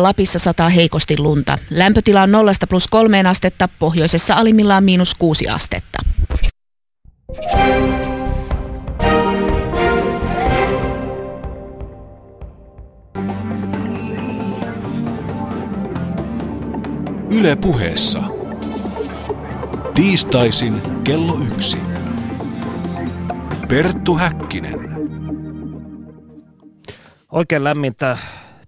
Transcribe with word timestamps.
Lapissa 0.00 0.38
sataa 0.38 0.68
heikosti 0.68 1.18
lunta. 1.18 1.58
Lämpötila 1.70 2.22
on 2.22 2.32
0 2.32 2.52
plus 2.68 2.88
3 2.88 3.22
astetta, 3.28 3.68
pohjoisessa 3.78 4.34
alimmillaan 4.34 4.84
miinus 4.84 5.14
6 5.14 5.48
astetta. 5.48 5.98
Yle 17.38 17.56
puheessa. 17.56 18.22
Tiistaisin 19.94 20.82
kello 21.04 21.38
yksi. 21.54 21.78
Perttu 23.68 24.14
Häkkinen. 24.14 24.78
Oikein 27.32 27.64
lämmintä 27.64 28.18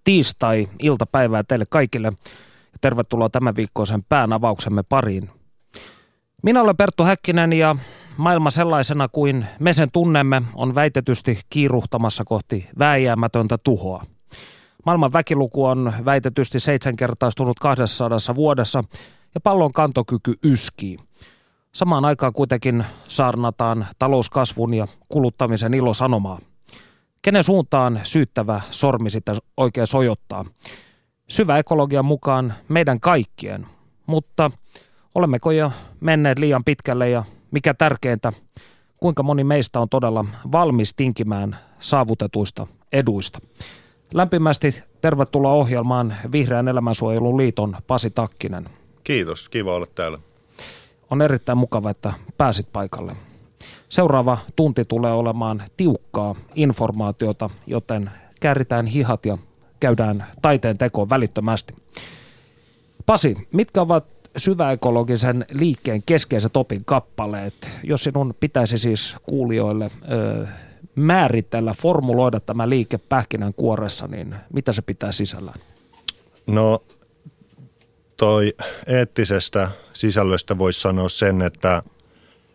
tiistai-iltapäivää 0.04 1.42
teille 1.42 1.64
kaikille 1.70 2.12
ja 2.72 2.78
tervetuloa 2.80 3.28
tämän 3.28 3.56
viikkoisen 3.56 4.02
päänavauksemme 4.08 4.82
pariin. 4.82 5.30
Minä 6.42 6.60
olen 6.60 6.76
Perttu 6.76 7.04
Häkkinen 7.04 7.52
ja 7.52 7.76
maailma 8.16 8.50
sellaisena 8.50 9.08
kuin 9.08 9.46
me 9.60 9.72
sen 9.72 9.90
tunnemme 9.92 10.42
on 10.54 10.74
väitetysti 10.74 11.40
kiiruhtamassa 11.50 12.24
kohti 12.24 12.68
vääjäämätöntä 12.78 13.58
tuhoa. 13.64 14.04
Maailman 14.86 15.12
väkiluku 15.12 15.64
on 15.64 15.92
väitetysti 16.04 16.60
seitsemänkertaistunut 16.60 17.58
200 17.60 18.18
vuodessa 18.34 18.84
ja 19.34 19.40
pallon 19.40 19.72
kantokyky 19.72 20.34
yskii. 20.44 20.96
Samaan 21.74 22.04
aikaan 22.04 22.32
kuitenkin 22.32 22.84
saarnataan 23.08 23.86
talouskasvun 23.98 24.74
ja 24.74 24.86
kuluttamisen 25.08 25.74
ilosanomaa. 25.74 26.38
Kenen 27.24 27.44
suuntaan 27.44 28.00
syyttävä 28.02 28.60
sormi 28.70 29.10
sitä 29.10 29.34
oikein 29.56 29.86
sojottaa? 29.86 30.44
Syvä 31.28 31.58
ekologian 31.58 32.04
mukaan 32.04 32.54
meidän 32.68 33.00
kaikkien, 33.00 33.66
mutta 34.06 34.50
olemmeko 35.14 35.50
jo 35.50 35.72
menneet 36.00 36.38
liian 36.38 36.64
pitkälle 36.64 37.10
ja 37.10 37.24
mikä 37.50 37.74
tärkeintä, 37.74 38.32
kuinka 38.96 39.22
moni 39.22 39.44
meistä 39.44 39.80
on 39.80 39.88
todella 39.88 40.24
valmis 40.52 40.94
tinkimään 40.94 41.58
saavutetuista 41.80 42.66
eduista? 42.92 43.38
Lämpimästi 44.14 44.82
tervetuloa 45.00 45.52
ohjelmaan 45.52 46.16
Vihreän 46.32 46.68
elämänsuojelun 46.68 47.36
liiton 47.36 47.76
Pasi 47.86 48.10
Takkinen. 48.10 48.68
Kiitos, 49.04 49.48
kiva 49.48 49.74
olla 49.74 49.86
täällä. 49.86 50.18
On 51.10 51.22
erittäin 51.22 51.58
mukava, 51.58 51.90
että 51.90 52.12
pääsit 52.38 52.72
paikalle. 52.72 53.16
Seuraava 53.88 54.38
tunti 54.56 54.84
tulee 54.84 55.12
olemaan 55.12 55.62
tiukkaa 55.76 56.34
informaatiota, 56.54 57.50
joten 57.66 58.10
kääritään 58.40 58.86
hihat 58.86 59.26
ja 59.26 59.38
käydään 59.80 60.26
taiteen 60.42 60.78
tekoon 60.78 61.10
välittömästi. 61.10 61.74
Pasi, 63.06 63.36
mitkä 63.52 63.80
ovat 63.80 64.04
syväekologisen 64.36 65.46
liikkeen 65.52 66.02
keskeiset 66.06 66.56
opin 66.56 66.84
kappaleet, 66.84 67.70
jos 67.82 68.04
sinun 68.04 68.34
pitäisi 68.40 68.78
siis 68.78 69.16
kuulijoille 69.28 69.90
ö, 70.12 70.46
määritellä, 70.94 71.74
formuloida 71.82 72.40
tämä 72.40 72.68
liike 72.68 72.98
pähkinän 72.98 73.54
kuoressa, 73.54 74.06
niin 74.06 74.34
mitä 74.52 74.72
se 74.72 74.82
pitää 74.82 75.12
sisällään? 75.12 75.60
No 76.46 76.82
toi 78.16 78.54
eettisestä 78.86 79.70
sisällöstä 79.92 80.58
voisi 80.58 80.80
sanoa 80.80 81.08
sen, 81.08 81.42
että, 81.42 81.82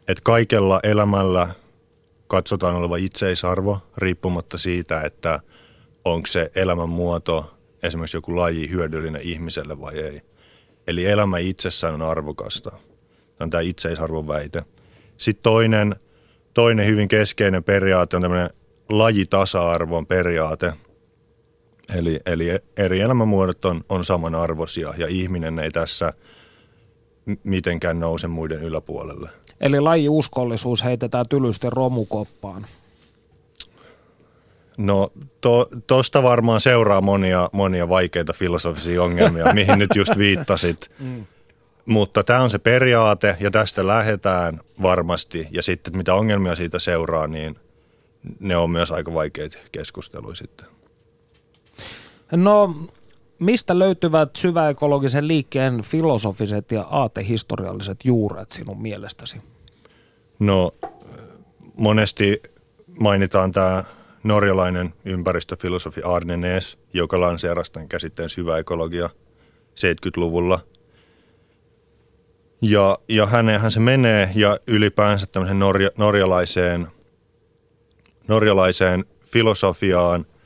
että 0.09 0.21
kaikella 0.23 0.79
elämällä 0.83 1.49
katsotaan 2.27 2.75
oleva 2.75 2.97
itseisarvo 2.97 3.79
riippumatta 3.97 4.57
siitä, 4.57 5.01
että 5.01 5.39
onko 6.05 6.27
se 6.27 6.51
elämänmuoto, 6.55 7.57
esimerkiksi 7.83 8.17
joku 8.17 8.35
laji 8.35 8.69
hyödyllinen 8.69 9.21
ihmiselle 9.23 9.81
vai 9.81 9.99
ei. 9.99 10.21
Eli 10.87 11.05
elämä 11.05 11.37
itsessään 11.37 11.93
on 11.93 12.01
arvokasta. 12.01 12.69
Tämä 12.69 12.81
on 13.39 13.49
tämä 13.49 13.61
itseisarvon 13.61 14.27
väite. 14.27 14.63
Sitten 15.17 15.43
toinen, 15.43 15.95
toinen 16.53 16.85
hyvin 16.85 17.07
keskeinen 17.07 17.63
periaate 17.63 18.15
on 18.15 18.21
tämmöinen 18.21 18.49
lajitasa-arvon 18.89 20.07
periaate– 20.07 20.73
Eli, 21.95 22.19
eli 22.25 22.49
eri 22.77 22.99
elämänmuodot 22.99 23.65
on, 23.65 23.83
on 23.89 24.05
samanarvoisia 24.05 24.93
ja 24.97 25.07
ihminen 25.07 25.59
ei 25.59 25.71
tässä 25.71 26.13
mitenkään 27.43 27.99
nouse 27.99 28.27
muiden 28.27 28.63
yläpuolelle. 28.63 29.29
Eli 29.61 29.79
lajiuskollisuus 29.79 30.83
heitetään 30.83 31.25
tylysti 31.29 31.67
romukoppaan. 31.69 32.67
No 34.77 35.11
tuosta 35.87 36.19
to, 36.19 36.23
varmaan 36.23 36.61
seuraa 36.61 37.01
monia, 37.01 37.49
monia 37.53 37.89
vaikeita 37.89 38.33
filosofisia 38.33 39.03
ongelmia, 39.03 39.53
mihin 39.53 39.79
nyt 39.79 39.89
just 39.95 40.17
viittasit. 40.17 40.91
Mm. 40.99 41.25
Mutta 41.85 42.23
tämä 42.23 42.41
on 42.41 42.49
se 42.49 42.59
periaate 42.59 43.37
ja 43.39 43.51
tästä 43.51 43.87
lähdetään 43.87 44.59
varmasti. 44.81 45.47
Ja 45.51 45.61
sitten 45.61 45.97
mitä 45.97 46.13
ongelmia 46.13 46.55
siitä 46.55 46.79
seuraa, 46.79 47.27
niin 47.27 47.55
ne 48.39 48.57
on 48.57 48.69
myös 48.71 48.91
aika 48.91 49.13
vaikeita 49.13 49.57
keskusteluja 49.71 50.35
sitten. 50.35 50.67
No, 52.31 52.75
mistä 53.39 53.79
löytyvät 53.79 54.35
syväekologisen 54.35 55.27
liikkeen 55.27 55.81
filosofiset 55.81 56.71
ja 56.71 56.81
aatehistorialliset 56.89 58.05
juuret 58.05 58.51
sinun 58.51 58.81
mielestäsi? 58.81 59.41
No, 60.39 60.71
monesti 61.77 62.41
mainitaan 62.99 63.51
tämä 63.51 63.83
norjalainen 64.23 64.93
ympäristöfilosofi 65.05 66.01
Arne 66.01 66.37
Nees, 66.37 66.77
joka 66.93 67.21
lanseerasi 67.21 67.71
tämän 67.71 67.89
käsitteen 67.89 68.29
syväekologia 68.29 69.09
70-luvulla. 69.69 70.59
Ja, 72.61 72.97
ja 73.09 73.25
häneenhän 73.25 73.71
se 73.71 73.79
menee 73.79 74.31
ja 74.35 74.57
ylipäänsä 74.67 75.27
tämmöiseen 75.27 75.59
norja, 75.59 75.89
norjalaiseen, 75.97 76.87
norjalaiseen 78.27 79.05
filosofiaan– 79.25 80.25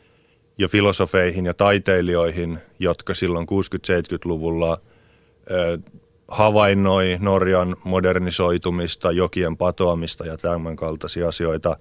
ja 0.58 0.68
filosofeihin 0.68 1.46
ja 1.46 1.53
taiteilijoihin, 1.53 2.59
jotka 2.80 3.14
silloin 3.14 3.47
60-70-luvulla 3.47 4.81
havainnoi 6.28 7.18
Norjan 7.22 7.75
modernisoitumista, 7.84 9.12
jokien 9.12 9.58
patoamista 9.58 10.25
ja 10.25 10.38
tämän 10.38 10.75
kaltaisia 10.75 11.28
asioita. 11.28 11.78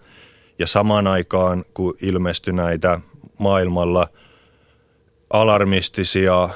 Ja 0.58 0.66
samaan 0.66 1.06
aikaan, 1.06 1.64
kun 1.74 1.96
ilmestyi 2.02 2.54
näitä 2.54 3.00
maailmalla 3.38 4.08
alarmistisia 5.30 6.48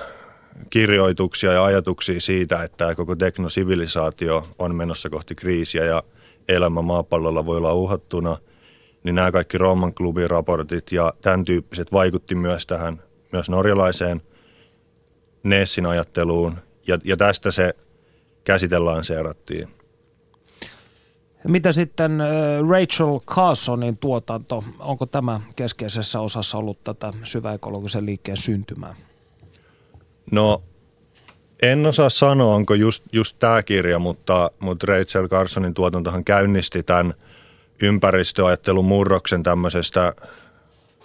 kirjoituksia 0.71 1.53
ja 1.53 1.65
ajatuksia 1.65 2.21
siitä, 2.21 2.63
että 2.63 2.95
koko 2.95 3.17
teknosivilisaatio 3.17 4.47
on 4.59 4.75
menossa 4.75 5.11
kohti 5.11 5.35
kriisiä 5.35 5.85
ja 5.85 6.03
elämä 6.49 6.83
maapallolla 6.83 7.47
voi 7.47 7.57
olla 7.57 7.75
uhattuna– 7.75 8.37
niin 9.07 9.15
nämä 9.15 9.33
kaikki 9.33 9.59
Rooman 9.59 9.95
klubin 9.95 10.31
raportit 10.31 10.93
ja 10.93 11.15
tämän 11.23 11.45
tyyppiset 11.45 11.93
vaikutti 11.93 12.35
myös 12.35 12.67
tähän 12.67 13.03
myös 13.33 13.51
norjalaiseen 13.51 14.23
Nessin 15.43 15.87
ajatteluun 15.87 16.57
ja, 16.87 16.99
ja 17.05 17.17
tästä 17.17 17.51
se 17.51 17.75
käsitellaan 18.45 19.05
seerattiin. 19.05 19.69
Mitä 21.45 21.73
sitten 21.73 22.19
Rachel 22.71 23.21
Carsonin 23.27 23.99
tuotanto, 23.99 24.65
onko 24.79 25.07
tämä 25.07 25.41
keskeisessä 25.57 26.21
osassa 26.21 26.59
ollut 26.59 26.85
tätä 26.85 27.13
syväekologisen 27.25 28.07
liikkeen 28.07 28.37
syntymää? 28.37 28.95
No 30.31 30.63
en 31.63 31.87
osaa 31.87 32.11
sanoa, 32.11 32.55
onko 32.55 32.75
just, 32.75 33.05
just 33.13 33.37
tämä 33.39 33.63
kirja, 33.63 33.99
mutta, 33.99 34.51
mutta 34.59 34.87
Rachel 34.87 35.29
Carsonin 35.29 35.75
tuotantohan 35.75 36.25
käynnisti 36.25 36.83
tämän– 36.83 37.15
ympäristöajattelun 37.83 38.85
murroksen 38.85 39.43
tämmöisestä 39.43 40.15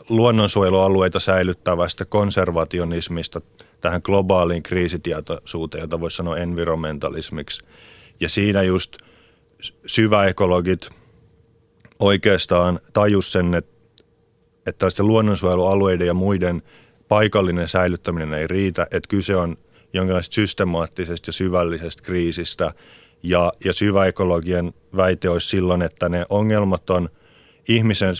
luonnonsuojelualueita 0.10 1.20
säilyttävästä 1.20 2.06
konservationismista 2.06 3.42
tähän 3.82 4.02
globaaliin 4.04 4.64
kriisitietoisuuteen, 4.64 5.82
jota 5.82 6.00
voisi 6.00 6.18
sanoa 6.18 6.38
environmentalismiksi. 6.38 7.66
Ja 8.20 8.30
siinä 8.30 8.64
just 8.64 8.98
syväekologit 9.86 10.90
oikeastaan 12.00 12.80
tajus 12.94 13.32
sen, 13.32 13.54
että, 13.54 13.72
että 14.66 15.04
luonnonsuojelualueiden 15.04 16.08
ja 16.08 16.14
muiden 16.14 16.62
paikallinen 17.08 17.68
säilyttäminen 17.68 18.34
ei 18.34 18.48
riitä, 18.48 18.84
että 18.84 19.10
kyse 19.10 19.36
on 19.36 19.58
jonkinlaisesta 19.94 20.36
systemaattisesta 20.36 21.30
ja 21.30 21.34
syvällisestä 21.34 22.04
kriisistä– 22.04 22.74
ja, 23.24 23.54
ja 23.66 23.74
syväekologien 23.74 24.74
väite 24.96 25.30
olisi 25.30 25.50
silloin, 25.50 25.82
että 25.82 26.10
ne 26.10 26.26
ongelmat 26.30 26.90
on 26.90 27.10
ihmisen 27.68 28.16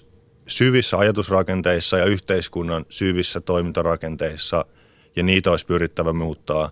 syvissä 0.48 0.98
ajatusrakenteissa 0.98 1.98
ja 1.98 2.06
yhteiskunnan 2.06 2.86
syvissä 2.90 3.42
toimintarakenteissa, 3.42 4.66
ja 5.16 5.24
niitä 5.24 5.52
olisi 5.52 5.66
pyrittävä 5.66 6.14
muuttaa. 6.14 6.72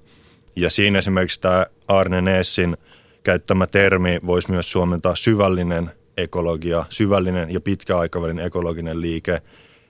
Ja 0.55 0.69
siinä 0.69 0.99
esimerkiksi 0.99 1.41
tämä 1.41 1.65
Arne 1.87 2.21
Neessin 2.21 2.77
käyttämä 3.23 3.67
termi 3.67 4.19
voisi 4.25 4.51
myös 4.51 4.71
suomentaa 4.71 5.15
syvällinen 5.15 5.91
ekologia, 6.17 6.85
syvällinen 6.89 7.53
ja 7.53 7.61
pitkäaikavälin 7.61 8.39
ekologinen 8.39 9.01
liike. 9.01 9.41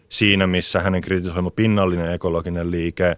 Siinä, 0.10 0.48
missä 0.48 0.80
hänen 0.80 1.02
kritisoima 1.02 1.52
pinnallinen 1.52 2.12
ekologinen 2.12 2.72
liike 2.72 3.16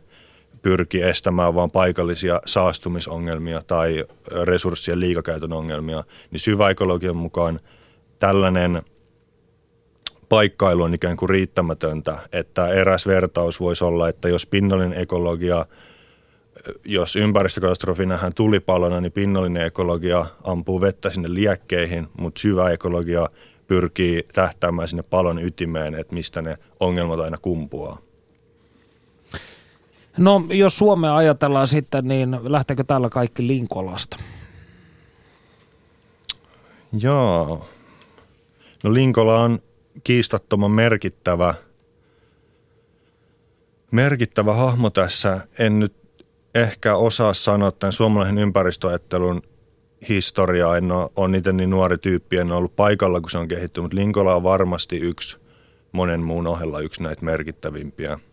pyrki 0.62 1.02
estämään 1.02 1.56
vain 1.56 1.72
paikallisia 1.72 2.42
saastumisongelmia 2.46 3.62
tai 3.68 4.06
resurssien 4.44 5.00
liikakäytön 5.00 5.54
ongelmia, 5.54 6.04
niin 6.32 6.40
syväekologian 6.40 7.16
mukaan 7.16 7.60
tällainen 8.20 8.82
paikkailu 10.30 10.84
on 10.84 10.94
ikään 10.94 11.18
kuin 11.18 11.30
riittämätöntä, 11.30 12.18
että 12.32 12.68
eräs 12.68 13.08
vertaus 13.08 13.60
voisi 13.60 13.84
olla, 13.84 14.10
että 14.10 14.30
jos 14.30 14.46
pinnallinen 14.46 15.00
ekologia, 15.00 15.66
jos 16.86 17.16
ympäristökatastrofi 17.16 18.06
nähdään 18.06 18.34
tulipalona, 18.34 19.02
niin 19.02 19.12
pinnallinen 19.12 19.66
ekologia 19.66 20.26
ampuu 20.44 20.82
vettä 20.82 21.10
sinne 21.10 21.34
liekkeihin, 21.34 22.08
mutta 22.20 22.42
syvä 22.42 22.70
ekologia 22.70 23.30
pyrkii 23.68 24.24
tähtäämään 24.34 24.88
sinne 24.88 25.04
palon 25.04 25.40
ytimeen, 25.40 25.96
että 25.96 26.14
mistä 26.14 26.42
ne 26.42 26.58
ongelmat 26.80 27.20
aina 27.20 27.38
kumpuaa. 27.38 28.11
No 30.18 30.44
jos 30.50 30.78
Suomea 30.78 31.16
ajatellaan 31.16 31.68
sitten, 31.68 32.08
niin 32.08 32.40
lähteekö 32.44 32.84
täällä 32.84 33.10
kaikki 33.10 33.48
Linkolasta? 33.48 34.18
Joo. 37.00 37.70
No 38.84 38.94
Linkola 38.94 39.42
on 39.42 39.60
kiistattoman 40.04 40.72
merkittävä, 40.72 41.54
merkittävä 43.92 44.54
hahmo 44.54 44.90
tässä. 44.90 45.48
En 45.60 45.80
nyt 45.80 45.94
ehkä 46.56 46.96
osaa 46.96 47.34
sanoa 47.34 47.72
tämän 47.72 47.94
suomalaisen 47.94 48.38
ympäristöajattelun 48.38 49.42
historiaa. 50.10 50.78
En 50.78 50.92
ole, 50.92 51.10
ole 51.16 51.28
niitä 51.28 51.52
niin 51.52 51.70
nuori 51.70 51.98
tyyppi, 51.98 52.38
en 52.38 52.52
ole 52.52 52.58
ollut 52.58 52.76
paikalla, 52.76 53.22
kun 53.22 53.30
se 53.30 53.38
on 53.38 53.48
kehittynyt. 53.48 53.94
Linkola 53.94 54.36
on 54.36 54.44
varmasti 54.44 54.98
yksi 54.98 55.38
monen 55.92 56.22
muun 56.22 56.48
ohella 56.48 56.80
yksi 56.80 57.04
näitä 57.04 57.26
merkittävimpiä– 57.26 58.20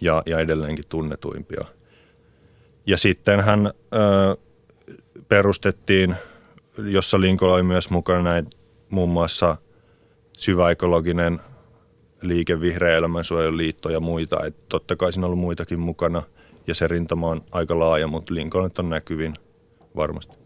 ja, 0.00 0.22
ja 0.26 0.38
edelleenkin 0.38 0.84
tunnetuimpia. 0.88 1.64
Ja 2.86 2.98
sitten 2.98 3.40
hän 3.40 3.66
ö, 3.66 4.36
perustettiin, 5.28 6.14
jossa 6.78 7.20
Linkola 7.20 7.54
oli 7.54 7.62
myös 7.62 7.90
mukana 7.90 8.22
näin 8.22 8.46
muun 8.90 9.08
muassa 9.08 9.56
syväekologinen 10.38 11.40
liike, 12.22 12.60
Vihreä 12.60 12.96
elämänsuojeluliitto 12.96 13.90
ja 13.90 14.00
muita. 14.00 14.46
Et 14.46 14.68
totta 14.68 14.96
kai 14.96 15.12
siinä 15.12 15.26
on 15.26 15.30
ollut 15.30 15.40
muitakin 15.40 15.80
mukana 15.80 16.22
ja 16.66 16.74
se 16.74 16.88
rintama 16.88 17.28
on 17.28 17.42
aika 17.52 17.78
laaja, 17.78 18.06
mutta 18.06 18.34
Lincoln 18.34 18.70
on 18.78 18.88
näkyvin 18.88 19.34
varmasti. 19.96 20.36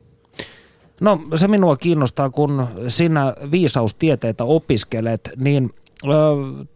No 1.00 1.20
se 1.34 1.48
minua 1.48 1.76
kiinnostaa, 1.76 2.30
kun 2.30 2.68
sinä 2.88 3.34
viisaustieteitä 3.50 4.44
opiskelet, 4.44 5.30
niin 5.36 5.70
ö, 6.04 6.08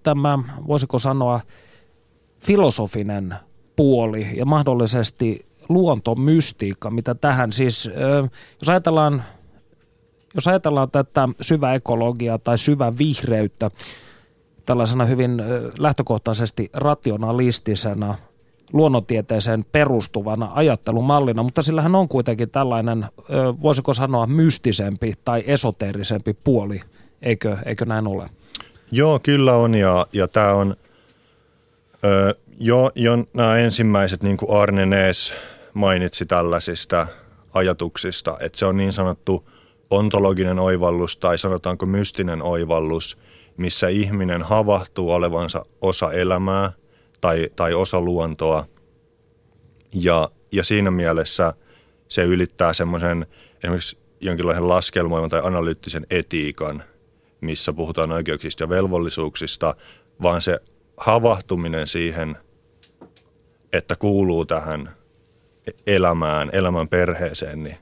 tämä, 0.02 0.38
voisiko 0.66 0.98
sanoa, 0.98 1.40
filosofinen 2.46 3.34
puoli 3.76 4.28
ja 4.36 4.44
mahdollisesti 4.44 5.46
luontomystiikka, 5.68 6.90
mitä 6.90 7.14
tähän 7.14 7.52
siis, 7.52 7.90
jos 8.60 8.68
ajatellaan, 8.68 9.24
jos 10.34 10.48
ajatellaan 10.48 10.90
tätä 10.90 11.28
syväekologiaa 11.40 12.38
tai 12.38 12.58
syvävihreyttä 12.58 13.70
tällaisena 14.66 15.04
hyvin 15.04 15.42
lähtökohtaisesti 15.78 16.70
rationalistisena 16.74 18.14
luonnontieteeseen 18.72 19.64
perustuvana 19.72 20.50
ajattelumallina, 20.54 21.42
mutta 21.42 21.62
sillähän 21.62 21.94
on 21.94 22.08
kuitenkin 22.08 22.50
tällainen, 22.50 23.06
voisiko 23.62 23.94
sanoa, 23.94 24.26
mystisempi 24.26 25.12
tai 25.24 25.42
esoteerisempi 25.46 26.36
puoli, 26.44 26.80
eikö, 27.22 27.56
eikö 27.64 27.84
näin 27.84 28.08
ole? 28.08 28.30
Joo, 28.92 29.18
kyllä 29.22 29.54
on 29.54 29.74
ja, 29.74 30.06
ja 30.12 30.28
tämä 30.28 30.52
on 30.52 30.76
Öö, 32.06 32.32
jo, 32.58 32.90
jo 32.94 33.12
nämä 33.34 33.58
ensimmäiset, 33.58 34.22
niin 34.22 34.36
kuin 34.36 34.60
Arne 34.60 34.86
Nees 34.86 35.34
mainitsi 35.74 36.26
tällaisista 36.26 37.06
ajatuksista, 37.54 38.36
että 38.40 38.58
se 38.58 38.66
on 38.66 38.76
niin 38.76 38.92
sanottu 38.92 39.48
ontologinen 39.90 40.58
oivallus 40.58 41.16
tai 41.16 41.38
sanotaanko 41.38 41.86
mystinen 41.86 42.42
oivallus, 42.42 43.18
missä 43.56 43.88
ihminen 43.88 44.42
havahtuu 44.42 45.10
olevansa 45.10 45.66
osa 45.80 46.12
elämää 46.12 46.72
tai, 47.20 47.50
tai 47.56 47.74
osa 47.74 48.00
luontoa. 48.00 48.66
Ja, 49.94 50.28
ja 50.52 50.64
siinä 50.64 50.90
mielessä 50.90 51.54
se 52.08 52.22
ylittää 52.22 52.72
semmoisen 52.72 53.26
esimerkiksi 53.64 53.98
jonkinlaisen 54.20 54.68
laskelmoiman 54.68 55.30
tai 55.30 55.40
analyyttisen 55.44 56.06
etiikan, 56.10 56.82
missä 57.40 57.72
puhutaan 57.72 58.12
oikeuksista 58.12 58.64
ja 58.64 58.68
velvollisuuksista, 58.68 59.74
vaan 60.22 60.42
se 60.42 60.60
havahtuminen 60.96 61.86
siihen, 61.86 62.36
että 63.72 63.96
kuuluu 63.96 64.46
tähän 64.46 64.90
elämään, 65.86 66.50
elämän 66.52 66.88
perheeseen, 66.88 67.62
niin 67.64 67.76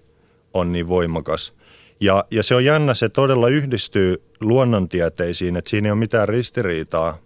on 0.54 0.72
niin 0.72 0.88
voimakas. 0.88 1.54
Ja, 2.00 2.24
ja 2.30 2.42
se 2.42 2.54
on 2.54 2.64
jännä, 2.64 2.94
se 2.94 3.08
todella 3.08 3.48
yhdistyy 3.48 4.22
luonnontieteisiin, 4.40 5.56
että 5.56 5.70
siinä 5.70 5.88
ei 5.88 5.92
ole 5.92 5.98
mitään 5.98 6.28
ristiriitaa. 6.28 7.18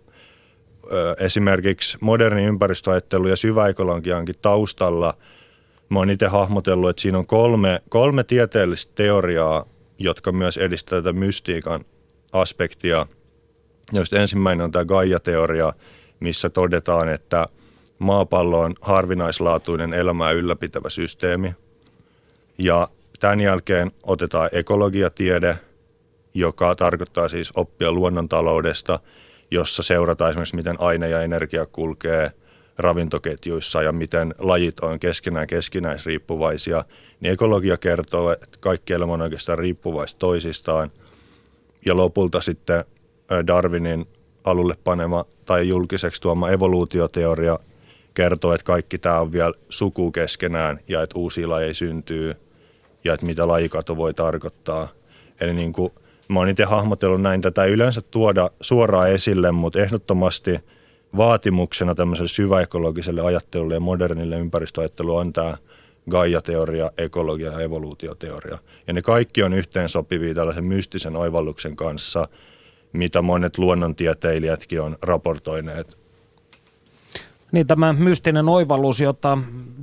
Esimerkiksi 1.20 1.98
moderni 2.00 2.44
ympäristöajattelu 2.44 3.28
ja 3.28 3.36
syväekologiankin 3.36 4.34
taustalla 4.42 5.14
mä 5.88 5.98
oon 5.98 6.10
itse 6.10 6.26
hahmotellut, 6.26 6.90
että 6.90 7.02
siinä 7.02 7.18
on 7.18 7.26
kolme, 7.26 7.82
kolme 7.88 8.24
tieteellistä 8.24 8.92
teoriaa, 8.94 9.64
jotka 9.98 10.32
myös 10.32 10.58
edistävät 10.58 11.04
tätä 11.04 11.12
mystiikan 11.12 11.80
aspektia– 12.32 13.06
joista 13.92 14.16
ensimmäinen 14.18 14.64
on 14.64 14.72
tämä 14.72 14.84
Gaia-teoria, 14.84 15.72
missä 16.20 16.50
todetaan, 16.50 17.08
että 17.08 17.46
maapallo 17.98 18.60
on 18.60 18.74
harvinaislaatuinen 18.80 19.94
elämää 19.94 20.30
ylläpitävä 20.30 20.90
systeemi. 20.90 21.54
Ja 22.58 22.88
tämän 23.20 23.40
jälkeen 23.40 23.90
otetaan 24.02 24.48
ekologiatiede, 24.52 25.58
joka 26.34 26.74
tarkoittaa 26.74 27.28
siis 27.28 27.52
oppia 27.56 27.92
luonnontaloudesta, 27.92 29.00
jossa 29.50 29.82
seurataan 29.82 30.30
esimerkiksi, 30.30 30.56
miten 30.56 30.80
aine 30.80 31.08
ja 31.08 31.22
energia 31.22 31.66
kulkee 31.66 32.32
ravintoketjuissa 32.78 33.82
ja 33.82 33.92
miten 33.92 34.34
lajit 34.38 34.80
on 34.80 35.00
keskenään 35.00 35.46
keskinäisriippuvaisia, 35.46 36.84
niin 37.20 37.32
ekologia 37.32 37.76
kertoo, 37.76 38.32
että 38.32 38.58
kaikki 38.60 38.92
elämä 38.92 39.12
on 39.12 39.22
oikeastaan 39.22 39.58
riippuvaista 39.58 40.18
toisistaan. 40.18 40.90
Ja 41.86 41.96
lopulta 41.96 42.40
sitten 42.40 42.84
Darwinin 43.46 44.06
alulle 44.44 44.76
panema 44.84 45.24
tai 45.44 45.68
julkiseksi 45.68 46.20
tuoma 46.20 46.50
evoluutioteoria 46.50 47.58
kertoo, 48.14 48.54
että 48.54 48.64
kaikki 48.64 48.98
tämä 48.98 49.20
on 49.20 49.32
vielä 49.32 49.52
suku 49.68 50.12
keskenään 50.12 50.78
ja 50.88 51.02
että 51.02 51.18
uusia 51.18 51.48
lajeja 51.48 51.74
syntyy 51.74 52.34
ja 53.04 53.14
että 53.14 53.26
mitä 53.26 53.48
lajikato 53.48 53.96
voi 53.96 54.14
tarkoittaa. 54.14 54.88
Eli 55.40 55.52
niin 55.52 55.72
kuin, 55.72 55.90
mä 56.28 56.38
oon 56.38 56.48
itse 56.48 56.64
hahmotellut 56.64 57.22
näin, 57.22 57.40
tätä 57.40 57.64
ei 57.64 57.72
yleensä 57.72 58.00
tuoda 58.00 58.50
suoraan 58.60 59.10
esille, 59.10 59.52
mutta 59.52 59.80
ehdottomasti 59.80 60.60
vaatimuksena 61.16 61.94
tämmöiselle 61.94 62.28
syväekologiselle 62.28 63.20
ajattelulle 63.20 63.74
ja 63.74 63.80
modernille 63.80 64.38
ympäristöajattelulle 64.38 65.20
on 65.20 65.32
tämä 65.32 65.56
Gaia-teoria, 66.10 66.90
ekologia 66.98 67.52
ja 67.52 67.60
evoluutioteoria. 67.60 68.58
Ja 68.86 68.92
ne 68.92 69.02
kaikki 69.02 69.42
on 69.42 69.52
yhteensopivia 69.52 70.34
tällaisen 70.34 70.64
mystisen 70.64 71.16
oivalluksen 71.16 71.76
kanssa– 71.76 72.28
mitä 72.92 73.22
monet 73.22 73.58
luonnontieteilijätkin 73.58 74.82
on 74.82 74.96
raportoineet. 75.02 75.98
Niin 77.52 77.66
tämä 77.66 77.92
mystinen 77.92 78.48
oivallus, 78.48 79.00
jota 79.00 79.38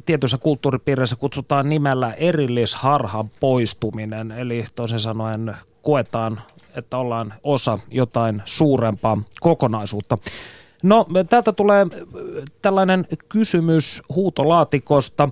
tietyissä 0.06 0.38
kulttuuripiireissä 0.38 1.16
kutsutaan 1.16 1.70
nimellä 1.70 2.14
erillisharhan 2.14 3.30
poistuminen, 3.40 4.32
eli 4.32 4.66
toisin 4.76 5.00
sanoen 5.00 5.56
koetaan, 5.82 6.42
että 6.76 6.98
ollaan 6.98 7.34
osa 7.44 7.80
jotain 7.92 8.42
suurempaa 8.46 9.22
kokonaisuutta. 9.40 10.18
No, 10.84 11.08
täältä 11.30 11.52
tulee 11.52 11.86
tällainen 12.62 13.06
kysymys 13.30 14.02
huutolaatikosta. 14.16 15.30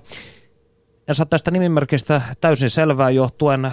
En 1.08 1.14
saa 1.14 1.26
tästä 1.26 1.50
nimimerkistä 1.50 2.22
täysin 2.40 2.70
selvää 2.70 3.10
johtuen 3.10 3.72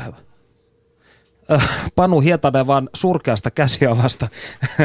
Panu 1.95 2.19
Hietanen 2.19 2.67
vaan 2.67 2.89
surkeasta 2.93 3.51
käsialasta. 3.51 4.27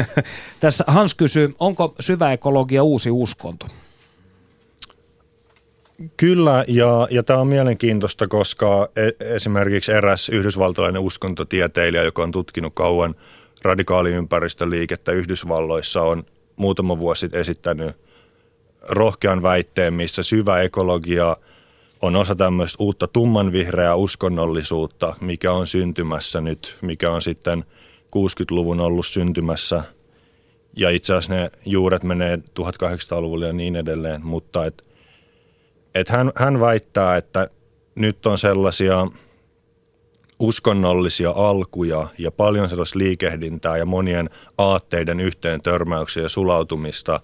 Tässä 0.59 0.83
Hans 0.87 1.13
kysyy, 1.13 1.55
onko 1.59 1.95
syväekologia 1.99 2.83
uusi 2.83 3.11
uskonto? 3.11 3.67
Kyllä, 6.17 6.65
ja, 6.67 7.07
ja 7.11 7.23
tämä 7.23 7.39
on 7.39 7.47
mielenkiintoista, 7.47 8.27
koska 8.27 8.89
e- 8.95 9.35
esimerkiksi 9.35 9.91
eräs 9.91 10.29
yhdysvaltalainen 10.29 11.01
uskontotieteilijä, 11.01 12.03
joka 12.03 12.23
on 12.23 12.31
tutkinut 12.31 12.73
kauan 12.73 13.15
radikaaliympäristöliikettä 13.61 15.11
Yhdysvalloissa, 15.11 16.01
on 16.01 16.23
muutama 16.55 16.99
vuosi 16.99 17.19
sitten 17.19 17.41
esittänyt 17.41 17.95
rohkean 18.89 19.43
väitteen, 19.43 19.93
missä 19.93 20.23
syvä 20.23 20.61
ekologia– 20.61 21.37
on 22.01 22.15
osa 22.15 22.35
tämmöistä 22.35 22.83
uutta 22.83 23.07
tummanvihreää 23.07 23.95
uskonnollisuutta, 23.95 25.15
mikä 25.21 25.51
on 25.51 25.67
syntymässä 25.67 26.41
nyt, 26.41 26.77
mikä 26.81 27.11
on 27.11 27.21
sitten 27.21 27.63
60-luvun 28.05 28.79
ollut 28.79 29.05
syntymässä 29.05 29.83
ja 30.77 30.89
itse 30.89 31.13
asiassa 31.13 31.33
ne 31.33 31.51
juuret 31.65 32.03
menee 32.03 32.35
1800-luvulle 32.35 33.47
ja 33.47 33.53
niin 33.53 33.75
edelleen, 33.75 34.25
mutta 34.25 34.65
et, 34.65 34.83
et 35.95 36.09
hän, 36.09 36.31
hän 36.35 36.59
väittää, 36.59 37.17
että 37.17 37.49
nyt 37.95 38.25
on 38.25 38.37
sellaisia 38.37 39.07
uskonnollisia 40.39 41.31
alkuja 41.31 42.07
ja 42.17 42.31
paljon 42.31 42.69
sellaista 42.69 42.99
liikehdintää 42.99 43.77
ja 43.77 43.85
monien 43.85 44.29
aatteiden 44.57 45.19
yhteen 45.19 45.61
törmäyksiä 45.61 46.23
ja 46.23 46.29
sulautumista, 46.29 47.19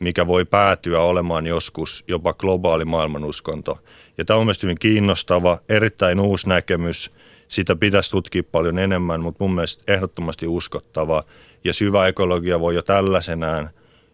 mikä 0.00 0.26
voi 0.26 0.44
päätyä 0.44 1.00
olemaan 1.00 1.46
joskus 1.46 2.04
jopa 2.08 2.32
globaali 2.32 2.84
maailmanuskonto. 2.84 3.78
Ja 4.18 4.24
tämä 4.24 4.38
on 4.38 4.46
mielestäni 4.46 4.68
hyvin 4.68 4.78
kiinnostava, 4.78 5.58
erittäin 5.68 6.20
uusi 6.20 6.48
näkemys. 6.48 7.12
Sitä 7.48 7.76
pitäisi 7.76 8.10
tutkia 8.10 8.42
paljon 8.52 8.78
enemmän, 8.78 9.20
mutta 9.20 9.44
mun 9.44 9.54
mielestä 9.54 9.92
ehdottomasti 9.92 10.46
uskottava. 10.46 11.24
Ja 11.64 11.72
syvä 11.72 12.06
ekologia 12.06 12.60
voi 12.60 12.74
jo 12.74 12.82
tällaisenään 12.82 13.70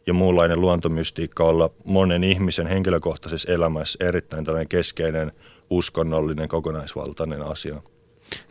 ja 0.07 0.15
muunlainen 0.15 0.61
luontomystiikka 0.61 1.45
olla 1.45 1.71
monen 1.85 2.25
ihmisen 2.25 2.67
henkilökohtaisessa 2.67 3.53
elämässä 3.53 4.05
erittäin 4.05 4.45
tällainen 4.45 4.69
keskeinen 4.69 5.33
uskonnollinen 5.71 6.49
kokonaisvaltainen 6.49 7.43
asia. 7.43 7.83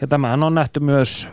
Ja 0.02 0.08
tämähän 0.08 0.44
on 0.44 0.56
nähty 0.56 0.80
myös 0.80 1.30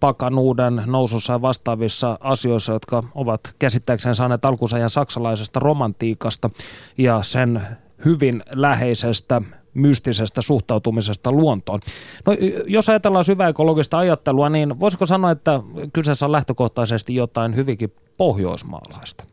pakanuuden 0.00 0.82
nousussa 0.86 1.32
ja 1.32 1.42
vastaavissa 1.42 2.18
asioissa, 2.20 2.72
jotka 2.72 3.02
ovat 3.14 3.40
käsittääkseen 3.58 4.14
saaneet 4.14 4.44
alkunsa 4.44 4.88
saksalaisesta 4.88 5.60
romantiikasta 5.60 6.50
ja 6.98 7.22
sen 7.22 7.62
hyvin 8.04 8.42
läheisestä 8.50 9.42
mystisestä 9.74 10.42
suhtautumisesta 10.42 11.32
luontoon. 11.32 11.80
No, 12.26 12.36
jos 12.66 12.88
ajatellaan 12.88 13.24
syväekologista 13.24 13.98
ajattelua, 13.98 14.48
niin 14.48 14.80
voisiko 14.80 15.06
sanoa, 15.06 15.30
että 15.30 15.60
kyseessä 15.92 16.26
on 16.26 16.32
lähtökohtaisesti 16.32 17.14
jotain 17.14 17.56
hyvinkin 17.56 17.92
pohjoismaalaista? 18.18 19.24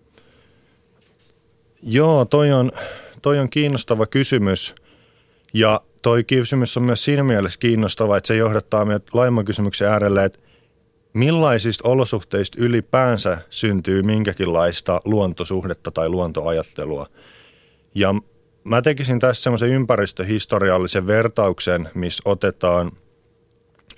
Joo, 1.83 2.25
toi 2.25 2.51
on, 2.51 2.71
toi 3.21 3.39
on 3.39 3.49
kiinnostava 3.49 4.05
kysymys. 4.05 4.75
Ja 5.53 5.81
toi 6.01 6.23
kysymys 6.23 6.77
on 6.77 6.83
myös 6.83 7.03
siinä 7.03 7.23
mielessä 7.23 7.59
kiinnostava, 7.59 8.17
että 8.17 8.27
se 8.27 8.35
johdattaa 8.35 8.85
meidät 8.85 9.13
laajemman 9.13 9.45
kysymyksen 9.45 9.87
äärelle, 9.87 10.25
että 10.25 10.39
millaisista 11.13 11.89
olosuhteista 11.89 12.57
ylipäänsä 12.61 13.37
syntyy 13.49 14.03
minkäkinlaista 14.03 15.01
luontosuhdetta 15.05 15.91
tai 15.91 16.09
luontoajattelua. 16.09 17.07
Ja 17.95 18.15
mä 18.63 18.81
tekisin 18.81 19.19
tässä 19.19 19.43
semmoisen 19.43 19.69
ympäristöhistoriallisen 19.69 21.07
vertauksen, 21.07 21.89
missä 21.93 22.23
otetaan 22.25 22.91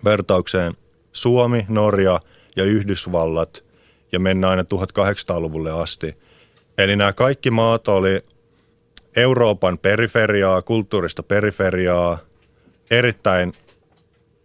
vertaukseen 0.05 0.73
Suomi, 1.11 1.65
Norja 1.69 2.19
ja 2.55 2.63
Yhdysvallat 2.63 3.63
ja 4.11 4.19
mennään 4.19 4.51
aina 4.51 4.63
1800-luvulle 4.63 5.71
asti. 5.71 6.17
Eli 6.77 6.95
nämä 6.95 7.13
kaikki 7.13 7.51
maat 7.51 7.87
oli 7.87 8.21
Euroopan 9.15 9.77
periferiaa, 9.77 10.61
kulttuurista 10.61 11.23
periferiaa, 11.23 12.17
erittäin 12.91 13.53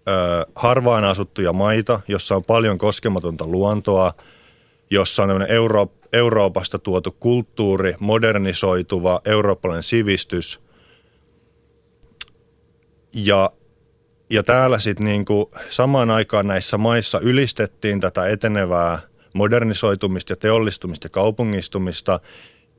ö, 0.09 0.47
harvaan 0.55 1.05
asuttuja 1.05 1.53
maita, 1.53 2.01
jossa 2.09 2.37
on 2.37 2.45
paljon 2.45 2.79
koskematonta 2.79 3.45
luontoa, 3.49 4.13
jossa 4.91 5.23
on 5.23 5.51
Euro- 5.51 5.93
Euroopasta 6.13 6.79
tuotu 6.79 7.17
kulttuuri, 7.21 7.95
modernisoituva 8.01 9.21
eurooppalainen 9.25 9.83
sivistys. 9.83 10.61
Ja, 13.13 13.51
ja 14.31 14.43
täällä 14.43 14.79
sitten 14.79 15.07
niinku 15.07 15.51
samaan 15.69 16.11
aikaan 16.11 16.47
näissä 16.47 16.79
maissa 16.79 17.21
ylistettiin 17.21 18.01
tätä 18.01 18.29
etenevää 18.29 18.99
modernisoitumista 19.33 20.33
ja 20.33 20.37
teollistumista 20.37 21.07
ja 21.07 21.11
kaupungistumista– 21.11 22.21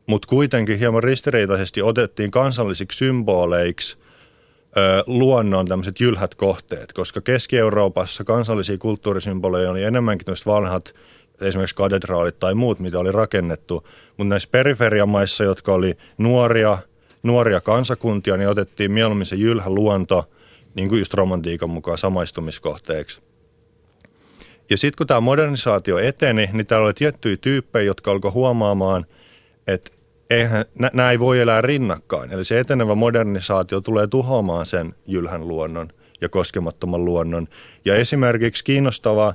mutta 0.08 0.28
kuitenkin 0.28 0.80
hieman 0.80 1.04
ristiriitaisesti 1.04 1.82
otettiin 1.82 2.32
kansallisiksi 2.32 2.98
symboleiksi 2.98 3.98
luonnon 5.08 5.66
tämmöiset 5.66 6.00
jylhät 6.00 6.36
kohteet, 6.36 6.94
koska 6.94 7.22
Keski-Euroopassa 7.22 8.24
kansallisia 8.24 8.78
kulttuurisymboleja 8.78 9.72
oli 9.72 9.84
enemmänkin 9.84 10.26
tämmöiset 10.26 10.46
vanhat 10.46 10.96
esimerkiksi 11.42 11.76
katedraalit 11.76 12.40
tai 12.40 12.56
muut, 12.56 12.80
mitä 12.80 13.00
oli 13.00 13.12
rakennettu, 13.12 13.88
mutta 14.18 14.30
näissä 14.30 14.50
periferiamaissa, 14.52 15.44
jotka 15.44 15.74
oli 15.74 15.98
nuoria, 16.18 16.78
nuoria 17.24 17.62
kansakuntia, 17.62 18.38
niin 18.38 18.50
otettiin 18.50 18.92
mieluummin 18.92 19.26
se 19.26 19.36
jylhä 19.36 19.70
luonto, 19.70 20.30
niin 20.76 20.90
kuin 20.90 21.00
just 21.00 21.14
romantiikan 21.14 21.70
mukaan 21.70 21.98
samaistumiskohteeksi. 21.98 23.22
Ja 24.70 24.78
sitten 24.78 24.98
kun 24.98 25.08
tämä 25.08 25.20
modernisaatio 25.20 25.98
eteni, 25.98 26.50
niin 26.54 26.68
täällä 26.68 26.86
oli 26.86 26.94
tiettyjä 26.94 27.38
tyyppejä, 27.38 27.84
jotka 27.84 28.12
alkoi 28.12 28.32
huomaamaan, 28.32 29.06
että 29.68 29.92
eihän, 30.30 30.66
nämä 30.94 31.12
ei 31.12 31.20
voi 31.20 31.40
elää 31.40 31.62
rinnakkain. 31.62 32.32
Eli 32.32 32.46
se 32.46 32.60
etenevä 32.60 32.96
modernisaatio 32.96 33.82
tulee 33.82 34.08
tuhoamaan 34.08 34.66
sen 34.66 34.96
jylhän 35.06 35.48
luonnon 35.48 35.90
ja 36.22 36.30
koskemattoman 36.30 37.06
luonnon. 37.06 37.48
Ja 37.86 37.96
esimerkiksi 37.96 38.64
kiinnostava 38.64 39.34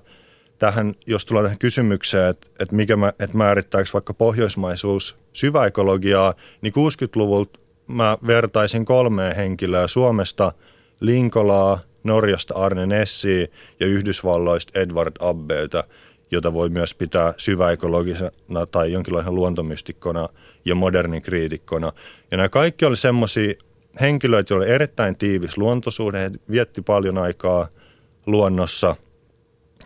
tähän, 0.62 0.94
jos 1.06 1.26
tulee 1.26 1.42
tähän 1.42 1.58
kysymykseen, 1.58 2.30
että, 2.30 2.48
että, 2.58 2.76
mikä 2.76 2.96
mä, 2.96 3.08
että 3.08 3.36
määrittääkö 3.36 3.88
vaikka 3.92 4.14
pohjoismaisuus 4.14 5.16
syväekologiaa, 5.32 6.34
niin 6.60 6.72
60-luvulta 6.72 7.58
mä 7.86 8.18
vertaisin 8.26 8.84
kolmeen 8.84 9.36
henkilöä 9.36 9.86
Suomesta, 9.86 10.52
Linkolaa, 11.00 11.78
Norjasta 12.04 12.54
Arne 12.54 12.86
Nessi 12.86 13.50
ja 13.80 13.86
Yhdysvalloista 13.86 14.80
Edward 14.80 15.16
Abbeyta, 15.20 15.84
jota 16.30 16.52
voi 16.52 16.68
myös 16.68 16.94
pitää 16.94 17.34
syväekologisena 17.36 18.66
tai 18.70 18.92
jonkinlaisena 18.92 19.34
luontomystikkona– 19.34 20.28
ja 20.64 20.74
modernin 20.74 21.22
kriitikkona. 21.22 21.92
Ja 22.30 22.36
nämä 22.36 22.48
kaikki 22.48 22.84
oli 22.84 22.96
semmoisia 22.96 23.54
henkilöitä, 24.00 24.54
joilla 24.54 24.66
oli 24.66 24.74
erittäin 24.74 25.16
tiivis 25.16 25.58
luontosuhde. 25.58 26.18
He 26.18 26.30
vietti 26.50 26.82
paljon 26.82 27.18
aikaa 27.18 27.68
luonnossa 28.26 28.96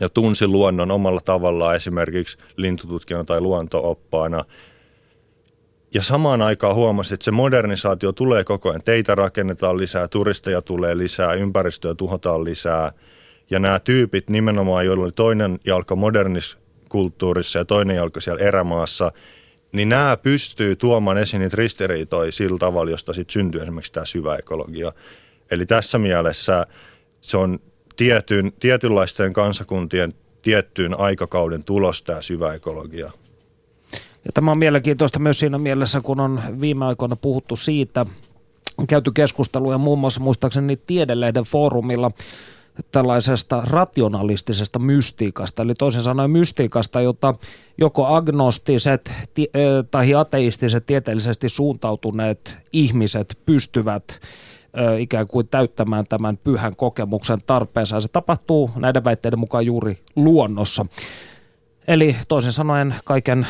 ja 0.00 0.08
tunsi 0.08 0.46
luonnon 0.46 0.90
omalla 0.90 1.20
tavallaan 1.20 1.76
esimerkiksi 1.76 2.38
lintututkijana 2.56 3.24
tai 3.24 3.40
luontooppaana. 3.40 4.44
Ja 5.94 6.02
samaan 6.02 6.42
aikaan 6.42 6.74
huomasi, 6.74 7.14
että 7.14 7.24
se 7.24 7.30
modernisaatio 7.30 8.12
tulee 8.12 8.44
koko 8.44 8.68
ajan. 8.68 8.82
Teitä 8.84 9.14
rakennetaan 9.14 9.76
lisää, 9.76 10.08
turisteja 10.08 10.62
tulee 10.62 10.98
lisää, 10.98 11.34
ympäristöä 11.34 11.94
tuhotaan 11.94 12.44
lisää. 12.44 12.92
Ja 13.50 13.58
nämä 13.58 13.78
tyypit 13.78 14.30
nimenomaan, 14.30 14.86
joilla 14.86 15.04
oli 15.04 15.12
toinen 15.12 15.58
jalka 15.64 15.96
moderniskulttuurissa 15.96 17.58
ja 17.58 17.64
toinen 17.64 17.96
jalka 17.96 18.20
siellä 18.20 18.44
erämaassa– 18.44 19.12
niin 19.72 19.88
nämä 19.88 20.16
pystyy 20.16 20.76
tuomaan 20.76 21.18
esiin 21.18 21.40
niitä 21.40 21.56
ristiriitoja 21.56 22.32
sillä 22.32 22.58
tavalla, 22.58 22.90
josta 22.90 23.12
sitten 23.12 23.32
syntyy 23.32 23.62
esimerkiksi 23.62 23.92
tämä 23.92 24.06
syvä 24.06 24.36
ekologia. 24.36 24.92
Eli 25.50 25.66
tässä 25.66 25.98
mielessä 25.98 26.66
se 27.20 27.36
on 27.36 27.58
tietyn, 27.96 28.52
tietynlaisten 28.60 29.32
kansakuntien 29.32 30.14
tiettyyn 30.42 31.00
aikakauden 31.00 31.64
tulos 31.64 32.02
tämä 32.02 32.22
syvä 32.22 32.54
ekologia. 32.54 33.12
Ja 34.24 34.32
tämä 34.34 34.50
on 34.50 34.58
mielenkiintoista 34.58 35.18
myös 35.18 35.38
siinä 35.38 35.58
mielessä, 35.58 36.00
kun 36.00 36.20
on 36.20 36.40
viime 36.60 36.84
aikoina 36.84 37.16
puhuttu 37.16 37.56
siitä, 37.56 38.06
käyty 38.88 39.10
keskusteluja 39.14 39.78
muun 39.78 39.98
muassa 39.98 40.20
muistaakseni 40.20 40.76
Tiedelehden 40.76 41.44
foorumilla 41.44 42.10
tällaisesta 42.92 43.62
rationalistisesta 43.66 44.78
mystiikasta, 44.78 45.62
eli 45.62 45.74
toisin 45.74 46.02
sanoen 46.02 46.30
mystiikasta, 46.30 47.00
jota 47.00 47.34
joko 47.78 48.06
agnostiset 48.06 49.12
tai 49.90 50.14
ateistiset 50.14 50.86
tieteellisesti 50.86 51.48
suuntautuneet 51.48 52.56
ihmiset 52.72 53.38
pystyvät 53.46 54.20
ikään 54.98 55.26
kuin 55.26 55.48
täyttämään 55.48 56.06
tämän 56.06 56.36
pyhän 56.36 56.76
kokemuksen 56.76 57.38
tarpeensa. 57.46 58.00
Se 58.00 58.08
tapahtuu 58.08 58.70
näiden 58.76 59.04
väitteiden 59.04 59.38
mukaan 59.38 59.66
juuri 59.66 59.98
luonnossa. 60.16 60.86
Eli 61.88 62.16
toisin 62.28 62.52
sanoen 62.52 62.94
kaiken 63.04 63.46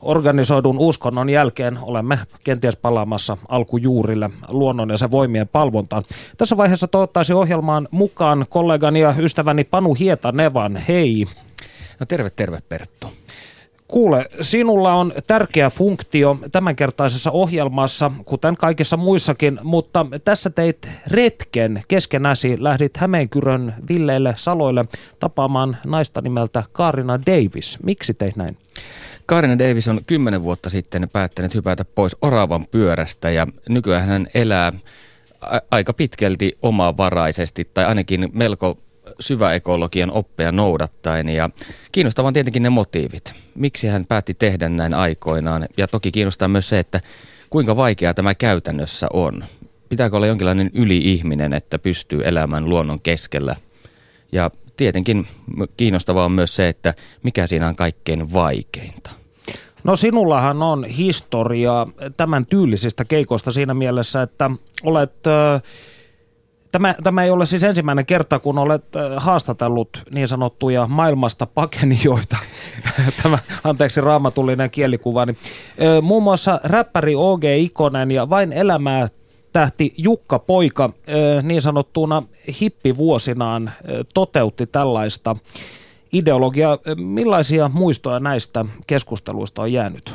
organisoidun 0.00 0.78
uskonnon 0.78 1.30
jälkeen 1.30 1.78
olemme 1.82 2.18
kenties 2.44 2.76
palaamassa 2.76 3.36
alkujuurille 3.48 4.30
luonnon 4.48 4.90
ja 4.90 4.98
sen 4.98 5.10
voimien 5.10 5.48
palvontaan. 5.48 6.04
Tässä 6.36 6.56
vaiheessa 6.56 6.88
toivottaisin 6.88 7.36
ohjelmaan 7.36 7.88
mukaan 7.90 8.46
kollegani 8.48 9.00
ja 9.00 9.14
ystäväni 9.18 9.64
Panu 9.64 9.94
Hietanevan. 9.94 10.76
Hei. 10.76 11.26
No 12.00 12.06
terve, 12.06 12.30
terve 12.30 12.62
Perttu. 12.68 13.23
Kuule, 13.88 14.26
sinulla 14.40 14.94
on 14.94 15.12
tärkeä 15.26 15.70
funktio 15.70 16.38
tämänkertaisessa 16.52 17.30
ohjelmassa, 17.30 18.10
kuten 18.24 18.56
kaikissa 18.56 18.96
muissakin, 18.96 19.60
mutta 19.62 20.06
tässä 20.24 20.50
teit 20.50 20.88
retken 21.06 21.82
keskenäsi, 21.88 22.56
lähdit 22.60 22.96
Hämeenkyrön 22.96 23.74
villeille 23.88 24.34
saloille 24.36 24.84
tapaamaan 25.20 25.76
naista 25.86 26.20
nimeltä 26.20 26.62
Kaarina 26.72 27.20
Davis. 27.26 27.78
Miksi 27.82 28.14
teit 28.14 28.36
näin? 28.36 28.56
Kaarina 29.26 29.58
Davis 29.58 29.88
on 29.88 30.00
kymmenen 30.06 30.42
vuotta 30.42 30.70
sitten 30.70 31.08
päättänyt 31.12 31.54
hypätä 31.54 31.84
pois 31.84 32.16
oravan 32.22 32.66
pyörästä 32.70 33.30
ja 33.30 33.46
nykyään 33.68 34.08
hän 34.08 34.26
elää 34.34 34.72
aika 35.70 35.92
pitkälti 35.92 36.58
omavaraisesti 36.62 37.70
tai 37.74 37.84
ainakin 37.84 38.30
melko 38.32 38.78
syväekologian 39.20 40.10
oppeja 40.10 40.52
noudattaen 40.52 41.28
ja 41.28 41.50
kiinnostavaa 41.92 42.28
on 42.28 42.34
tietenkin 42.34 42.62
ne 42.62 42.70
motiivit. 42.70 43.34
Miksi 43.54 43.86
hän 43.86 44.06
päätti 44.06 44.34
tehdä 44.34 44.68
näin 44.68 44.94
aikoinaan 44.94 45.68
ja 45.76 45.88
toki 45.88 46.12
kiinnostaa 46.12 46.48
myös 46.48 46.68
se, 46.68 46.78
että 46.78 47.00
kuinka 47.50 47.76
vaikeaa 47.76 48.14
tämä 48.14 48.34
käytännössä 48.34 49.06
on. 49.12 49.44
Pitääkö 49.88 50.16
olla 50.16 50.26
jonkinlainen 50.26 50.70
yli-ihminen, 50.74 51.52
että 51.54 51.78
pystyy 51.78 52.20
elämään 52.24 52.68
luonnon 52.68 53.00
keskellä 53.00 53.56
ja 54.32 54.50
tietenkin 54.76 55.26
kiinnostavaa 55.76 56.24
on 56.24 56.32
myös 56.32 56.56
se, 56.56 56.68
että 56.68 56.94
mikä 57.22 57.46
siinä 57.46 57.68
on 57.68 57.76
kaikkein 57.76 58.32
vaikeinta. 58.32 59.10
No 59.84 59.96
sinullahan 59.96 60.62
on 60.62 60.84
historia 60.84 61.86
tämän 62.16 62.46
tyylisistä 62.46 63.04
keikoista 63.04 63.52
siinä 63.52 63.74
mielessä, 63.74 64.22
että 64.22 64.50
olet... 64.84 65.12
Tämä, 66.74 66.94
tämä 67.02 67.24
ei 67.24 67.30
ole 67.30 67.46
siis 67.46 67.64
ensimmäinen 67.64 68.06
kerta, 68.06 68.38
kun 68.38 68.58
olet 68.58 68.84
haastatellut 69.16 70.02
niin 70.10 70.28
sanottuja 70.28 70.86
maailmasta 70.86 71.46
pakenijoita. 71.46 72.36
tämä, 73.22 73.38
anteeksi, 73.64 74.00
raamatullinen 74.00 74.70
kielikuva. 74.70 75.26
Niin, 75.26 75.36
muun 76.02 76.22
muassa 76.22 76.60
räppäri 76.64 77.14
O.G. 77.14 77.44
Ikonen 77.44 78.10
ja 78.10 78.30
Vain 78.30 78.52
elämää 78.52 79.08
tähti 79.52 79.94
Jukka 79.96 80.38
Poika 80.38 80.90
niin 81.42 81.62
sanottuna 81.62 82.22
hippivuosinaan 82.60 83.70
toteutti 84.14 84.66
tällaista 84.66 85.36
ideologiaa. 86.12 86.78
Millaisia 86.96 87.70
muistoja 87.74 88.20
näistä 88.20 88.64
keskusteluista 88.86 89.62
on 89.62 89.72
jäänyt? 89.72 90.14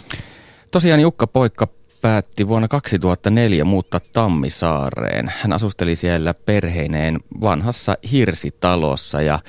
Tosiaan 0.72 1.00
Jukka 1.00 1.28
Poika 1.28 1.68
päätti 2.02 2.48
vuonna 2.48 2.68
2004 2.68 3.66
muuttaa 3.66 4.00
Tammisaareen. 4.14 5.34
Hän 5.38 5.54
asusteli 5.54 5.96
siellä 5.96 6.34
perheineen 6.34 7.20
vanhassa 7.42 7.98
hirsitalossa 8.12 9.22
ja 9.22 9.40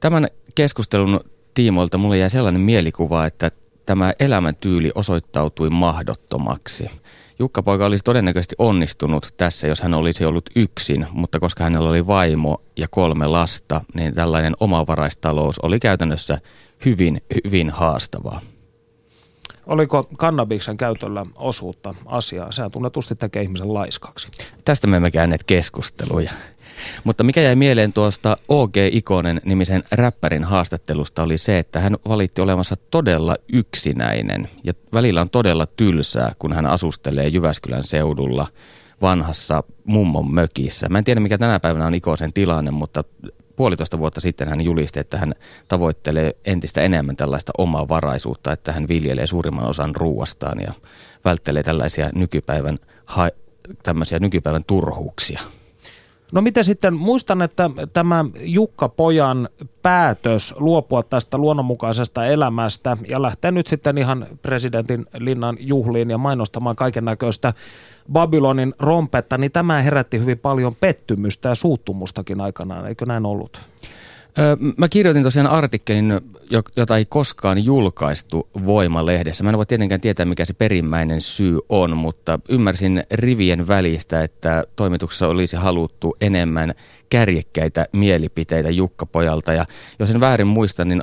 tämän 0.00 0.26
keskustelun 0.54 1.20
tiimoilta 1.54 1.98
mulle 1.98 2.18
jäi 2.18 2.30
sellainen 2.30 2.62
mielikuva, 2.62 3.26
että 3.26 3.50
tämä 3.86 4.12
elämäntyyli 4.20 4.92
osoittautui 4.94 5.70
mahdottomaksi. 5.70 6.90
Jukka-poika 7.38 7.86
olisi 7.86 8.04
todennäköisesti 8.04 8.54
onnistunut 8.58 9.34
tässä, 9.36 9.68
jos 9.68 9.80
hän 9.80 9.94
olisi 9.94 10.24
ollut 10.24 10.50
yksin, 10.56 11.06
mutta 11.10 11.40
koska 11.40 11.64
hänellä 11.64 11.88
oli 11.88 12.06
vaimo 12.06 12.62
ja 12.76 12.88
kolme 12.90 13.26
lasta, 13.26 13.80
niin 13.94 14.14
tällainen 14.14 14.54
omavaraistalous 14.60 15.58
oli 15.58 15.80
käytännössä 15.80 16.38
hyvin, 16.84 17.22
hyvin 17.44 17.70
haastavaa. 17.70 18.40
Oliko 19.66 20.08
kannabiksen 20.18 20.76
käytöllä 20.76 21.26
osuutta 21.34 21.94
asiaa? 22.06 22.52
Sehän 22.52 22.70
tunnetusti 22.70 23.14
tekee 23.14 23.42
ihmisen 23.42 23.74
laiskaksi. 23.74 24.28
Tästä 24.64 24.86
me 24.86 24.96
emme 24.96 25.10
käyneet 25.10 25.44
keskusteluja. 25.44 26.30
Mutta 27.04 27.24
mikä 27.24 27.40
jäi 27.40 27.56
mieleen 27.56 27.92
tuosta 27.92 28.36
OG 28.48 28.76
Ikonen 28.90 29.40
nimisen 29.44 29.84
räppärin 29.92 30.44
haastattelusta 30.44 31.22
oli 31.22 31.38
se, 31.38 31.58
että 31.58 31.80
hän 31.80 31.96
valitti 32.08 32.42
olevansa 32.42 32.76
todella 32.90 33.36
yksinäinen 33.52 34.48
ja 34.64 34.72
välillä 34.92 35.20
on 35.20 35.30
todella 35.30 35.66
tylsää, 35.66 36.32
kun 36.38 36.52
hän 36.52 36.66
asustelee 36.66 37.28
Jyväskylän 37.28 37.84
seudulla 37.84 38.46
vanhassa 39.02 39.62
mummon 39.84 40.34
mökissä. 40.34 40.88
Mä 40.88 40.98
en 40.98 41.04
tiedä, 41.04 41.20
mikä 41.20 41.38
tänä 41.38 41.60
päivänä 41.60 41.86
on 41.86 41.94
Ikosen 41.94 42.32
tilanne, 42.32 42.70
mutta 42.70 43.04
puolitoista 43.56 43.98
vuotta 43.98 44.20
sitten 44.20 44.48
hän 44.48 44.60
julisti, 44.60 45.00
että 45.00 45.18
hän 45.18 45.32
tavoittelee 45.68 46.36
entistä 46.44 46.80
enemmän 46.80 47.16
tällaista 47.16 47.52
omaa 47.58 47.88
varaisuutta, 47.88 48.52
että 48.52 48.72
hän 48.72 48.88
viljelee 48.88 49.26
suurimman 49.26 49.68
osan 49.68 49.96
ruuastaan 49.96 50.60
ja 50.60 50.72
välttelee 51.24 51.62
tällaisia 51.62 52.10
nykypäivän, 52.14 52.78
ha- 53.04 53.30
tämmöisiä 53.82 54.18
nykypäivän 54.18 54.64
turhuuksia. 54.64 55.40
No 56.32 56.42
miten 56.42 56.64
sitten, 56.64 56.94
muistan, 56.94 57.42
että 57.42 57.70
tämä 57.92 58.24
Jukka 58.40 58.88
Pojan 58.88 59.48
päätös 59.82 60.54
luopua 60.58 61.02
tästä 61.02 61.38
luonnonmukaisesta 61.38 62.26
elämästä 62.26 62.96
ja 63.08 63.22
lähteä 63.22 63.50
nyt 63.50 63.66
sitten 63.66 63.98
ihan 63.98 64.26
presidentin 64.42 65.06
linnan 65.18 65.56
juhliin 65.60 66.10
ja 66.10 66.18
mainostamaan 66.18 66.76
kaiken 66.76 67.04
näköistä 67.04 67.52
Babylonin 68.12 68.74
rompetta, 68.78 69.38
niin 69.38 69.52
tämä 69.52 69.82
herätti 69.82 70.18
hyvin 70.18 70.38
paljon 70.38 70.74
pettymystä 70.74 71.48
ja 71.48 71.54
suuttumustakin 71.54 72.40
aikanaan, 72.40 72.86
eikö 72.86 73.06
näin 73.06 73.26
ollut? 73.26 73.60
Mä 74.76 74.88
kirjoitin 74.88 75.22
tosiaan 75.22 75.50
artikkelin, 75.50 76.20
jota 76.76 76.96
ei 76.96 77.04
koskaan 77.04 77.64
julkaistu 77.64 78.48
Voima-lehdessä. 78.66 79.44
Mä 79.44 79.50
en 79.50 79.56
voi 79.56 79.66
tietenkään 79.66 80.00
tietää, 80.00 80.26
mikä 80.26 80.44
se 80.44 80.52
perimmäinen 80.52 81.20
syy 81.20 81.58
on, 81.68 81.96
mutta 81.96 82.38
ymmärsin 82.48 83.04
rivien 83.10 83.68
välistä, 83.68 84.22
että 84.22 84.64
toimituksessa 84.76 85.28
olisi 85.28 85.56
haluttu 85.56 86.16
enemmän 86.20 86.74
kärjekkäitä 87.10 87.86
mielipiteitä 87.92 88.70
Jukka-pojalta. 88.70 89.52
Ja 89.52 89.66
jos 89.98 90.10
en 90.10 90.20
väärin 90.20 90.46
muista, 90.46 90.84
niin 90.84 91.02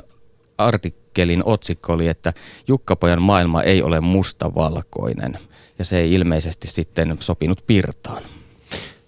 artikkelin 0.58 1.42
otsikko 1.44 1.92
oli, 1.92 2.08
että 2.08 2.32
Jukka-pojan 2.68 3.22
maailma 3.22 3.62
ei 3.62 3.82
ole 3.82 4.00
mustavalkoinen. 4.00 5.38
Ja 5.78 5.84
se 5.84 5.98
ei 5.98 6.12
ilmeisesti 6.12 6.66
sitten 6.66 7.16
sopinut 7.20 7.64
Pirtaan. 7.66 8.22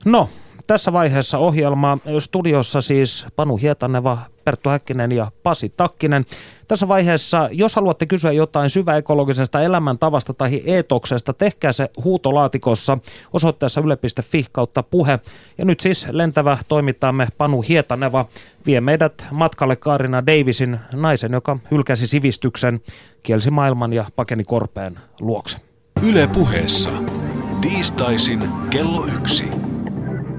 No, 0.05 0.29
tässä 0.73 0.93
vaiheessa 0.93 1.39
ohjelma 1.39 1.99
studiossa 2.19 2.81
siis 2.81 3.27
Panu 3.37 3.57
Hietaneva, 3.57 4.19
Perttu 4.45 4.69
Häkkinen 4.69 5.13
ja 5.13 5.31
Pasi 5.43 5.69
Takkinen. 5.69 6.25
Tässä 6.69 6.89
vaiheessa, 6.89 7.49
jos 7.53 7.77
haluatte 7.77 8.07
kysyä 8.07 8.33
jotain 8.33 8.71
syväekologisesta 8.71 9.63
elämäntavasta 9.63 10.35
tai 10.35 10.63
eetoksesta, 10.67 11.33
tehkää 11.33 11.73
se 11.73 11.91
huutolaatikossa 12.05 12.99
osoitteessa 13.33 13.81
yle.fi 13.81 14.47
kautta 14.53 14.83
puhe. 14.83 15.19
Ja 15.59 15.65
nyt 15.65 15.81
siis 15.81 16.07
lentävä 16.11 16.59
toimittajamme 16.69 17.29
Panu 17.39 17.63
Hietaneva 17.63 18.25
vie 18.67 18.81
meidät 18.81 19.27
matkalle 19.33 19.77
Kaarina 19.77 20.27
Davisin 20.27 20.79
naisen, 20.93 21.33
joka 21.33 21.59
hylkäsi 21.71 22.07
sivistyksen, 22.07 22.81
kielsi 23.23 23.51
maailman 23.51 23.93
ja 23.93 24.05
pakeni 24.17 24.45
korpeen 24.45 24.99
luokse. 25.21 25.59
Yle 26.09 26.27
puheessa. 26.27 26.91
Tiistaisin 27.61 28.49
kello 28.71 29.07
yksi. 29.17 29.72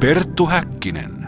Perttu 0.04 0.46
Häkkinen. 0.46 1.28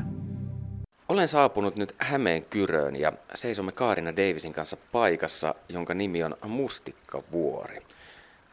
Olen 1.10 1.28
saapunut 1.28 1.76
nyt 1.76 1.96
Hämeen 1.98 2.46
kyröön 2.46 2.96
ja 2.96 3.14
seisomme 3.34 3.72
Kaarina 3.72 4.16
Davisin 4.16 4.54
kanssa 4.54 4.78
paikassa, 4.92 5.56
jonka 5.70 5.94
nimi 5.94 6.24
on 6.24 6.36
Mustikkavuori. 6.48 7.82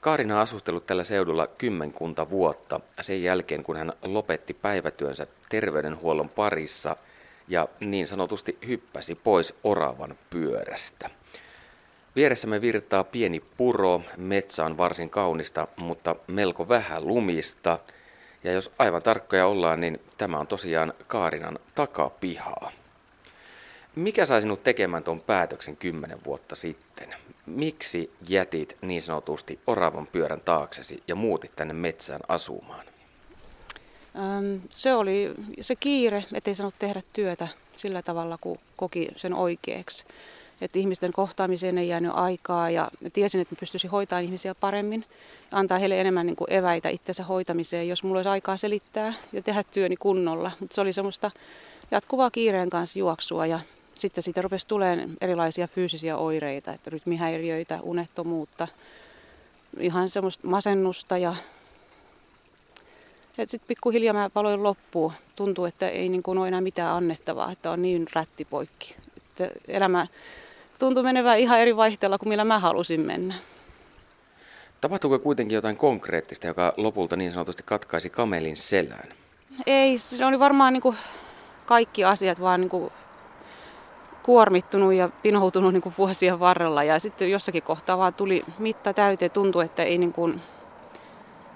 Kaarina 0.01 0.35
on 0.35 0.41
asustellut 0.41 0.87
tällä 0.87 1.05
seudulla 1.05 1.47
kymmenkunta 1.47 2.31
vuotta 2.31 2.81
sen 3.01 3.23
jälkeen, 3.23 3.65
kun 3.65 3.77
hän 3.77 3.93
lopetti 4.03 4.55
päivätyönsä 4.55 5.27
terveydenhuollon 5.49 6.29
parissa 6.29 6.97
ja 7.49 7.69
niin 7.81 8.07
sanotusti 8.07 8.59
hyppäsi 8.67 9.15
pois 9.15 9.55
oravan 9.65 10.15
pyörästä. 10.31 11.11
Vieressämme 12.17 12.61
virtaa 12.61 13.05
pieni 13.05 13.41
puro, 13.57 14.03
metsä 14.17 14.65
on 14.65 14.79
varsin 14.79 15.11
kaunista, 15.11 15.69
mutta 15.77 16.17
melko 16.27 16.69
vähän 16.69 17.07
lumista– 17.07 17.79
ja 18.44 18.52
jos 18.52 18.70
aivan 18.78 19.02
tarkkoja 19.02 19.46
ollaan, 19.46 19.81
niin 19.81 20.00
tämä 20.18 20.38
on 20.38 20.46
tosiaan 20.46 20.94
Kaarinan 21.07 21.59
takapihaa. 21.74 22.72
Mikä 23.94 24.26
sai 24.26 24.40
sinut 24.40 24.62
tekemään 24.64 25.05
tuon 25.05 25.20
päätöksen 25.20 25.76
kymmenen 25.76 26.24
vuotta 26.24 26.57
sitten? 26.57 27.14
Miksi 27.46 28.12
jätit 28.28 28.76
niin 28.81 29.02
sanotusti 29.02 29.61
oravan 29.66 30.07
pyörän 30.07 30.40
taaksesi 30.40 31.02
ja 31.09 31.14
muutit 31.14 31.57
tänne 31.57 31.74
metsään 31.74 32.20
asumaan? 32.28 32.87
Se 34.70 34.94
oli 34.94 35.35
se 35.61 35.76
kiire, 35.76 36.24
ettei 36.35 36.55
saanut 36.55 36.74
tehdä 36.78 37.02
työtä 37.12 37.48
sillä 37.72 38.02
tavalla, 38.02 38.38
kun 38.40 38.59
koki 38.76 39.09
sen 39.16 39.35
oikeaksi 39.35 40.05
että 40.61 40.79
ihmisten 40.79 41.12
kohtaamiseen 41.12 41.79
ei 41.79 41.88
jäänyt 41.88 42.12
aikaa 42.15 42.71
ja 42.71 42.91
tiesin, 43.12 43.41
että 43.41 43.57
pystyisin 43.61 43.91
hoitamaan 43.91 44.25
ihmisiä 44.25 44.55
paremmin, 44.55 45.05
antaa 45.53 45.79
heille 45.79 46.01
enemmän 46.01 46.27
niin 46.27 46.37
kuin 46.37 46.53
eväitä 46.53 46.88
itsensä 46.88 47.25
hoitamiseen, 47.25 47.88
jos 47.88 48.03
mulla 48.03 48.19
olisi 48.19 48.29
aikaa 48.29 48.57
selittää 48.57 49.15
ja 49.33 49.43
tehdä 49.43 49.62
työni 49.62 49.97
kunnolla. 49.97 50.51
Mutta 50.61 50.75
se 50.75 50.81
oli 50.81 50.93
semmoista 50.93 51.31
jatkuvaa 51.91 52.31
kiireen 52.31 52.71
kanssa 52.71 52.99
juoksua 52.99 53.47
ja 53.47 53.61
sitten 53.95 54.23
siitä 54.23 54.43
rupesi 54.43 54.67
tulemaan 54.67 55.17
erilaisia 55.21 55.69
fyysisiä 55.69 56.17
oireita, 56.17 56.73
että 56.73 56.91
rytmihäiriöitä, 56.91 57.79
unettomuutta, 57.83 58.69
ihan 59.79 60.09
semmoista 60.09 60.49
masennusta 60.49 61.19
ja 61.19 61.35
sitten 63.47 63.69
pikkuhiljaa 63.69 64.15
mä 64.15 64.31
paloin 64.31 64.62
loppuun. 64.62 65.12
Tuntuu, 65.37 65.65
että 65.65 65.88
ei 65.88 66.09
niin 66.09 66.23
kuin 66.23 66.38
ole 66.38 66.49
enää 66.49 66.61
mitään 66.61 66.97
annettavaa, 66.97 67.53
että 67.53 67.71
on 67.71 67.83
niin 67.83 68.07
rättipoikki. 68.15 68.97
Että 69.33 69.61
elämä 69.68 70.07
tuntui 70.79 71.03
menevän 71.03 71.38
ihan 71.38 71.61
eri 71.61 71.77
vaihteella 71.77 72.18
kuin 72.18 72.29
millä 72.29 72.45
mä 72.45 72.59
halusin 72.59 73.01
mennä. 73.01 73.35
Tapahtuuko 74.81 75.18
kuitenkin 75.18 75.55
jotain 75.55 75.77
konkreettista, 75.77 76.47
joka 76.47 76.75
lopulta 76.77 77.16
niin 77.16 77.33
sanotusti 77.33 77.62
katkaisi 77.66 78.11
kamelin 78.11 78.57
selään? 78.57 79.09
Ei, 79.66 79.99
se 79.99 80.27
oli 80.27 80.38
varmaan 80.38 80.73
niin 80.73 80.83
kuin 80.83 80.97
kaikki 81.66 82.05
asiat 82.05 82.40
vaan 82.40 82.61
niin 82.61 82.68
kuin 82.68 82.92
kuormittunut 84.23 84.95
ja 84.95 85.09
pinoutunut 85.23 85.73
niin 85.73 85.83
kuin 85.83 85.95
vuosien 85.99 86.40
varrella. 86.40 86.83
Ja 86.83 86.99
sitten 86.99 87.31
jossakin 87.31 87.62
kohtaa 87.62 87.99
vaan 87.99 88.14
tuli 88.14 88.45
mitta 88.59 88.95
täyteen, 88.95 89.31
tuntui, 89.31 89.64
että 89.64 89.83
ei 89.83 89.99
niin 89.99 90.12
kuin 90.12 90.40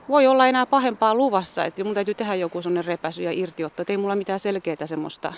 voi 0.08 0.26
olla 0.26 0.46
enää 0.46 0.66
pahempaa 0.66 1.14
luvassa. 1.14 1.64
Että 1.64 1.84
mun 1.84 1.94
täytyy 1.94 2.14
tehdä 2.14 2.34
joku 2.34 2.62
sellainen 2.62 2.84
repäsy 2.84 3.22
ja 3.22 3.32
irtiotto. 3.32 3.82
Että 3.82 3.92
ei 3.92 3.96
mulla 3.96 4.16
mitään 4.16 4.40
selkeää 4.40 4.86
semmoista 4.86 5.32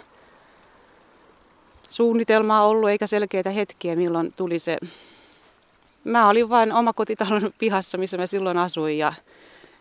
suunnitelmaa 1.89 2.67
ollut 2.67 2.91
eikä 2.91 3.07
selkeitä 3.07 3.51
hetkiä, 3.51 3.97
milloin 3.97 4.33
tuli 4.33 4.59
se. 4.59 4.79
Mä 6.05 6.29
olin 6.29 6.49
vain 6.49 6.73
omakotitalon 6.73 7.53
pihassa, 7.59 7.99
missä 7.99 8.17
mä 8.19 8.27
silloin 8.27 8.59
asuin 8.59 8.99
ja, 8.99 9.13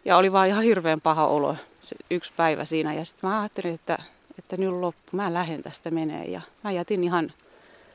ja 0.06 0.18
oli 0.18 0.32
vaan 0.32 0.48
ihan 0.48 0.64
hirveän 0.64 1.02
paha 1.02 1.28
olo 1.28 1.56
se 1.82 1.96
yksi 2.12 2.34
päivä 2.38 2.66
siinä. 2.66 2.94
Ja 2.94 3.06
sitten 3.06 3.30
mä 3.30 3.42
ajattelin, 3.42 3.74
että, 3.74 3.98
että 4.40 4.58
nyt 4.58 4.70
loppu, 4.70 5.10
mä 5.12 5.34
lähden 5.34 5.64
tästä 5.64 5.92
menee. 5.92 6.26
Ja 6.26 6.42
mä 6.64 6.72
jätin 6.72 7.04
ihan 7.04 7.32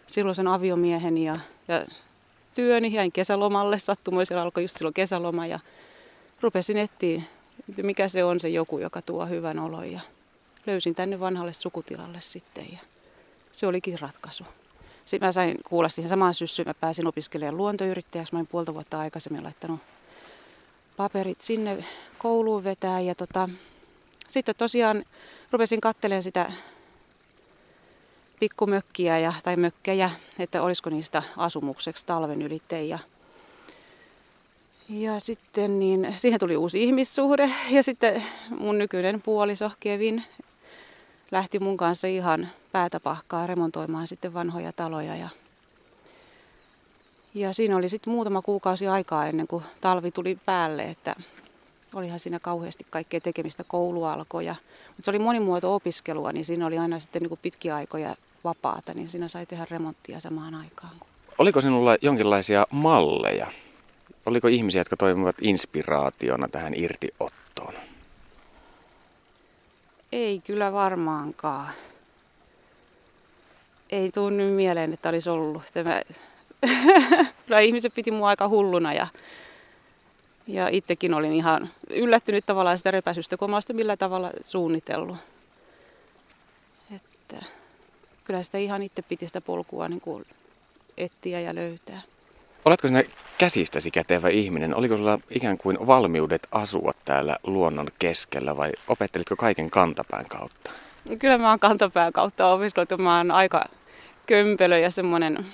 silloisen 0.06 0.48
aviomieheni 0.48 1.24
ja, 1.24 1.38
ja 1.68 1.86
työni, 2.54 2.92
jäin 2.92 3.12
kesälomalle, 3.12 3.78
sattumoisella 3.78 4.42
alkoi 4.42 4.64
just 4.64 4.76
silloin 4.76 4.94
kesäloma 4.94 5.46
ja 5.46 5.60
rupesin 6.40 6.76
etsiä, 6.76 7.22
mikä 7.82 8.08
se 8.08 8.24
on 8.24 8.40
se 8.40 8.48
joku, 8.48 8.78
joka 8.78 9.02
tuo 9.02 9.26
hyvän 9.26 9.58
olon 9.58 9.92
ja 9.92 10.00
löysin 10.66 10.94
tänne 10.94 11.20
vanhalle 11.20 11.52
sukutilalle 11.52 12.20
sitten 12.20 12.66
ja 12.72 12.78
se 13.52 13.66
olikin 13.66 14.00
ratkaisu. 14.00 14.44
Sitten 15.04 15.28
mä 15.28 15.32
sain 15.32 15.56
kuulla 15.68 15.88
siihen 15.88 16.08
samaan 16.08 16.34
syssyyn, 16.34 16.68
mä 16.68 16.74
pääsin 16.74 17.06
opiskelemaan 17.06 17.56
luontoyrittäjäksi, 17.56 18.32
mä 18.32 18.38
olin 18.38 18.46
puolta 18.46 18.74
vuotta 18.74 18.98
aikaisemmin 18.98 19.44
laittanut 19.44 19.80
paperit 20.96 21.40
sinne 21.40 21.84
kouluun 22.18 22.64
vetää 22.64 23.00
ja 23.00 23.14
tota, 23.14 23.48
sitten 24.28 24.54
tosiaan 24.58 25.04
rupesin 25.50 25.80
katselemaan 25.80 26.22
sitä 26.22 26.52
pikkumökkiä 28.40 29.18
ja, 29.18 29.32
tai 29.42 29.56
mökkejä, 29.56 30.10
että 30.38 30.62
olisiko 30.62 30.90
niistä 30.90 31.22
asumukseksi 31.36 32.06
talven 32.06 32.42
ylitteen. 32.42 32.88
Ja, 32.88 32.98
ja 34.88 35.20
sitten 35.20 35.78
niin, 35.78 36.14
siihen 36.16 36.40
tuli 36.40 36.56
uusi 36.56 36.82
ihmissuhde 36.82 37.50
ja 37.70 37.82
sitten 37.82 38.22
mun 38.58 38.78
nykyinen 38.78 39.22
puoliso 39.22 39.70
Kevin 39.80 40.24
lähti 41.32 41.58
mun 41.58 41.76
kanssa 41.76 42.06
ihan 42.06 42.48
päätä 42.72 43.00
pahkaa 43.00 43.46
remontoimaan 43.46 44.06
sitten 44.06 44.34
vanhoja 44.34 44.72
taloja. 44.72 45.16
Ja, 45.16 45.28
ja 47.34 47.52
siinä 47.54 47.76
oli 47.76 47.88
sitten 47.88 48.12
muutama 48.12 48.42
kuukausi 48.42 48.88
aikaa 48.88 49.26
ennen 49.26 49.46
kuin 49.46 49.64
talvi 49.80 50.10
tuli 50.10 50.38
päälle, 50.46 50.82
että 50.84 51.16
olihan 51.94 52.18
siinä 52.20 52.38
kauheasti 52.38 52.86
kaikkea 52.90 53.20
tekemistä, 53.20 53.64
koulu 53.64 54.04
alkoi. 54.04 54.46
Ja, 54.46 54.54
mutta 54.88 55.02
se 55.02 55.10
oli 55.10 55.18
monimuoto 55.18 55.74
opiskelua, 55.74 56.32
niin 56.32 56.44
siinä 56.44 56.66
oli 56.66 56.78
aina 56.78 56.98
sitten 56.98 57.22
niin 57.22 57.38
pitkiä 57.42 57.74
aikoja 57.74 58.16
vapaata, 58.44 58.94
niin 58.94 59.08
siinä 59.08 59.28
sai 59.28 59.46
tehdä 59.46 59.66
remonttia 59.70 60.20
samaan 60.20 60.54
aikaan. 60.54 60.94
Oliko 61.38 61.60
sinulla 61.60 61.96
jonkinlaisia 62.02 62.66
malleja? 62.70 63.46
Oliko 64.26 64.48
ihmisiä, 64.48 64.80
jotka 64.80 64.96
toimivat 64.96 65.36
inspiraationa 65.40 66.48
tähän 66.48 66.74
irtiottoon? 66.76 67.74
Ei 70.12 70.40
kyllä 70.44 70.72
varmaankaan. 70.72 71.72
Ei 73.90 74.10
tule 74.10 74.30
nyt 74.30 74.54
mieleen, 74.54 74.92
että 74.92 75.08
olisi 75.08 75.30
ollut. 75.30 75.62
Tämä... 75.72 76.02
kyllä 77.46 77.60
ihmiset 77.60 77.94
piti 77.94 78.10
mua 78.10 78.28
aika 78.28 78.48
hulluna 78.48 78.92
ja, 78.92 79.06
ja 80.46 80.68
itsekin 80.68 81.14
olin 81.14 81.32
ihan 81.32 81.68
yllättynyt 81.90 82.46
tavallaan 82.46 82.78
sitä 82.78 82.90
repäisystä, 82.90 83.36
kun 83.36 83.50
mä 83.50 83.58
millä 83.72 83.96
tavalla 83.96 84.30
suunnitellut. 84.44 85.16
Että 86.96 87.46
kyllä 88.24 88.42
sitä 88.42 88.58
ihan 88.58 88.82
itse 88.82 89.02
piti 89.02 89.26
sitä 89.26 89.40
polkua 89.40 89.88
niin 89.88 90.00
kuin 90.00 90.24
etsiä 90.96 91.40
ja 91.40 91.54
löytää. 91.54 92.02
Oletko 92.64 92.88
sinä 92.88 93.02
käsistäsi 93.38 93.90
kätevä 93.90 94.28
ihminen? 94.28 94.74
Oliko 94.74 94.96
sulla 94.96 95.18
ikään 95.30 95.58
kuin 95.58 95.86
valmiudet 95.86 96.48
asua 96.50 96.92
täällä 97.04 97.36
luonnon 97.44 97.88
keskellä 97.98 98.56
vai 98.56 98.72
opettelitko 98.88 99.36
kaiken 99.36 99.70
kantapään 99.70 100.24
kautta? 100.28 100.70
Kyllä 101.18 101.38
mä 101.38 101.50
oon 101.50 101.58
kantapään 101.58 102.12
kautta 102.12 102.46
opiskellut. 102.46 103.00
Mä 103.00 103.16
oon 103.16 103.30
aika 103.30 103.64
kömpelö 104.26 104.78
ja 104.78 104.90
semmoinen, 104.90 105.46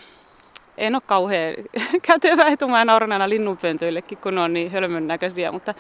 en 0.78 0.94
ole 0.94 1.02
kauhean 1.06 1.54
kätevä, 2.02 2.44
mä 2.68 2.84
nauran 2.84 3.30
linnunpöntöillekin, 3.30 4.18
kun 4.18 4.34
ne 4.34 4.40
on 4.40 4.52
niin 4.52 4.70
hölmön 4.70 5.06
näköisiä, 5.06 5.52
mutta 5.52 5.74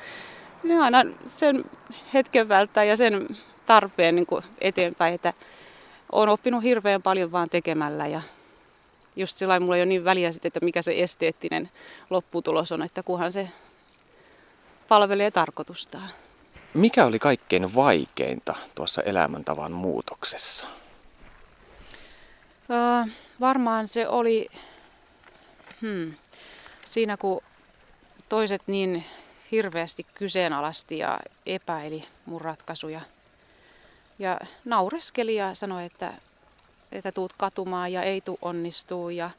ne 0.62 0.78
aina 0.78 1.04
sen 1.26 1.64
hetken 2.14 2.48
välttää 2.48 2.84
ja 2.84 2.96
sen 2.96 3.28
tarpeen 3.66 4.14
niin 4.14 4.26
eteenpäin, 4.60 5.14
että 5.14 5.32
olen 6.12 6.28
oppinut 6.28 6.62
hirveän 6.62 7.02
paljon 7.02 7.32
vaan 7.32 7.48
tekemällä 7.48 8.06
ja 8.06 8.20
just 9.18 9.36
sillä 9.36 9.60
mulla 9.60 9.76
ei 9.76 9.82
ole 9.82 9.86
niin 9.86 10.04
väliä 10.04 10.32
sitten, 10.32 10.48
että 10.48 10.60
mikä 10.60 10.82
se 10.82 10.92
esteettinen 10.96 11.70
lopputulos 12.10 12.72
on, 12.72 12.82
että 12.82 13.02
kunhan 13.02 13.32
se 13.32 13.48
palvelee 14.88 15.30
tarkoitustaan. 15.30 16.10
Mikä 16.74 17.04
oli 17.04 17.18
kaikkein 17.18 17.74
vaikeinta 17.74 18.54
tuossa 18.74 19.02
elämäntavan 19.02 19.72
muutoksessa? 19.72 20.66
Öö, 22.70 23.12
varmaan 23.40 23.88
se 23.88 24.08
oli 24.08 24.48
hmm, 25.82 26.14
siinä, 26.84 27.16
kun 27.16 27.40
toiset 28.28 28.62
niin 28.66 29.04
hirveästi 29.52 30.06
kyseenalasti 30.14 30.98
ja 30.98 31.20
epäili 31.46 32.04
mun 32.26 32.40
ratkaisuja– 32.40 33.00
ja 34.18 34.40
naureskeli 34.64 35.34
ja 35.34 35.54
sanoi, 35.54 35.84
että, 35.84 36.12
että 36.92 37.12
tuut 37.12 37.32
katumaan 37.32 37.92
ja 37.92 38.02
ei 38.02 38.20
tu 38.20 38.38
onnistuu. 38.42 39.10
Ja, 39.10 39.30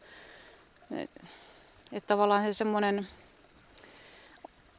että 1.91 2.07
tavallaan 2.07 2.43
se 2.43 2.53
semmoinen, 2.53 3.07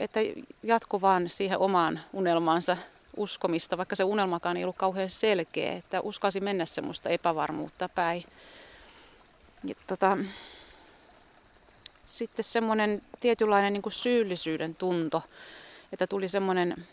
että 0.01 0.21
jatku 0.63 1.01
vaan 1.01 1.29
siihen 1.29 1.59
omaan 1.59 2.01
unelmaansa 2.13 2.77
uskomista, 3.17 3.77
vaikka 3.77 3.97
se 3.97 4.05
unelmakaan 4.05 4.57
ei 4.57 4.65
ollut 4.65 4.77
kauhean 4.77 5.11
selkeä, 5.11 5.73
että 5.73 6.01
uskasi 6.01 6.41
mennä 6.41 6.65
semmoista 6.65 7.09
epävarmuutta 7.09 7.89
päin. 7.89 8.25
Ja 9.65 9.75
tota, 9.87 10.19
sitten 12.05 12.45
semmoinen 12.45 13.03
tietynlainen 13.21 13.73
niin 13.73 13.83
syyllisyyden 13.89 14.75
tunto, 14.75 15.23
että 15.93 16.07
tuli 16.07 16.29
semmoinen 16.29 16.87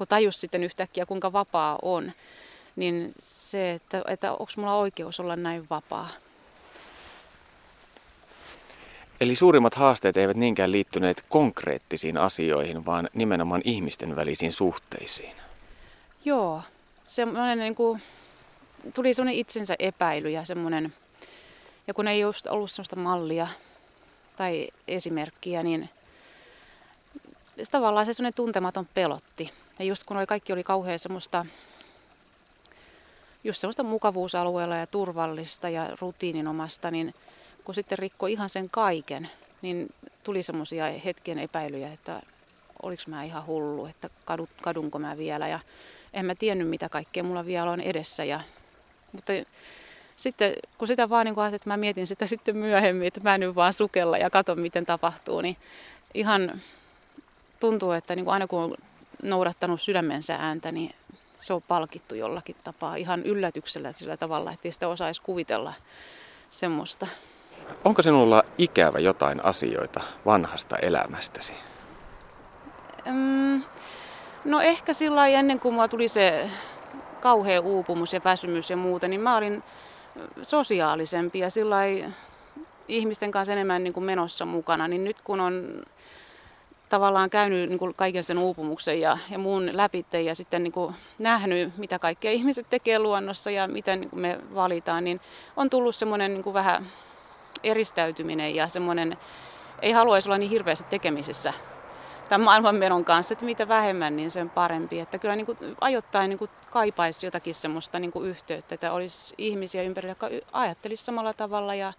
kun 0.00 0.08
tajus 0.08 0.40
sitten 0.40 0.64
yhtäkkiä, 0.64 1.06
kuinka 1.06 1.32
vapaa 1.32 1.78
on, 1.82 2.12
niin 2.76 3.12
se, 3.18 3.72
että, 3.72 4.02
että 4.06 4.32
onko 4.32 4.52
mulla 4.56 4.74
oikeus 4.74 5.20
olla 5.20 5.36
näin 5.36 5.66
vapaa. 5.70 6.08
Eli 9.20 9.34
suurimmat 9.34 9.74
haasteet 9.74 10.16
eivät 10.16 10.36
niinkään 10.36 10.72
liittyneet 10.72 11.24
konkreettisiin 11.28 12.18
asioihin, 12.18 12.86
vaan 12.86 13.08
nimenomaan 13.14 13.62
ihmisten 13.64 14.16
välisiin 14.16 14.52
suhteisiin. 14.52 15.32
Joo, 16.24 16.62
semmoinen 17.04 17.58
niin 17.58 17.74
kuin, 17.74 18.02
tuli 18.94 19.14
semmoinen 19.14 19.40
itsensä 19.40 19.74
epäily 19.78 20.30
ja 20.30 20.44
semmoinen, 20.44 20.92
ja 21.86 21.94
kun 21.94 22.08
ei 22.08 22.20
just 22.20 22.46
ollut 22.46 22.70
semmoista 22.70 22.96
mallia 22.96 23.48
tai 24.36 24.68
esimerkkiä, 24.88 25.62
niin 25.62 25.90
tavallaan 27.70 28.06
se 28.06 28.12
semmoinen 28.12 28.34
tuntematon 28.34 28.88
pelotti. 28.94 29.50
Ja 29.78 29.84
just 29.84 30.04
kun 30.04 30.16
oli, 30.16 30.26
kaikki 30.26 30.52
oli 30.52 30.64
kauhean 30.64 30.98
semmoista, 30.98 31.46
just 33.44 33.58
semmoista 33.58 33.82
mukavuusalueella 33.82 34.76
ja 34.76 34.86
turvallista 34.86 35.68
ja 35.68 35.96
rutiininomasta, 36.00 36.90
niin 36.90 37.14
kun 37.64 37.74
sitten 37.74 37.98
rikkoi 37.98 38.32
ihan 38.32 38.48
sen 38.48 38.70
kaiken, 38.70 39.30
niin 39.62 39.94
tuli 40.24 40.42
semmoisia 40.42 40.90
hetken 41.04 41.38
epäilyjä, 41.38 41.92
että 41.92 42.22
oliko 42.82 43.02
mä 43.06 43.24
ihan 43.24 43.46
hullu, 43.46 43.86
että 43.86 44.10
kadut, 44.24 44.50
kadunko 44.62 44.98
mä 44.98 45.16
vielä. 45.16 45.48
Ja 45.48 45.60
en 46.12 46.26
mä 46.26 46.34
tiennyt, 46.34 46.68
mitä 46.68 46.88
kaikkea 46.88 47.22
mulla 47.22 47.46
vielä 47.46 47.70
on 47.70 47.80
edessä. 47.80 48.24
Ja, 48.24 48.40
mutta 49.12 49.32
sitten 50.16 50.52
kun 50.78 50.88
sitä 50.88 51.08
vaan 51.08 51.26
niin 51.26 51.34
kuin 51.34 51.54
että 51.54 51.70
mä 51.70 51.76
mietin 51.76 52.06
sitä 52.06 52.26
sitten 52.36 52.56
myöhemmin, 52.56 53.08
että 53.08 53.20
mä 53.20 53.38
nyt 53.38 53.54
vaan 53.54 53.72
sukella 53.72 54.18
ja 54.18 54.30
katon, 54.30 54.60
miten 54.60 54.86
tapahtuu, 54.86 55.40
niin 55.40 55.56
ihan 56.14 56.60
tuntuu, 57.60 57.92
että 57.92 58.16
niin 58.16 58.24
kuin 58.24 58.32
aina 58.32 58.46
kun 58.46 58.60
on 58.60 58.74
noudattanut 59.22 59.80
sydämensä 59.80 60.36
ääntä, 60.40 60.72
niin 60.72 60.94
se 61.40 61.52
on 61.52 61.62
palkittu 61.62 62.14
jollakin 62.14 62.56
tapaa 62.64 62.96
ihan 62.96 63.22
yllätyksellä 63.22 63.92
sillä 63.92 64.16
tavalla, 64.16 64.52
että 64.52 64.70
sitä 64.70 64.88
osaisi 64.88 65.22
kuvitella 65.22 65.72
semmoista. 66.50 67.06
Onko 67.84 68.02
sinulla 68.02 68.42
ikävä 68.58 68.98
jotain 68.98 69.44
asioita 69.44 70.00
vanhasta 70.26 70.76
elämästäsi? 70.76 71.54
Mm, 73.04 73.62
no 74.44 74.60
ehkä 74.60 74.92
sillä 74.92 75.26
ennen 75.28 75.60
kuin 75.60 75.74
mulla 75.74 75.88
tuli 75.88 76.08
se 76.08 76.50
kauhea 77.20 77.60
uupumus 77.60 78.12
ja 78.12 78.20
väsymys 78.24 78.70
ja 78.70 78.76
muuta, 78.76 79.08
niin 79.08 79.20
mä 79.20 79.36
olin 79.36 79.62
sosiaalisempi 80.42 81.38
ja 81.38 81.50
sillä 81.50 81.76
ihmisten 82.88 83.30
kanssa 83.30 83.52
enemmän 83.52 83.84
niin 83.84 83.92
kuin 83.92 84.04
menossa 84.04 84.46
mukana. 84.46 84.88
Niin 84.88 85.04
nyt 85.04 85.20
kun 85.20 85.40
on 85.40 85.82
tavallaan 86.90 87.30
käynyt 87.30 87.68
niin 87.68 87.78
kuin 87.78 87.94
kaiken 87.94 88.22
sen 88.22 88.38
uupumuksen 88.38 89.00
ja, 89.00 89.18
ja 89.30 89.38
muun 89.38 89.70
läpi 89.72 90.06
ja 90.24 90.34
sitten 90.34 90.62
niin 90.62 90.72
kuin 90.72 90.94
nähnyt, 91.18 91.76
mitä 91.76 91.98
kaikkea 91.98 92.30
ihmiset 92.30 92.66
tekee 92.70 92.98
luonnossa 92.98 93.50
ja 93.50 93.68
miten 93.68 94.00
niin 94.00 94.10
kuin 94.10 94.20
me 94.20 94.38
valitaan, 94.54 95.04
niin 95.04 95.20
on 95.56 95.70
tullut 95.70 95.94
semmoinen 95.94 96.34
niin 96.34 96.42
kuin 96.42 96.54
vähän 96.54 96.86
eristäytyminen 97.62 98.54
ja 98.54 98.68
semmoinen, 98.68 99.16
ei 99.82 99.92
haluaisi 99.92 100.28
olla 100.28 100.38
niin 100.38 100.50
hirveästi 100.50 100.86
tekemisissä 100.90 101.52
tämän 102.28 102.44
maailmanmenon 102.44 103.04
kanssa, 103.04 103.34
että 103.34 103.44
mitä 103.44 103.68
vähemmän, 103.68 104.16
niin 104.16 104.30
sen 104.30 104.50
parempi. 104.50 105.00
Että 105.00 105.18
kyllä 105.18 105.36
niin 105.36 105.46
kuin 105.46 105.58
ajoittain 105.80 106.28
niin 106.28 106.38
kuin 106.38 106.50
kaipaisi 106.70 107.26
jotakin 107.26 107.54
semmoista 107.54 107.98
niin 107.98 108.10
kuin 108.10 108.28
yhteyttä, 108.28 108.74
että 108.74 108.92
olisi 108.92 109.34
ihmisiä 109.38 109.82
ympärillä, 109.82 110.10
jotka 110.10 110.28
ajattelisi 110.52 111.04
samalla 111.04 111.32
tavalla 111.32 111.74
ja, 111.74 111.92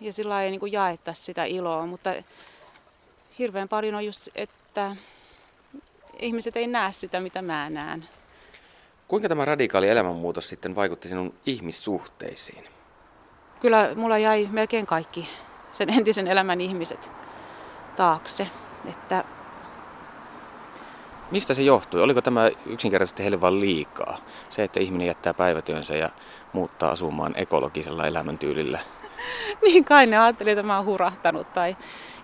ja 0.00 0.12
sillä 0.12 0.42
ei 0.42 0.50
niin 0.50 0.72
jaettaisi 0.72 1.22
sitä 1.22 1.44
iloa. 1.44 1.86
Mutta 1.86 2.10
hirveän 3.38 3.68
paljon 3.68 3.94
on 3.94 4.06
just, 4.06 4.28
että 4.34 4.96
ihmiset 6.18 6.56
ei 6.56 6.66
näe 6.66 6.92
sitä, 6.92 7.20
mitä 7.20 7.42
mä 7.42 7.70
näen. 7.70 8.08
Kuinka 9.08 9.28
tämä 9.28 9.44
radikaali 9.44 9.88
elämänmuutos 9.88 10.48
sitten 10.48 10.74
vaikutti 10.74 11.08
sinun 11.08 11.34
ihmissuhteisiin? 11.46 12.64
Kyllä 13.60 13.94
mulla 13.94 14.18
jäi 14.18 14.48
melkein 14.50 14.86
kaikki 14.86 15.28
sen 15.72 15.90
entisen 15.90 16.28
elämän 16.28 16.60
ihmiset 16.60 17.12
taakse. 17.96 18.48
Että 18.88 19.24
Mistä 21.30 21.54
se 21.54 21.62
johtui? 21.62 22.02
Oliko 22.02 22.22
tämä 22.22 22.50
yksinkertaisesti 22.66 23.22
heille 23.22 23.40
vain 23.40 23.60
liikaa? 23.60 24.18
Se, 24.50 24.64
että 24.64 24.80
ihminen 24.80 25.06
jättää 25.06 25.34
päivätyönsä 25.34 25.96
ja 25.96 26.10
muuttaa 26.52 26.90
asumaan 26.90 27.32
ekologisella 27.36 28.06
elämäntyylillä. 28.06 28.78
niin 29.64 29.84
kai 29.84 30.06
ne 30.06 30.18
ajatteli, 30.18 30.50
että 30.50 30.62
mä 30.62 30.76
oon 30.76 30.86
hurahtanut. 30.86 31.52
Tai... 31.52 31.76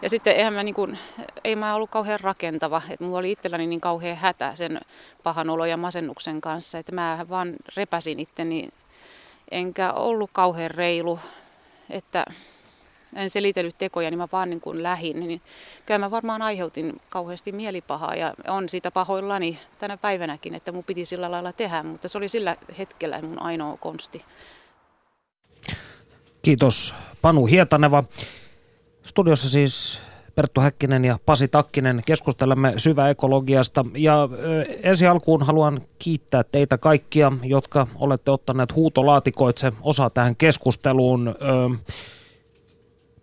Ja 0.03 0.11
sitten 0.11 0.37
eihän 0.37 0.53
mä 0.53 0.63
niin 0.63 0.75
kuin, 0.75 0.99
ei 1.45 1.57
mä 1.57 1.75
ollut 1.75 1.91
kauhean 1.91 2.21
rakentava. 2.21 2.83
Että 2.91 3.05
mulla 3.05 3.19
oli 3.19 3.33
itselläni 3.33 3.67
niin 3.67 3.81
kauhean 3.81 4.17
hätä 4.17 4.55
sen 4.55 4.81
pahan 5.23 5.51
olo 5.51 5.65
ja 5.65 5.77
masennuksen 5.77 6.41
kanssa. 6.41 6.79
Että 6.79 6.93
mä 6.93 7.27
vaan 7.29 7.53
repäsin 7.77 8.21
itteni. 8.21 8.69
Enkä 9.51 9.93
ollut 9.93 10.31
kauhean 10.33 10.71
reilu. 10.71 11.19
Että 11.91 12.25
en 13.17 13.31
selitellyt 13.31 13.79
tekoja, 13.79 14.11
niin 14.11 14.19
mä 14.19 14.29
vaan 14.33 14.51
niin 14.51 14.61
kuin 14.61 14.83
lähin. 14.83 15.21
Niin 15.21 15.43
kyllä 15.87 15.99
mä 15.99 16.11
varmaan 16.11 16.43
aiheutin 16.43 17.01
kauheasti 17.09 17.53
mielipahaa 17.53 18.15
ja 18.15 18.35
on 18.49 18.69
siitä 18.69 18.91
pahoillani 18.91 19.59
tänä 19.79 19.97
päivänäkin, 19.97 20.55
että 20.55 20.73
mun 20.73 20.85
piti 20.85 21.05
sillä 21.05 21.31
lailla 21.31 21.53
tehdä, 21.53 21.83
mutta 21.83 22.09
se 22.09 22.19
oli 22.19 22.29
sillä 22.29 22.57
hetkellä 22.79 23.23
mun 23.23 23.43
ainoa 23.43 23.77
konsti. 23.77 24.25
Kiitos 26.43 26.95
Panu 27.23 27.47
Hietaneva. 27.47 28.05
Studiossa 29.03 29.51
siis 29.51 30.01
Perttu 30.35 30.61
Häkkinen 30.61 31.05
ja 31.05 31.19
Pasi 31.27 31.49
Takkinen 31.49 32.03
keskustelemme 32.07 32.75
syväekologiasta. 32.77 33.85
Ja 33.97 34.29
ensi 34.83 35.07
alkuun 35.07 35.43
haluan 35.43 35.81
kiittää 35.99 36.45
teitä 36.45 36.79
kaikkia, 36.79 37.33
jotka 37.43 37.87
olette 37.95 38.31
ottaneet 38.31 38.75
huutolaatikoitse 38.75 39.73
osa 39.83 40.11
tähän 40.11 40.37
keskusteluun. 40.37 41.35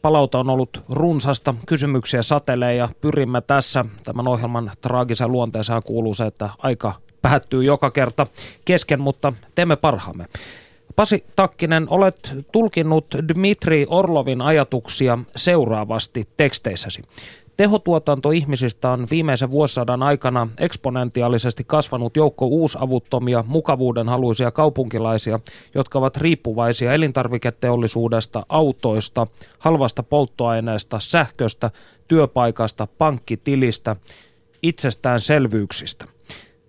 Palauta 0.01 0.39
on 0.39 0.49
ollut 0.49 0.84
runsasta, 0.89 1.55
kysymyksiä 1.65 2.21
satelee 2.21 2.75
ja 2.75 2.89
pyrimme 3.01 3.41
tässä 3.41 3.86
tämän 4.03 4.27
ohjelman 4.27 4.71
traagisen 4.82 5.32
luonteeseen 5.32 5.84
kuuluu 5.84 6.13
se, 6.13 6.25
että 6.25 6.49
aika 6.58 6.93
päättyy 7.21 7.63
joka 7.63 7.91
kerta 7.91 8.27
kesken, 8.65 9.01
mutta 9.01 9.34
teemme 9.55 9.75
parhaamme. 9.75 10.25
Pasi 10.99 11.25
Takkinen, 11.35 11.88
olet 11.89 12.35
tulkinnut 12.51 13.05
Dmitri 13.27 13.85
Orlovin 13.89 14.41
ajatuksia 14.41 15.17
seuraavasti 15.35 16.23
teksteissäsi. 16.38 17.01
Tehotuotanto 17.57 18.31
ihmisistä 18.31 18.89
on 18.89 19.07
viimeisen 19.12 19.51
vuosisadan 19.51 20.03
aikana 20.03 20.47
eksponentiaalisesti 20.57 21.63
kasvanut 21.63 22.17
joukko 22.17 22.45
uusavuttomia, 22.45 23.43
mukavuudenhaluisia 23.47 24.51
kaupunkilaisia, 24.51 25.39
jotka 25.75 25.99
ovat 25.99 26.17
riippuvaisia 26.17 26.93
elintarviketeollisuudesta, 26.93 28.45
autoista, 28.49 29.27
halvasta 29.59 30.03
polttoaineesta, 30.03 30.99
sähköstä, 30.99 31.71
työpaikasta, 32.07 32.88
pankkitilistä, 32.97 33.95
itsestäänselvyyksistä. 34.62 36.05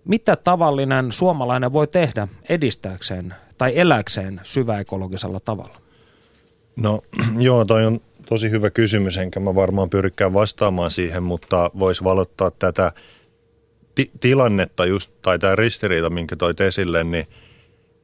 Mitä 0.04 0.36
tavallinen 0.36 1.12
suomalainen 1.12 1.72
voi 1.72 1.86
tehdä 1.86 2.28
edistääkseen 2.48 3.34
tai 3.60 3.78
eläkseen 3.78 4.40
syväekologisella 4.42 5.40
tavalla? 5.40 5.80
No 6.76 7.00
joo, 7.38 7.64
toi 7.64 7.86
on 7.86 8.00
tosi 8.26 8.50
hyvä 8.50 8.70
kysymys, 8.70 9.16
enkä 9.16 9.40
mä 9.40 9.54
varmaan 9.54 9.90
pyrikään 9.90 10.32
vastaamaan 10.32 10.90
siihen, 10.90 11.22
mutta 11.22 11.70
voisi 11.78 12.04
valottaa 12.04 12.50
tätä 12.50 12.92
ti- 13.94 14.10
tilannetta 14.20 14.86
just, 14.86 15.12
tai 15.22 15.38
tämä 15.38 15.56
ristiriita, 15.56 16.10
minkä 16.10 16.36
toit 16.36 16.60
esille, 16.60 17.04
niin 17.04 17.26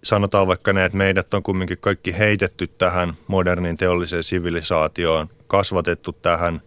sanotaan 0.04 0.46
vaikka 0.46 0.72
ne, 0.72 0.84
että 0.84 0.98
meidät 0.98 1.34
on 1.34 1.42
kumminkin 1.42 1.78
kaikki 1.80 2.18
heitetty 2.18 2.66
tähän 2.66 3.12
modernin 3.26 3.76
teolliseen 3.76 4.22
sivilisaatioon, 4.22 5.28
kasvatettu 5.46 6.12
tähän 6.12 6.60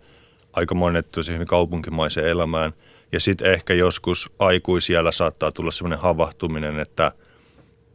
aika 0.53 0.75
monettu 0.75 1.23
siihen 1.23 1.47
kaupunkimaiseen 1.47 2.27
elämään. 2.27 2.73
Ja 3.11 3.19
sitten 3.19 3.53
ehkä 3.53 3.73
joskus 3.73 4.29
aikuisiellä 4.39 5.11
saattaa 5.11 5.51
tulla 5.51 5.71
sellainen 5.71 5.99
havahtuminen, 5.99 6.79
että 6.79 7.11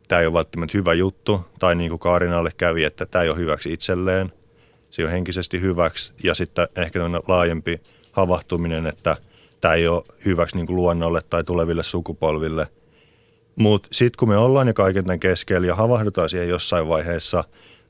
tämä 0.08 0.20
ei 0.20 0.26
ole 0.26 0.34
välttämättä 0.34 0.78
hyvä 0.78 0.94
juttu, 0.94 1.40
tai 1.58 1.74
niin 1.74 1.90
kuin 1.90 1.98
Kaarinalle 1.98 2.50
kävi, 2.56 2.84
että 2.84 3.06
tämä 3.06 3.22
ei 3.22 3.28
ole 3.28 3.38
hyväksi 3.38 3.72
itselleen– 3.72 4.32
se 4.94 5.04
on 5.04 5.10
henkisesti 5.10 5.60
hyväksi 5.60 6.12
ja 6.24 6.34
sitten 6.34 6.68
ehkä 6.76 7.00
laajempi 7.28 7.80
havahtuminen, 8.12 8.86
että 8.86 9.16
tämä 9.60 9.74
ei 9.74 9.88
ole 9.88 10.04
hyväksi 10.24 10.56
niin 10.56 10.66
kuin 10.66 10.76
luonnolle 10.76 11.20
tai 11.30 11.44
tuleville 11.44 11.82
sukupolville. 11.82 12.68
Mutta 13.56 13.88
sitten 13.92 14.18
kun 14.18 14.28
me 14.28 14.36
ollaan 14.36 14.66
jo 14.66 14.74
kaiken 14.74 15.04
tämän 15.04 15.20
keskellä 15.20 15.66
ja 15.66 15.74
havahdutaan 15.74 16.30
siihen 16.30 16.48
jossain 16.48 16.88
vaiheessa, 16.88 17.44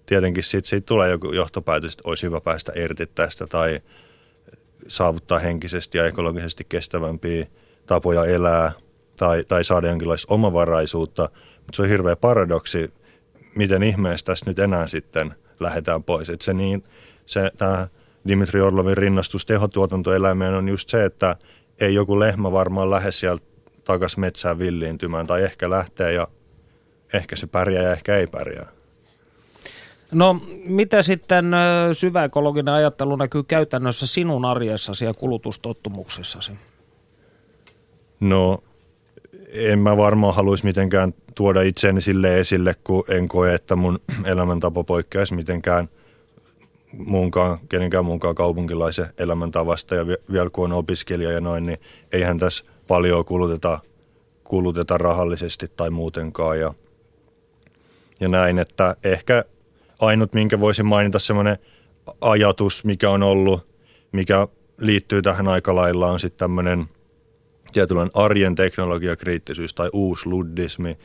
tietenkin 0.07 0.43
sitten 0.43 0.69
siitä 0.69 0.87
tulee 0.87 1.11
joku 1.11 1.33
johtopäätös, 1.33 1.93
että 1.93 2.09
olisi 2.09 2.27
hyvä 2.27 2.41
päästä 2.41 2.73
irti 2.77 3.07
tästä 3.07 3.47
tai 3.47 3.81
saavuttaa 4.89 5.39
henkisesti 5.39 5.99
ja 5.99 6.07
ekologisesti 6.07 6.67
kestävämpiä 6.69 7.47
tapoja 7.87 8.25
elää 8.25 8.73
tai, 9.17 9.45
tai 9.49 9.65
saada 9.65 9.89
jonkinlaista 9.89 10.35
omavaraisuutta. 10.35 11.29
Mutta 11.67 11.77
se 11.77 11.83
on 11.83 11.89
hirveä 11.89 12.17
paradoksi, 12.17 12.95
miten 13.55 13.83
ihmeessä 13.83 14.27
tässä 14.27 14.45
nyt 14.47 14.59
enää 14.59 14.87
sitten 14.87 15.35
lähdetään 15.61 16.03
pois. 16.03 16.31
Et 16.31 16.41
se 16.41 16.55
niin, 16.55 16.85
se, 17.27 17.51
tämä 17.59 17.89
Dimitri 18.29 18.61
Orlovin 18.61 18.97
rinnastus 18.97 19.47
tehotuotantoeläimeen 19.47 20.55
on 20.55 20.69
just 20.69 20.89
se, 20.89 21.05
että 21.05 21.37
ei 21.81 21.95
joku 21.95 22.21
lehmä 22.21 22.53
varmaan 22.53 22.91
lähde 22.91 23.11
sieltä 23.11 23.45
takaisin 23.85 24.21
metsään 24.21 24.59
villiintymään, 24.59 25.27
tai 25.27 25.43
ehkä 25.43 25.71
lähtee 25.71 26.13
ja 26.13 26.29
ehkä 27.13 27.37
se 27.37 27.47
pärjää 27.47 27.83
ja 27.83 27.93
ehkä 27.93 28.17
ei 28.17 28.27
pärjää. 28.27 28.67
No, 30.13 30.41
mitä 30.65 31.03
sitten 31.03 31.53
syväekologinen 31.93 32.75
ajattelu 32.75 33.17
näkyy 33.17 33.43
käytännössä 33.43 34.07
sinun 34.07 34.45
arjessasi 34.45 35.05
ja 35.05 35.15
kulutustottumuksissasi? 35.15 36.53
No, 38.21 38.59
en 39.55 39.79
mä 39.79 39.97
varmaan 39.97 40.35
haluaisi 40.35 40.65
mitenkään 40.65 41.15
tuoda 41.35 41.63
itseäni 41.63 42.01
sille 42.01 42.41
esille, 42.41 42.75
kun 42.85 43.05
en 43.09 43.29
koe, 43.29 43.55
että 43.55 43.77
mun 43.77 43.99
elämäntapa 44.25 44.85
poikkeaisi 44.85 45.35
mitenkään– 45.35 45.89
muunkaan, 46.99 47.59
kenenkään 47.69 48.05
muunkaan 48.05 48.35
kaupunkilaisen 48.35 49.07
elämäntavasta. 49.19 49.95
Ja 49.95 50.07
vielä 50.07 50.51
kun 50.51 50.65
on 50.65 50.79
opiskelija 50.79 51.33
ja 51.33 51.41
noin, 51.41 51.67
niin 51.67 51.79
eihän 52.13 52.39
tässä 52.39 52.65
paljon 52.87 53.25
kuluteta, 53.25 53.79
kuluteta 54.45 54.99
rahallisesti 54.99 55.67
tai 55.77 55.91
muutenkaan. 55.91 56.61
Ja, 56.61 56.75
ja 58.21 58.29
näin, 58.29 58.59
että 58.59 58.97
ehkä 59.05 59.45
ainut, 59.99 60.33
minkä 60.33 60.61
voisin 60.61 60.87
mainita 60.87 61.19
semmoinen 61.19 61.59
ajatus, 62.21 62.85
mikä 62.85 63.11
on 63.11 63.23
ollut, 63.23 63.67
mikä 64.13 64.49
liittyy 64.79 65.23
tähän 65.23 65.49
aika 65.49 65.75
lailla, 65.75 66.11
on 66.11 66.21
sitten 66.21 66.39
tämmöinen 66.39 66.85
tietynlainen 67.75 68.11
arjen 68.15 68.55
teknologiakriittisyys 68.55 69.75
tai 69.75 69.91
uusluddismi, 69.93 70.99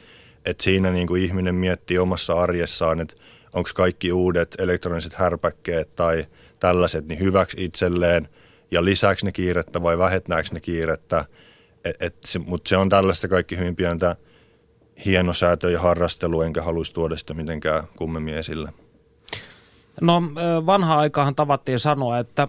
että 0.45 0.63
siinä 0.63 0.91
niin 0.91 1.07
kuin 1.07 1.23
ihminen 1.23 1.55
miettii 1.55 1.97
omassa 1.97 2.33
arjessaan, 2.33 2.99
että 2.99 3.15
onko 3.53 3.69
kaikki 3.75 4.11
uudet 4.11 4.55
elektroniset 4.57 5.13
härpäkkeet 5.13 5.95
tai 5.95 6.25
tällaiset 6.59 7.07
niin 7.07 7.19
hyväksi 7.19 7.65
itselleen 7.65 8.29
ja 8.71 8.85
lisääkö 8.85 9.21
ne 9.23 9.31
kiirettä 9.31 9.81
vai 9.81 9.97
vähentääkö 9.97 10.49
ne 10.51 10.59
kiirettä. 10.59 11.25
Et, 11.85 11.95
et 11.99 12.15
se, 12.25 12.39
Mutta 12.39 12.69
se 12.69 12.77
on 12.77 12.89
tällaista 12.89 13.27
kaikki 13.27 13.57
hyvin 13.57 13.75
pientä 13.75 14.15
hienosäätöä 15.05 15.69
ja 15.69 15.79
harrastelua, 15.79 16.45
enkä 16.45 16.61
haluaisi 16.61 16.93
tuoda 16.93 17.17
sitä 17.17 17.33
mitenkään 17.33 17.83
kummemmin 17.95 18.33
esille. 18.33 18.73
No 20.01 20.21
vanha 20.65 20.97
aikahan 20.97 21.35
tavattiin 21.35 21.79
sanoa, 21.79 22.19
että 22.19 22.47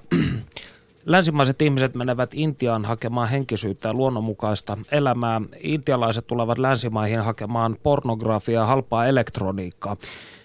Länsimaiset 1.07 1.63
ihmiset 1.63 1.95
menevät 1.95 2.31
Intiaan 2.35 2.85
hakemaan 2.85 3.29
henkisyyttä 3.29 3.89
ja 3.89 3.95
luonnonmukaista 3.95 4.79
elämää. 4.91 5.41
Intialaiset 5.61 6.27
tulevat 6.27 6.59
länsimaihin 6.59 7.21
hakemaan 7.21 7.77
pornografiaa 7.83 8.67
halpaa 8.67 9.07
elektroniikkaa. 9.07 9.97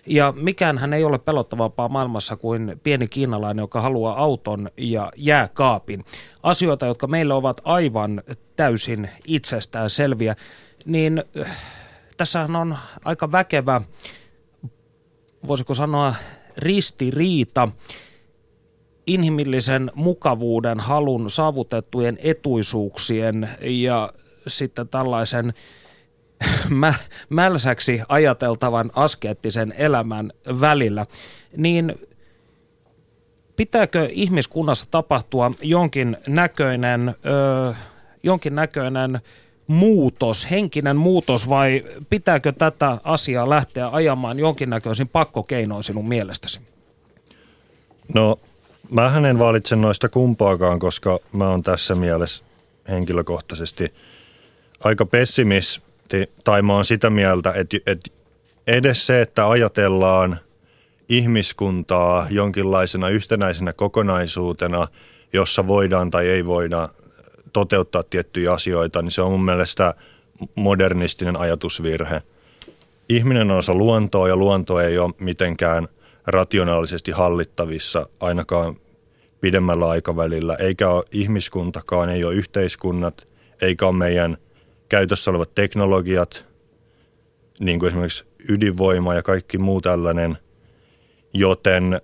Ja 0.07 0.33
mikään 0.37 0.77
hän 0.77 0.93
ei 0.93 1.03
ole 1.03 1.17
pelottavampaa 1.17 1.89
maailmassa 1.89 2.35
kuin 2.35 2.79
pieni 2.83 3.07
kiinalainen, 3.07 3.63
joka 3.63 3.81
haluaa 3.81 4.19
auton 4.19 4.69
ja 4.77 5.11
jääkaapin. 5.15 6.05
Asioita, 6.43 6.85
jotka 6.85 7.07
meille 7.07 7.33
ovat 7.33 7.61
aivan 7.63 8.23
täysin 8.55 9.09
itsestään 9.27 9.89
selviä. 9.89 10.35
Niin 10.85 11.23
äh, 11.39 11.57
tässä 12.17 12.41
on 12.41 12.77
aika 13.05 13.31
väkevä, 13.31 13.81
voisiko 15.47 15.73
sanoa, 15.73 16.15
ristiriita 16.57 17.69
inhimillisen 19.07 19.91
mukavuuden, 19.95 20.79
halun, 20.79 21.29
saavutettujen 21.29 22.17
etuisuuksien 22.23 23.49
ja 23.61 24.13
sitten 24.47 24.87
tällaisen 24.87 25.53
mä, 26.69 26.93
mälsäksi 27.29 28.01
ajateltavan 28.09 28.91
askeettisen 28.95 29.73
elämän 29.77 30.31
välillä, 30.61 31.05
niin 31.57 31.95
pitääkö 33.55 34.09
ihmiskunnassa 34.11 34.85
tapahtua 34.91 35.51
jonkin 35.61 36.17
näköinen, 36.27 37.09
ö, 37.09 37.73
jonkin 38.23 38.55
näköinen 38.55 39.19
muutos, 39.67 40.51
henkinen 40.51 40.95
muutos 40.95 41.49
vai 41.49 41.83
pitääkö 42.09 42.51
tätä 42.51 42.97
asiaa 43.03 43.49
lähteä 43.49 43.89
ajamaan 43.89 44.39
jonkinnäköisin 44.39 45.07
pakkokeinoin 45.07 45.83
sinun 45.83 46.07
mielestäsi? 46.07 46.59
No, 48.13 48.39
mä 48.89 49.30
en 49.30 49.39
valitse 49.39 49.76
noista 49.76 50.10
kumpaakaan, 50.10 50.80
koska 50.80 51.19
mä 51.32 51.50
oon 51.50 51.63
tässä 51.63 51.95
mielessä 51.95 52.43
henkilökohtaisesti 52.89 53.93
aika 54.80 55.06
pessimisti, 55.06 56.30
tai 56.43 56.62
mä 56.62 56.74
oon 56.74 56.86
sitä 56.86 57.10
mieltä, 57.10 57.54
että, 57.56 57.78
että 57.86 58.12
edes 58.67 59.08
se, 59.08 59.21
että 59.21 59.50
ajatellaan 59.50 60.39
ihmiskuntaa 61.10 62.28
jonkinlaisena 62.30 63.10
yhtenäisenä 63.10 63.74
kokonaisuutena, 63.74 64.88
jossa 65.34 65.67
voidaan 65.67 66.12
tai 66.12 66.28
ei 66.28 66.45
voida 66.45 66.89
toteuttaa 67.54 68.04
tiettyjä 68.04 68.52
asioita, 68.52 69.02
niin 69.02 69.12
se 69.12 69.21
on 69.21 69.32
mun 69.32 69.45
mielestä 69.45 69.93
modernistinen 70.56 71.38
ajatusvirhe. 71.38 72.21
Ihminen 73.10 73.52
on 73.52 73.58
osa 73.58 73.74
luontoa 73.74 74.28
ja 74.28 74.36
luonto 74.36 74.80
ei 74.80 74.98
ole 74.98 75.13
mitenkään 75.19 75.88
rationaalisesti 76.27 77.11
hallittavissa 77.11 78.09
ainakaan 78.19 78.75
pidemmällä 79.41 79.89
aikavälillä, 79.89 80.55
eikä 80.55 80.89
ole 80.89 81.03
ihmiskuntakaan, 81.11 82.09
ei 82.09 82.23
ole 82.23 82.35
yhteiskunnat, 82.35 83.27
eikä 83.61 83.88
ole 83.88 83.95
meidän 83.95 84.38
käytössä 84.89 85.31
olevat 85.31 85.55
teknologiat, 85.55 86.45
niin 87.59 87.79
kuin 87.79 87.88
esimerkiksi 87.88 88.25
ydinvoima 88.49 89.13
ja 89.13 89.23
kaikki 89.23 89.57
muu 89.57 89.81
tällainen, 89.81 90.38
joten 91.33 92.01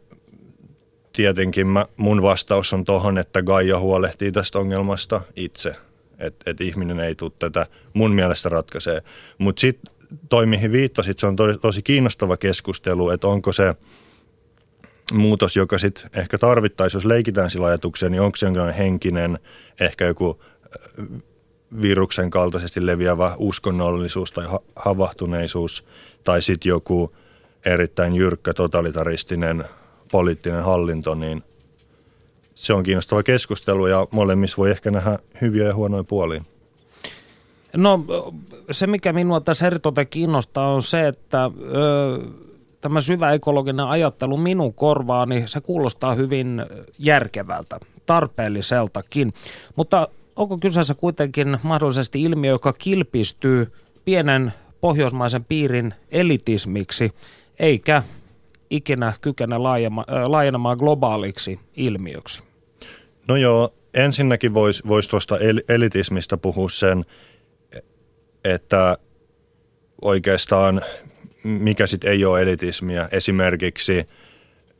tietenkin 1.14 1.68
mä, 1.68 1.86
mun 1.98 2.22
vastaus 2.22 2.74
on 2.74 2.86
tohon, 2.86 3.18
että 3.18 3.42
Gaia 3.42 3.80
huolehtii 3.80 4.32
tästä 4.32 4.60
ongelmasta 4.60 5.22
itse. 5.36 5.76
Että 6.20 6.52
et 6.52 6.62
ihminen 6.62 7.00
ei 7.00 7.16
tule 7.16 7.32
tätä 7.40 7.66
mun 7.94 8.12
mielestä 8.12 8.50
ratkaisee. 8.50 9.02
Mutta 9.38 9.60
sitten 9.60 9.94
toi, 10.30 10.46
mihin 10.46 10.72
viittasit, 10.72 11.20
se 11.20 11.28
on 11.28 11.36
tosi, 11.36 11.60
tosi 11.60 11.82
kiinnostava 11.82 12.38
keskustelu, 12.38 13.10
että 13.10 13.28
onko 13.28 13.54
se 13.54 13.76
muutos, 15.12 15.56
joka 15.56 15.78
sitten 15.78 16.10
ehkä 16.16 16.38
tarvittaisiin, 16.38 16.98
jos 17.00 17.06
leikitään 17.06 17.50
sillä 17.50 17.68
ajatukseen, 17.68 18.12
niin 18.12 18.22
onko 18.22 18.36
se 18.36 18.46
jonkinlainen 18.46 18.78
henkinen, 18.78 19.40
ehkä 19.80 20.06
joku 20.06 20.42
viruksen 21.82 22.30
kaltaisesti 22.30 22.86
leviävä 22.86 23.36
uskonnollisuus 23.38 24.32
tai 24.32 24.48
ha- 24.48 24.62
havahtuneisuus, 24.76 25.86
tai 26.24 26.42
sitten 26.42 26.70
joku 26.70 27.16
erittäin 27.66 28.16
jyrkkä 28.16 28.54
totalitaristinen 28.54 29.64
poliittinen 30.12 30.64
hallinto, 30.64 31.16
niin 31.16 31.44
se 32.56 32.74
on 32.74 32.84
kiinnostava 32.84 33.24
keskustelu 33.24 33.88
ja 33.88 34.08
molemmissa 34.12 34.58
voi 34.58 34.72
ehkä 34.72 34.92
nähdä 34.92 35.20
hyviä 35.42 35.64
ja 35.64 35.76
huonoja 35.76 36.04
puolia. 36.04 36.44
No 37.78 38.06
se, 38.72 38.88
mikä 38.88 39.14
minua 39.14 39.42
tässä 39.42 39.68
eritoten 39.68 40.08
kiinnostaa 40.08 40.74
on 40.74 40.84
se, 40.84 41.08
että 41.08 41.46
ö, 41.46 41.50
tämä 42.82 43.02
syvä 43.02 43.32
ekologinen 43.32 43.86
ajattelu 43.86 44.38
minun 44.38 44.74
korvaani, 44.74 45.44
se 45.46 45.62
kuulostaa 45.62 46.16
hyvin 46.16 46.66
järkevältä, 47.00 47.80
tarpeelliseltakin. 48.06 49.34
Mutta 49.76 50.08
onko 50.36 50.58
kyseessä 50.58 50.94
kuitenkin 50.94 51.58
mahdollisesti 51.64 52.22
ilmiö, 52.22 52.52
joka 52.52 52.74
kilpistyy 52.74 53.72
pienen 54.06 54.54
pohjoismaisen 54.82 55.46
piirin 55.46 55.94
elitismiksi, 56.12 57.12
eikä 57.60 58.04
ikinä 58.70 59.14
kykene 59.22 59.56
laajenemaan 60.28 60.78
globaaliksi 60.78 61.60
ilmiöksi? 61.76 62.44
No 63.28 63.36
joo, 63.36 63.74
ensinnäkin 63.94 64.54
voisi 64.54 64.84
vois 64.88 65.08
tuosta 65.08 65.38
elitismistä 65.70 66.38
puhua 66.38 66.70
sen, 66.70 67.06
että 68.44 68.98
oikeastaan 70.02 70.82
mikä 71.44 71.88
sitten 71.88 72.12
ei 72.12 72.26
ole 72.26 72.42
elitismiä. 72.42 73.10
Esimerkiksi 73.12 74.08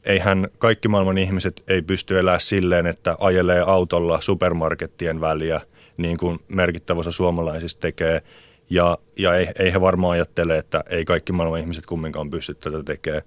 eihän 0.06 0.48
kaikki 0.58 0.88
maailman 0.88 1.18
ihmiset 1.18 1.64
ei 1.68 1.82
pysty 1.82 2.20
elämään 2.20 2.42
silleen, 2.42 2.88
että 2.88 3.18
ajelee 3.20 3.60
autolla 3.60 4.22
supermarkettien 4.22 5.22
väliä, 5.22 5.62
niin 5.98 6.18
kuin 6.18 6.40
merkittävä 6.48 7.00
osa 7.00 7.12
suomalaisista 7.12 7.82
tekee. 7.82 8.22
Ja, 8.70 8.98
ja 9.18 9.36
ei, 9.36 9.48
ei 9.60 9.74
he 9.74 9.82
varmaan 9.82 10.12
ajattele, 10.12 10.58
että 10.58 10.84
ei 10.90 11.06
kaikki 11.06 11.32
maailman 11.32 11.60
ihmiset 11.60 11.86
kumminkaan 11.86 12.30
pysty 12.30 12.54
tätä 12.54 12.84
tekemään. 12.84 13.24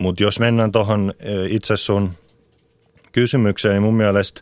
Mutta 0.00 0.22
jos 0.22 0.40
mennään 0.40 0.72
tuohon 0.72 1.12
e, 1.18 1.32
itse 1.48 1.76
sun 1.76 2.10
kysymykseen, 3.12 3.72
niin 3.72 3.82
mun 3.82 3.94
mielestä 3.94 4.40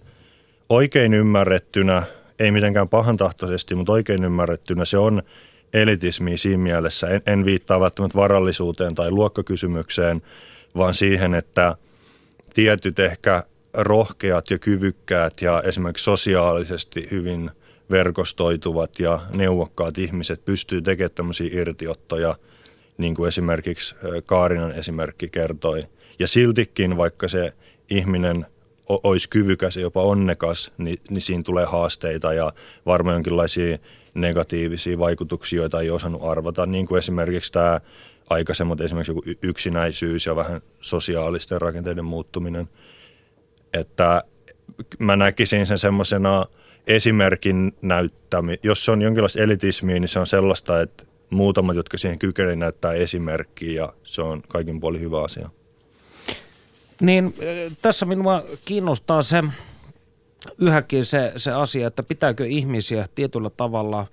oikein 0.68 1.14
ymmärrettynä, 1.14 2.02
ei 2.38 2.50
mitenkään 2.50 2.88
pahantahtoisesti, 2.88 3.74
mutta 3.74 3.92
oikein 3.92 4.24
ymmärrettynä 4.24 4.84
se 4.84 4.98
on 4.98 5.22
elitismi 5.74 6.36
siinä 6.36 6.62
mielessä. 6.62 7.08
En, 7.08 7.22
en 7.26 7.44
viittaa 7.44 7.80
välttämättä 7.80 8.18
varallisuuteen 8.18 8.94
tai 8.94 9.10
luokkakysymykseen, 9.10 10.22
vaan 10.76 10.94
siihen, 10.94 11.34
että 11.34 11.76
tietyt 12.54 12.98
ehkä 12.98 13.42
rohkeat 13.74 14.50
ja 14.50 14.58
kyvykkäät 14.58 15.42
ja 15.42 15.62
esimerkiksi 15.64 16.04
sosiaalisesti 16.04 17.08
hyvin 17.10 17.50
verkostoituvat 17.90 19.00
ja 19.00 19.20
neuvokkaat 19.32 19.98
ihmiset 19.98 20.44
pystyy 20.44 20.82
tekemään 20.82 21.10
tämmöisiä 21.14 21.48
irtiottoja– 21.52 22.34
niin 22.98 23.14
kuin 23.14 23.28
esimerkiksi 23.28 23.94
Kaarinan 24.26 24.72
esimerkki 24.72 25.28
kertoi. 25.28 25.86
Ja 26.18 26.28
siltikin, 26.28 26.96
vaikka 26.96 27.28
se 27.28 27.52
ihminen 27.90 28.46
olisi 28.88 29.28
kyvykäs 29.28 29.76
ja 29.76 29.82
jopa 29.82 30.02
onnekas, 30.02 30.72
niin, 30.78 30.98
niin 31.10 31.20
siinä 31.20 31.42
tulee 31.42 31.64
haasteita 31.64 32.32
ja 32.32 32.52
varmaan 32.86 33.14
jonkinlaisia 33.14 33.78
negatiivisia 34.14 34.98
vaikutuksia, 34.98 35.60
joita 35.60 35.80
ei 35.80 35.90
osannut 35.90 36.22
arvata, 36.24 36.66
niin 36.66 36.86
kuin 36.86 36.98
esimerkiksi 36.98 37.52
tämä 37.52 37.80
aikaisemmat 38.30 38.80
esimerkiksi 38.80 39.10
joku 39.10 39.22
yksinäisyys 39.42 40.26
ja 40.26 40.36
vähän 40.36 40.60
sosiaalisten 40.80 41.60
rakenteiden 41.60 42.04
muuttuminen. 42.04 42.68
Että 43.72 44.24
mä 44.98 45.16
näkisin 45.16 45.66
sen 45.66 45.78
semmoisena 45.78 46.46
esimerkin 46.86 47.72
näyttämi. 47.82 48.58
Jos 48.62 48.84
se 48.84 48.92
on 48.92 49.02
jonkinlaista 49.02 49.42
elitismiä, 49.42 49.98
niin 49.98 50.08
se 50.08 50.18
on 50.18 50.26
sellaista, 50.26 50.80
että 50.80 51.04
muutamat, 51.30 51.76
jotka 51.76 51.98
siihen 51.98 52.18
kykenevät 52.18 52.58
näyttää 52.58 52.92
esimerkkiä 52.92 53.72
ja 53.72 53.92
se 54.02 54.22
on 54.22 54.42
kaikin 54.48 54.80
puolin 54.80 55.00
hyvä 55.00 55.22
asia. 55.22 55.50
Niin 57.00 57.34
tässä 57.82 58.06
minua 58.06 58.42
kiinnostaa 58.64 59.22
se 59.22 59.44
yhäkin 60.58 61.04
se, 61.04 61.32
se 61.36 61.52
asia, 61.52 61.86
että 61.86 62.02
pitääkö 62.02 62.46
ihmisiä 62.46 63.06
tietyllä 63.14 63.50
tavalla 63.50 64.06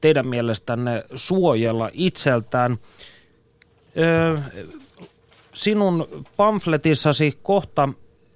teidän 0.00 0.26
mielestänne 0.26 1.04
suojella 1.14 1.90
itseltään. 1.92 2.78
Ö, 3.98 4.38
sinun 5.54 6.08
pamfletissasi 6.36 7.38
kohta 7.42 7.88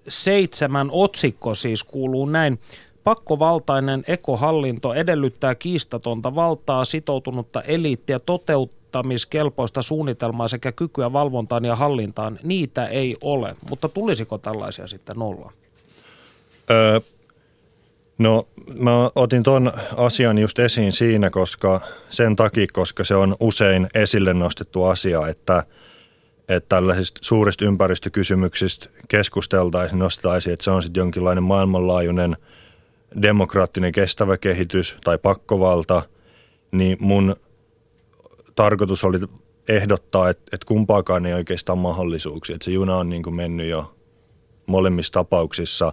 seitsemän 0.08 0.88
otsikko 0.92 1.54
siis 1.54 1.84
kuuluu 1.84 2.26
näin. 2.26 2.58
Pakkovaltainen 3.04 4.04
ekohallinto 4.06 4.94
edellyttää 4.94 5.54
kiistatonta 5.54 6.34
valtaa, 6.34 6.84
sitoutunutta 6.84 7.62
eliittiä, 7.62 8.18
toteuttamiskelpoista 8.18 9.82
suunnitelmaa 9.82 10.48
sekä 10.48 10.72
kykyä 10.72 11.12
valvontaan 11.12 11.64
ja 11.64 11.76
hallintaan. 11.76 12.38
Niitä 12.42 12.86
ei 12.86 13.16
ole, 13.20 13.56
mutta 13.70 13.88
tulisiko 13.88 14.38
tällaisia 14.38 14.86
sitten 14.86 15.22
olla? 15.22 15.52
Öö, 16.70 17.00
no 18.22 18.48
mä 18.74 19.10
otin 19.14 19.42
ton 19.42 19.72
asian 19.96 20.38
just 20.38 20.58
esiin 20.58 20.92
siinä, 20.92 21.30
koska 21.30 21.80
sen 22.10 22.36
takia, 22.36 22.66
koska 22.72 23.04
se 23.04 23.14
on 23.14 23.36
usein 23.40 23.88
esille 23.94 24.34
nostettu 24.34 24.84
asia, 24.84 25.28
että, 25.28 25.64
että 26.48 26.68
tällaisista 26.68 27.20
suurista 27.22 27.64
ympäristökysymyksistä 27.64 28.86
keskusteltaisiin, 29.08 29.98
nostaisiin, 29.98 30.52
että 30.52 30.64
se 30.64 30.70
on 30.70 30.82
sitten 30.82 31.00
jonkinlainen 31.00 31.44
maailmanlaajuinen– 31.44 32.36
demokraattinen 33.22 33.92
kestävä 33.92 34.38
kehitys 34.38 34.96
tai 35.04 35.18
pakkovalta, 35.18 36.02
niin 36.72 36.96
mun 37.00 37.36
tarkoitus 38.54 39.04
oli 39.04 39.18
ehdottaa, 39.68 40.30
että, 40.30 40.42
että 40.52 40.66
kumpaakaan 40.66 41.26
ei 41.26 41.34
oikeastaan 41.34 41.78
mahdollisuuksia. 41.78 42.54
Että 42.54 42.64
se 42.64 42.70
juna 42.70 42.96
on 42.96 43.08
niin 43.08 43.22
kuin 43.22 43.36
mennyt 43.36 43.68
jo 43.68 43.94
molemmissa 44.66 45.12
tapauksissa. 45.12 45.92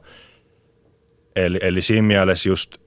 Eli, 1.46 1.60
eli 1.62 1.82
siinä 1.82 2.08
mielessä 2.08 2.50
just 2.50 2.78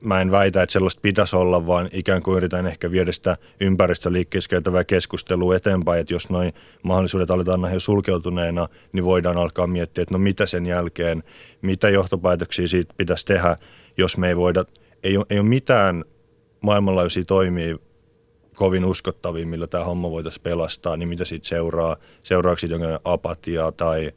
mä 0.00 0.20
en 0.20 0.30
väitä, 0.30 0.62
että 0.62 0.72
sellaista 0.72 1.00
pitäisi 1.00 1.36
olla, 1.36 1.66
vaan 1.66 1.88
ikään 1.92 2.22
kuin 2.22 2.36
yritän 2.36 2.66
ehkä 2.66 2.90
viedä 2.90 3.12
sitä 3.12 3.36
ympäristöliikkeessä 3.60 4.50
käytävää 4.50 4.84
keskustelua 4.84 5.56
eteenpäin, 5.56 6.00
että 6.00 6.14
jos 6.14 6.30
noin 6.30 6.52
mahdollisuudet 6.82 7.30
aletaan 7.30 7.60
nähdä 7.60 7.78
sulkeutuneena, 7.78 8.68
niin 8.92 9.04
voidaan 9.04 9.36
alkaa 9.36 9.66
miettiä, 9.66 10.02
että 10.02 10.14
no 10.14 10.18
mitä 10.18 10.46
sen 10.46 10.66
jälkeen, 10.66 11.22
mitä 11.62 11.88
johtopäätöksiä 11.90 12.66
siitä 12.66 12.94
pitäisi 12.96 13.26
tehdä, 13.26 13.56
jos 13.96 14.16
me 14.16 14.28
ei 14.28 14.36
voida, 14.36 14.64
ei 15.02 15.16
ole, 15.16 15.26
ei 15.30 15.38
ole 15.38 15.48
mitään 15.48 16.04
maailmanlaajuisia 16.60 17.24
toimia 17.24 17.76
kovin 18.54 18.84
uskottavia, 18.84 19.46
millä 19.46 19.66
tämä 19.66 19.84
homma 19.84 20.10
voitaisiin 20.10 20.42
pelastaa, 20.42 20.96
niin 20.96 21.08
mitä 21.08 21.24
siitä 21.24 21.48
seuraa? 21.48 21.96
Seuraako 22.22 22.58
siitä 22.58 22.74
jonkinlainen 22.74 23.00
apatia 23.04 23.72
tai, 23.72 24.12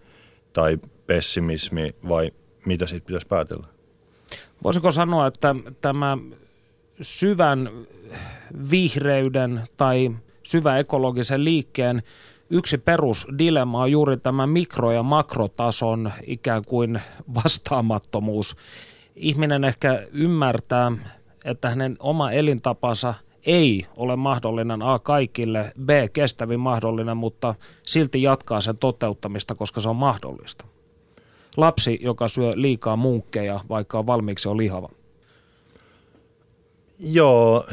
tai 0.54 0.78
pessimismi 1.08 1.96
vai 2.10 2.32
mitä 2.66 2.88
siitä 2.88 3.06
pitäisi 3.06 3.28
päätellä? 3.28 3.68
Voisiko 4.64 4.92
sanoa, 4.92 5.28
että 5.28 5.56
tämä 5.82 6.18
syvän 7.02 7.70
vihreyden 8.72 9.64
tai 9.78 10.12
syvä 10.44 10.78
ekologisen 10.78 11.44
liikkeen 11.44 12.04
yksi 12.50 12.78
perusdilemma 12.78 13.82
on 13.82 13.92
juuri 13.92 14.18
tämä 14.18 14.48
mikro- 14.48 14.92
ja 14.92 15.04
makrotason 15.04 16.12
ikään 16.28 16.66
kuin 16.66 17.02
vastaamattomuus. 17.44 18.56
Ihminen 19.16 19.64
ehkä 19.64 20.08
ymmärtää, 20.12 20.92
että 21.46 21.70
hänen 21.70 21.96
oma 22.00 22.32
elintapansa 22.32 23.14
ei 23.46 23.86
ole 23.98 24.16
mahdollinen 24.16 24.82
A 24.82 25.00
kaikille, 25.00 25.74
B 25.86 25.90
kestävin 26.14 26.60
mahdollinen, 26.60 27.18
mutta 27.18 27.56
silti 27.84 28.22
jatkaa 28.22 28.62
sen 28.62 28.78
toteuttamista, 28.78 29.56
koska 29.56 29.82
se 29.82 29.90
on 29.90 29.96
mahdollista 29.96 30.66
lapsi, 31.58 32.00
joka 32.02 32.28
syö 32.28 32.52
liikaa 32.56 32.96
munkkeja, 32.96 33.60
vaikka 33.70 34.00
on 34.00 34.08
valmiiksi 34.08 34.50
on 34.50 34.58
lihava? 34.58 34.90
Joo, 37.00 37.66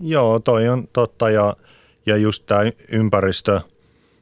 joo 0.00 0.40
toi 0.40 0.68
on 0.68 0.88
totta 0.92 1.30
ja, 1.30 1.56
ja 2.06 2.16
just 2.16 2.46
tämä 2.46 2.60
ympäristö, 2.88 3.60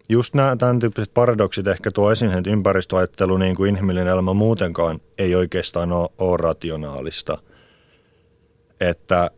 just 0.09 0.35
nämä 0.35 0.57
tämän 0.57 0.79
tyyppiset 0.79 1.15
paradoksit 1.15 1.67
ehkä 1.67 1.91
tuo 1.91 2.13
esiin, 2.13 2.33
että 2.33 2.51
ympäristöajattelu 2.51 3.37
niin 3.37 3.57
kuin 3.57 3.69
inhimillinen 3.69 4.13
elämä 4.13 4.33
muutenkaan 4.33 5.01
ei 5.19 5.35
oikeastaan 5.35 5.93
ole, 5.93 6.09
ole 6.19 6.37
rationaalista. 6.37 7.39
Että 8.81 9.31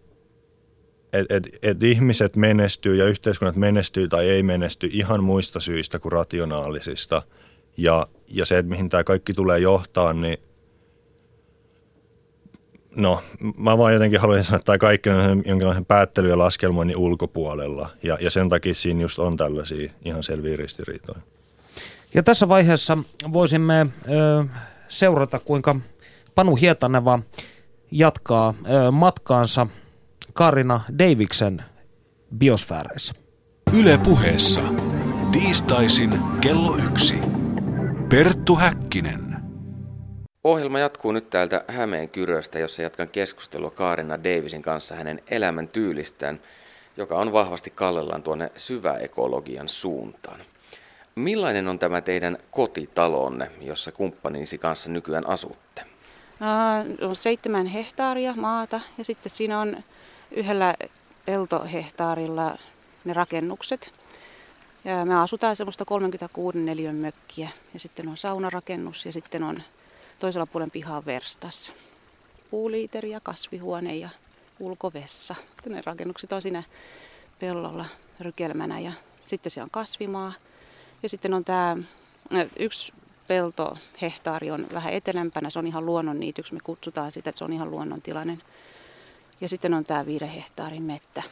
et, 1.12 1.26
et, 1.30 1.48
et 1.62 1.82
ihmiset 1.82 2.36
menestyy 2.36 2.96
ja 2.96 3.04
yhteiskunnat 3.04 3.56
menestyy 3.56 4.08
tai 4.08 4.28
ei 4.28 4.42
menesty 4.42 4.88
ihan 4.92 5.24
muista 5.24 5.60
syistä 5.60 5.98
kuin 5.98 6.12
rationaalisista– 6.12 7.22
ja, 7.76 8.06
ja 8.28 8.46
se, 8.46 8.58
että 8.58 8.70
mihin 8.70 8.88
tämä 8.88 9.04
kaikki 9.04 9.34
tulee 9.34 9.58
johtaa, 9.58 10.12
niin 10.12 10.38
no, 12.96 13.22
mä 13.56 13.78
vaan 13.78 13.92
jotenkin 13.92 14.20
haluaisin 14.20 14.44
sanoa, 14.44 14.56
että 14.56 14.66
tämä 14.66 14.78
kaikki 14.78 15.10
on 15.10 15.42
jonkinlaisen 15.46 15.86
päättely- 15.86 16.28
ja 16.28 16.38
laskelmoinnin 16.38 16.96
ulkopuolella. 16.96 17.90
Ja, 18.02 18.18
ja 18.20 18.30
sen 18.30 18.48
takia 18.48 18.74
siinä 18.74 19.00
just 19.00 19.18
on 19.18 19.36
tällaisia 19.36 19.92
ihan 20.04 20.22
selviä 20.22 20.56
ristiriitoja. 20.56 21.20
Ja 22.14 22.22
tässä 22.22 22.48
vaiheessa 22.48 22.98
voisimme 23.32 23.86
ö, 24.08 24.44
seurata, 24.88 25.38
kuinka 25.38 25.76
Panu 26.34 26.56
Hietaneva 26.56 27.18
jatkaa 27.90 28.54
ö, 28.70 28.90
matkaansa 28.90 29.66
Karina 30.32 30.80
Daviksen 30.98 31.64
biosfääreissä. 32.38 33.14
Yle 33.80 33.98
puheessa. 33.98 34.62
Tiistaisin 35.32 36.18
kello 36.40 36.76
yksi. 36.76 37.35
Perttu 38.08 38.56
Häkkinen. 38.56 39.36
Ohjelma 40.44 40.78
jatkuu 40.78 41.12
nyt 41.12 41.30
täältä 41.30 41.64
Hämeen 41.68 42.08
kyröstä, 42.08 42.58
jossa 42.58 42.82
jatkan 42.82 43.08
keskustelua 43.08 43.70
Kaarina 43.70 44.24
Davisin 44.24 44.62
kanssa 44.62 44.94
hänen 44.94 45.22
elämän 45.30 45.68
tyylistään, 45.68 46.40
joka 46.96 47.18
on 47.18 47.32
vahvasti 47.32 47.72
kallellaan 47.74 48.22
tuonne 48.22 48.52
syväekologian 48.56 49.68
suuntaan. 49.68 50.40
Millainen 51.14 51.68
on 51.68 51.78
tämä 51.78 52.00
teidän 52.00 52.38
kotitalonne, 52.50 53.50
jossa 53.60 53.92
kumppaninsi 53.92 54.58
kanssa 54.58 54.90
nykyään 54.90 55.28
asutte? 55.28 55.82
on 57.00 57.16
seitsemän 57.16 57.66
hehtaaria 57.66 58.34
maata 58.36 58.80
ja 58.98 59.04
sitten 59.04 59.30
siinä 59.30 59.60
on 59.60 59.76
yhdellä 60.30 60.74
peltohehtaarilla 61.24 62.58
ne 63.04 63.12
rakennukset. 63.12 63.92
Ja 64.86 65.04
me 65.04 65.14
asutaan 65.14 65.56
semmoista 65.56 65.84
36 65.84 66.58
neliön 66.58 66.96
mökkiä 66.96 67.48
ja 67.74 67.80
sitten 67.80 68.08
on 68.08 68.16
saunarakennus 68.16 69.06
ja 69.06 69.12
sitten 69.12 69.42
on 69.42 69.62
toisella 70.18 70.46
puolen 70.46 70.70
pihaa 70.70 71.04
verstas. 71.06 71.72
Puuliiteri 72.50 73.10
ja 73.10 73.20
kasvihuone 73.20 73.96
ja 73.96 74.08
ulkovessa. 74.60 75.34
Ne 75.68 75.82
rakennukset 75.86 76.32
on 76.32 76.42
siinä 76.42 76.62
pellolla 77.38 77.84
rykelmänä 78.20 78.80
ja 78.80 78.92
sitten 79.20 79.50
se 79.50 79.62
on 79.62 79.70
kasvimaa. 79.70 80.32
Ja 81.02 81.08
sitten 81.08 81.34
on 81.34 81.44
tämä 81.44 81.76
yksi 82.58 82.92
pelto, 83.28 83.78
hehtaari 84.02 84.50
on 84.50 84.66
vähän 84.72 84.92
etelämpänä, 84.92 85.50
se 85.50 85.58
on 85.58 85.66
ihan 85.66 85.86
luonnonniityksi, 85.86 86.54
me 86.54 86.60
kutsutaan 86.64 87.12
sitä, 87.12 87.30
että 87.30 87.38
se 87.38 87.44
on 87.44 87.52
ihan 87.52 87.70
luonnontilainen. 87.70 88.42
Ja 89.40 89.48
sitten 89.48 89.74
on 89.74 89.84
tämä 89.84 90.06
viiden 90.06 90.28
hehtaarin 90.28 90.82
mettä, 90.82 91.22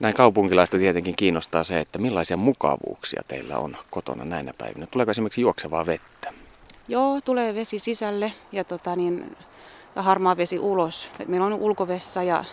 näin 0.00 0.14
kaupunkilaista 0.14 0.78
tietenkin 0.78 1.16
kiinnostaa 1.16 1.64
se, 1.64 1.80
että 1.80 1.98
millaisia 1.98 2.36
mukavuuksia 2.36 3.22
teillä 3.28 3.58
on 3.58 3.76
kotona 3.90 4.24
näinä 4.24 4.52
päivinä. 4.58 4.86
Tuleeko 4.86 5.10
esimerkiksi 5.10 5.40
juoksevaa 5.40 5.86
vettä? 5.86 6.32
Joo, 6.88 7.20
tulee 7.20 7.54
vesi 7.54 7.78
sisälle 7.78 8.32
ja, 8.52 8.64
tota 8.64 8.96
niin, 8.96 9.36
ja 9.96 10.02
harmaa 10.02 10.36
vesi 10.36 10.58
ulos. 10.58 11.08
Et 11.20 11.28
meillä 11.28 11.46
on 11.46 11.52
ulkovessa 11.52 12.22
ja, 12.22 12.44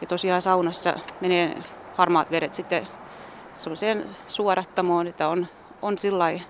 ja 0.00 0.06
tosiaan 0.06 0.42
saunassa 0.42 0.94
menee 1.20 1.56
harmaat 1.96 2.30
vedet 2.30 2.54
sitten 2.54 2.86
sellaiseen 3.54 4.04
suodattamoon, 4.26 5.06
että 5.06 5.28
on, 5.28 5.46
on 5.82 5.98
sillä 5.98 6.40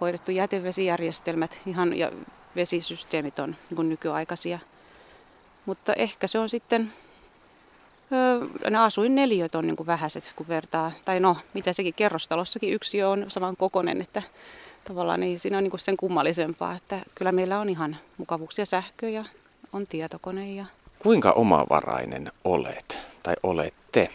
hoidettu 0.00 0.30
jätevesijärjestelmät 0.30 1.60
ihan 1.66 1.98
ja 1.98 2.12
vesisysteemit 2.56 3.38
on 3.38 3.56
niin 3.70 3.88
nykyaikaisia. 3.88 4.58
Mutta 5.66 5.92
ehkä 5.92 6.26
se 6.26 6.38
on 6.38 6.48
sitten 6.48 6.92
ne 8.70 8.78
asuin 8.78 9.14
neliöt 9.14 9.54
on 9.54 9.66
niin 9.66 9.76
kuin 9.76 9.86
vähäiset, 9.86 10.32
kun 10.36 10.48
vertaa, 10.48 10.92
tai 11.04 11.20
no, 11.20 11.36
mitä 11.54 11.72
sekin 11.72 11.94
kerrostalossakin 11.94 12.72
yksi 12.72 13.02
on 13.02 13.24
saman 13.28 13.56
kokonen, 13.56 14.00
että 14.00 14.22
tavallaan 14.84 15.20
niin 15.20 15.40
siinä 15.40 15.58
on 15.58 15.64
niin 15.64 15.70
kuin 15.70 15.80
sen 15.80 15.96
kummallisempaa, 15.96 16.74
että 16.74 17.00
kyllä 17.14 17.32
meillä 17.32 17.60
on 17.60 17.68
ihan 17.68 17.96
mukavuuksia 18.18 18.66
sähkö 18.66 19.08
ja 19.08 19.24
on 19.72 19.86
tietokone. 19.86 20.52
Ja... 20.52 20.64
Kuinka 20.98 21.32
omavarainen 21.32 22.32
olet 22.44 22.98
tai 23.22 23.34
olette? 23.42 24.10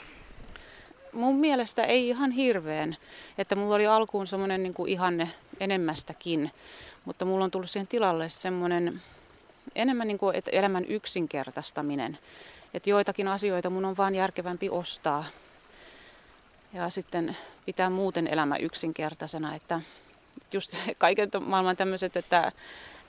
Mun 1.13 1.35
mielestä 1.35 1.83
ei 1.83 2.07
ihan 2.07 2.31
hirveän, 2.31 2.95
että 3.37 3.55
mulla 3.55 3.75
oli 3.75 3.87
alkuun 3.87 4.27
semmoinen 4.27 4.63
niin 4.63 4.73
kuin 4.73 4.91
ihanne 4.91 5.29
enemmästäkin, 5.59 6.51
mutta 7.05 7.25
mulla 7.25 7.45
on 7.45 7.51
tullut 7.51 7.69
siihen 7.69 7.87
tilalle 7.87 8.29
semmoinen 8.29 9.01
enemmän 9.75 10.07
niin 10.07 10.17
kuin, 10.17 10.35
että 10.35 10.51
elämän 10.51 10.85
yksinkertaistaminen 10.85 12.17
että 12.73 12.89
joitakin 12.89 13.27
asioita 13.27 13.69
mun 13.69 13.85
on 13.85 13.97
vaan 13.97 14.15
järkevämpi 14.15 14.69
ostaa. 14.69 15.23
Ja 16.73 16.89
sitten 16.89 17.37
pitää 17.65 17.89
muuten 17.89 18.27
elämä 18.27 18.57
yksinkertaisena, 18.57 19.55
että 19.55 19.81
just 20.53 20.77
kaiken 20.97 21.29
maailman 21.45 21.77
tämmöiset, 21.77 22.17
että 22.17 22.51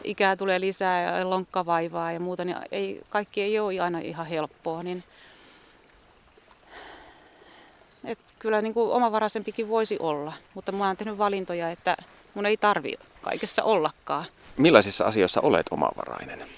ikää 0.04 0.36
tulee 0.36 0.61
lisää 0.61 1.18
ja 1.18 1.30
lonkkavaivaa 1.30 2.12
ja 2.12 2.20
muuta, 2.20 2.44
niin 2.44 2.56
ei, 2.72 3.00
kaikki 3.09 3.42
ei 3.42 3.59
ole 3.59 3.80
aina 3.80 3.98
ihan 3.98 4.26
helppoa, 4.26 4.82
niin 4.82 5.04
et 8.04 8.18
kyllä 8.38 8.62
niin 8.62 8.74
kuin 8.74 8.90
omavaraisempikin 8.90 9.68
voisi 9.68 9.96
olla, 10.00 10.32
mutta 10.54 10.72
mä 10.72 10.86
oon 10.86 10.96
tehnyt 10.96 11.18
valintoja, 11.18 11.70
että 11.70 11.96
mun 12.34 12.46
ei 12.46 12.56
tarvi 12.56 12.94
kaikessa 13.22 13.62
ollakaan. 13.62 14.24
Millaisissa 14.56 15.04
asioissa 15.04 15.40
olet 15.40 15.66
omavarainen? 15.70 16.48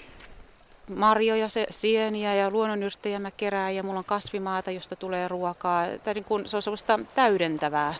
Marjoja, 0.87 1.49
se, 1.49 1.67
sieniä 1.69 2.35
ja 2.35 2.49
luonnonyrttejä 2.49 3.19
mä 3.19 3.31
kerään 3.31 3.75
ja 3.75 3.83
mulla 3.83 3.99
on 3.99 4.05
kasvimaata, 4.05 4.71
josta 4.71 4.95
tulee 4.95 5.27
ruokaa. 5.27 5.85
Tai 6.03 6.13
niin 6.13 6.23
kun, 6.23 6.47
se 6.47 6.55
on 6.55 6.61
sellaista 6.61 6.99
täydentävää. 7.15 7.93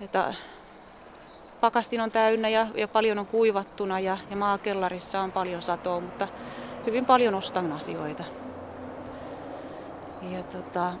Että 0.00 0.34
pakastin 1.60 2.00
on 2.00 2.10
täynnä 2.10 2.48
ja, 2.48 2.66
ja 2.74 2.88
paljon 2.88 3.18
on 3.18 3.26
kuivattuna 3.26 4.00
ja, 4.00 4.18
ja 4.30 4.36
maakellarissa 4.36 5.20
on 5.20 5.32
paljon 5.32 5.62
satoa, 5.62 6.00
mutta 6.00 6.28
hyvin 6.86 7.04
paljon 7.04 7.34
ostan 7.34 7.72
asioita. 7.72 8.24
Ja 10.30 10.42
tota, 10.42 10.92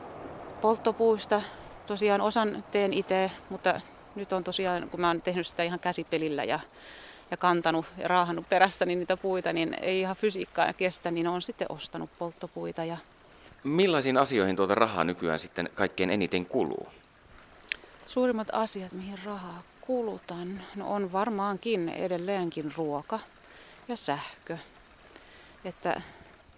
polttopuusta 0.60 1.42
tosiaan 1.86 2.20
osan 2.20 2.64
teen 2.70 2.92
itse, 2.92 3.30
mutta 3.48 3.80
nyt 4.14 4.32
on 4.32 4.44
tosiaan, 4.44 4.90
kun 4.90 5.00
mä 5.00 5.08
oon 5.08 5.22
tehnyt 5.22 5.46
sitä 5.46 5.62
ihan 5.62 5.80
käsipelillä 5.80 6.44
ja 6.44 6.60
ja 7.30 7.36
kantanut 7.36 7.86
ja 7.98 8.08
raahannut 8.08 8.48
perässäni 8.48 8.96
niitä 8.96 9.16
puita, 9.16 9.52
niin 9.52 9.76
ei 9.80 10.00
ihan 10.00 10.16
fysiikkaa 10.16 10.72
kestä, 10.72 11.10
niin 11.10 11.26
on 11.26 11.42
sitten 11.42 11.66
ostanut 11.70 12.10
polttopuita. 12.18 12.84
Ja... 12.84 12.96
Millaisiin 13.64 14.16
asioihin 14.16 14.56
tuota 14.56 14.74
rahaa 14.74 15.04
nykyään 15.04 15.40
sitten 15.40 15.70
kaikkein 15.74 16.10
eniten 16.10 16.46
kuluu? 16.46 16.88
Suurimmat 18.06 18.48
asiat, 18.52 18.92
mihin 18.92 19.18
rahaa 19.24 19.62
kulutan, 19.80 20.60
no 20.76 20.92
on 20.92 21.12
varmaankin 21.12 21.88
edelleenkin 21.88 22.72
ruoka 22.76 23.20
ja 23.88 23.96
sähkö. 23.96 24.58
Että 25.64 26.00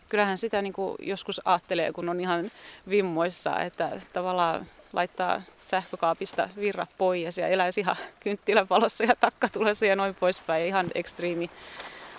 kyllähän 0.09 0.39
sitä 0.39 0.63
niin 0.63 0.73
kuin 0.73 0.97
joskus 1.01 1.41
ajattelee, 1.45 1.93
kun 1.93 2.09
on 2.09 2.21
ihan 2.21 2.51
vimmoissa, 2.89 3.61
että 3.61 3.91
tavallaan 4.13 4.67
laittaa 4.93 5.43
sähkökaapista 5.59 6.49
virra 6.57 6.87
pois 6.99 7.39
ja 7.39 7.49
eläisi 7.49 7.81
ihan 7.81 7.97
kynttiläpalossa 8.21 9.05
ja 9.05 9.17
takkatulessa 9.17 9.87
ja 9.87 9.97
noin 9.97 10.15
poispäin. 10.15 10.67
Ihan 10.67 10.87
ekstriimi 10.95 11.51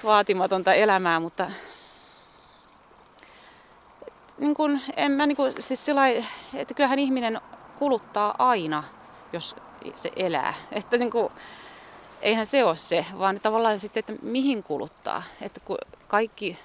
vaatimatonta 0.04 0.74
elämää, 0.74 1.20
mutta 1.20 1.52
niin 4.38 4.54
kuin, 4.54 4.82
en 4.96 5.12
mä 5.12 5.26
niin 5.26 5.36
kuin, 5.36 5.62
siis 5.62 5.86
sillä 5.86 6.08
että 6.54 6.74
kyllähän 6.74 7.00
ihminen 7.00 7.42
kuluttaa 7.80 8.36
aina, 8.38 8.84
jos 9.34 9.56
se 9.96 10.12
elää. 10.16 10.54
Että 10.72 10.98
niin 10.98 11.12
kuin, 11.12 11.32
eihän 12.22 12.46
se 12.46 12.64
ole 12.64 12.76
se, 12.76 13.06
vaan 13.20 13.40
tavallaan 13.40 13.80
sitten, 13.80 14.00
että 14.00 14.14
mihin 14.22 14.64
kuluttaa. 14.64 15.24
Että 15.42 15.60
kun 15.60 15.78
kaikki 16.08 16.60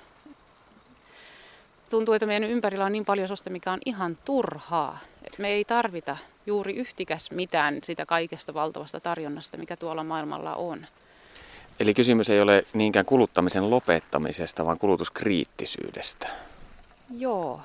tuntuu, 1.92 2.14
että 2.14 2.26
meidän 2.26 2.50
ympärillä 2.50 2.84
on 2.84 2.92
niin 2.92 3.04
paljon 3.04 3.28
sosta, 3.28 3.50
mikä 3.50 3.72
on 3.72 3.78
ihan 3.86 4.18
turhaa. 4.24 4.98
Me 5.38 5.48
ei 5.48 5.64
tarvita 5.64 6.16
juuri 6.46 6.76
yhtikäs 6.76 7.30
mitään 7.30 7.78
sitä 7.82 8.06
kaikesta 8.06 8.54
valtavasta 8.54 9.00
tarjonnasta, 9.00 9.58
mikä 9.58 9.76
tuolla 9.76 10.04
maailmalla 10.04 10.56
on. 10.56 10.86
Eli 11.80 11.94
kysymys 11.94 12.30
ei 12.30 12.40
ole 12.40 12.64
niinkään 12.72 13.06
kuluttamisen 13.06 13.70
lopettamisesta, 13.70 14.64
vaan 14.64 14.78
kulutuskriittisyydestä. 14.78 16.28
Joo. 17.18 17.60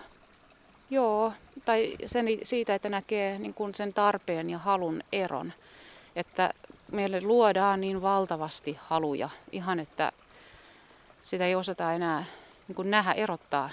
Joo, 0.89 1.33
tai 1.65 1.95
sen, 2.05 2.25
siitä, 2.43 2.75
että 2.75 2.89
näkee 2.89 3.39
niin 3.39 3.53
kuin 3.53 3.75
sen 3.75 3.93
tarpeen 3.93 4.49
ja 4.49 4.57
halun 4.57 5.03
eron. 5.11 5.53
Että 6.15 6.53
meille 6.91 7.21
luodaan 7.21 7.81
niin 7.81 8.01
valtavasti 8.01 8.77
haluja, 8.79 9.29
ihan 9.51 9.79
että 9.79 10.11
sitä 11.21 11.45
ei 11.45 11.55
osata 11.55 11.93
enää 11.93 12.25
niin 12.67 12.75
kuin 12.75 12.91
nähdä, 12.91 13.11
erottaa 13.11 13.69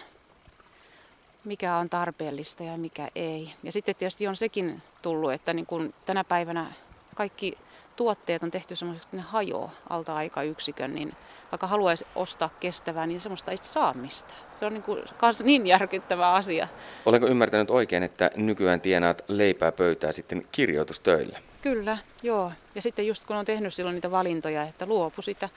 mikä 1.45 1.77
on 1.77 1.91
tarpeellista 1.91 2.63
ja 2.63 2.77
mikä 2.77 3.09
ei. 3.15 3.51
Ja 3.63 3.73
sitten 3.73 3.95
tietysti 3.95 4.27
on 4.27 4.37
sekin 4.37 4.83
tullut, 5.03 5.33
että 5.33 5.53
niin 5.53 5.67
kun 5.67 5.95
tänä 6.07 6.25
päivänä 6.25 6.73
kaikki 7.15 7.59
tuotteet 7.97 8.43
on 8.43 8.51
tehty 8.51 8.77
semmoiseksi, 8.77 9.09
että 9.09 9.17
ne 9.17 9.23
hajoaa 9.23 9.71
alta 9.91 10.43
yksikön, 10.51 10.95
niin 10.95 11.13
vaikka 11.53 11.67
haluaisi 11.67 12.07
ostaa 12.15 12.51
kestävää, 12.61 13.07
niin 13.07 13.21
semmoista 13.21 13.51
ei 13.51 13.57
saa 13.61 13.95
mistään. 13.95 14.41
Se 14.59 14.67
on 14.67 14.75
niin, 14.75 14.83
kuin, 14.83 15.05
kans 15.17 15.43
niin 15.43 15.67
järkyttävä 15.67 16.33
asia. 16.33 16.69
Olenko 17.07 17.27
ymmärtänyt 17.27 17.71
oikein, 17.71 18.03
että 18.03 18.31
nykyään 18.37 18.81
tienaat 18.81 19.25
leipää 19.29 19.73
pöytää 19.73 20.13
sitten 20.13 20.47
kirjoitustöillä? 20.53 21.39
Kyllä, 21.63 21.99
joo. 22.23 22.53
Ja 22.75 22.83
sitten 22.83 23.07
just 23.07 23.25
kun 23.25 23.37
on 23.37 23.45
tehnyt 23.45 23.75
silloin 23.75 23.95
niitä 23.95 24.11
valintoja, 24.11 24.63
että 24.63 24.87
luopu 24.87 25.23
sitä 25.23 25.49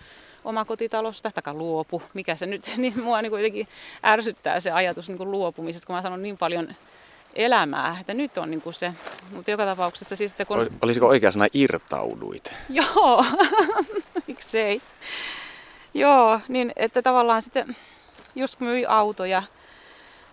omakotitalosta, 0.48 1.32
taka 1.32 1.54
luopu, 1.54 2.02
mikä 2.14 2.36
se 2.36 2.46
nyt, 2.46 2.72
niin 2.78 3.04
mua 3.04 3.22
niin 3.22 3.32
kuitenkin 3.32 3.68
ärsyttää 4.06 4.60
se 4.60 4.72
ajatus 4.72 5.08
niin 5.08 5.18
kuin 5.18 5.32
luopumisesta, 5.32 5.88
kun 5.88 5.96
mä 5.96 6.02
sanon 6.02 6.22
niin 6.22 6.38
paljon 6.38 6.76
elämää, 7.36 7.98
että 8.02 8.14
nyt 8.14 8.38
on 8.38 8.52
niin 8.52 8.62
kuin 8.62 8.74
se, 8.74 8.94
mutta 9.36 9.52
joka 9.52 9.66
tapauksessa 9.66 10.16
siis, 10.16 10.32
että 10.32 10.46
kun... 10.46 10.70
Olisiko 10.82 11.08
oikea 11.08 11.32
sana 11.32 11.48
irtauduit? 11.54 12.54
Joo, 12.70 13.26
miksei. 14.28 14.82
Joo, 15.94 16.40
niin 16.48 16.74
että 16.76 17.02
tavallaan 17.02 17.42
sitten 17.42 17.76
just 18.36 18.60
myi 18.60 18.86
autoja 18.86 19.44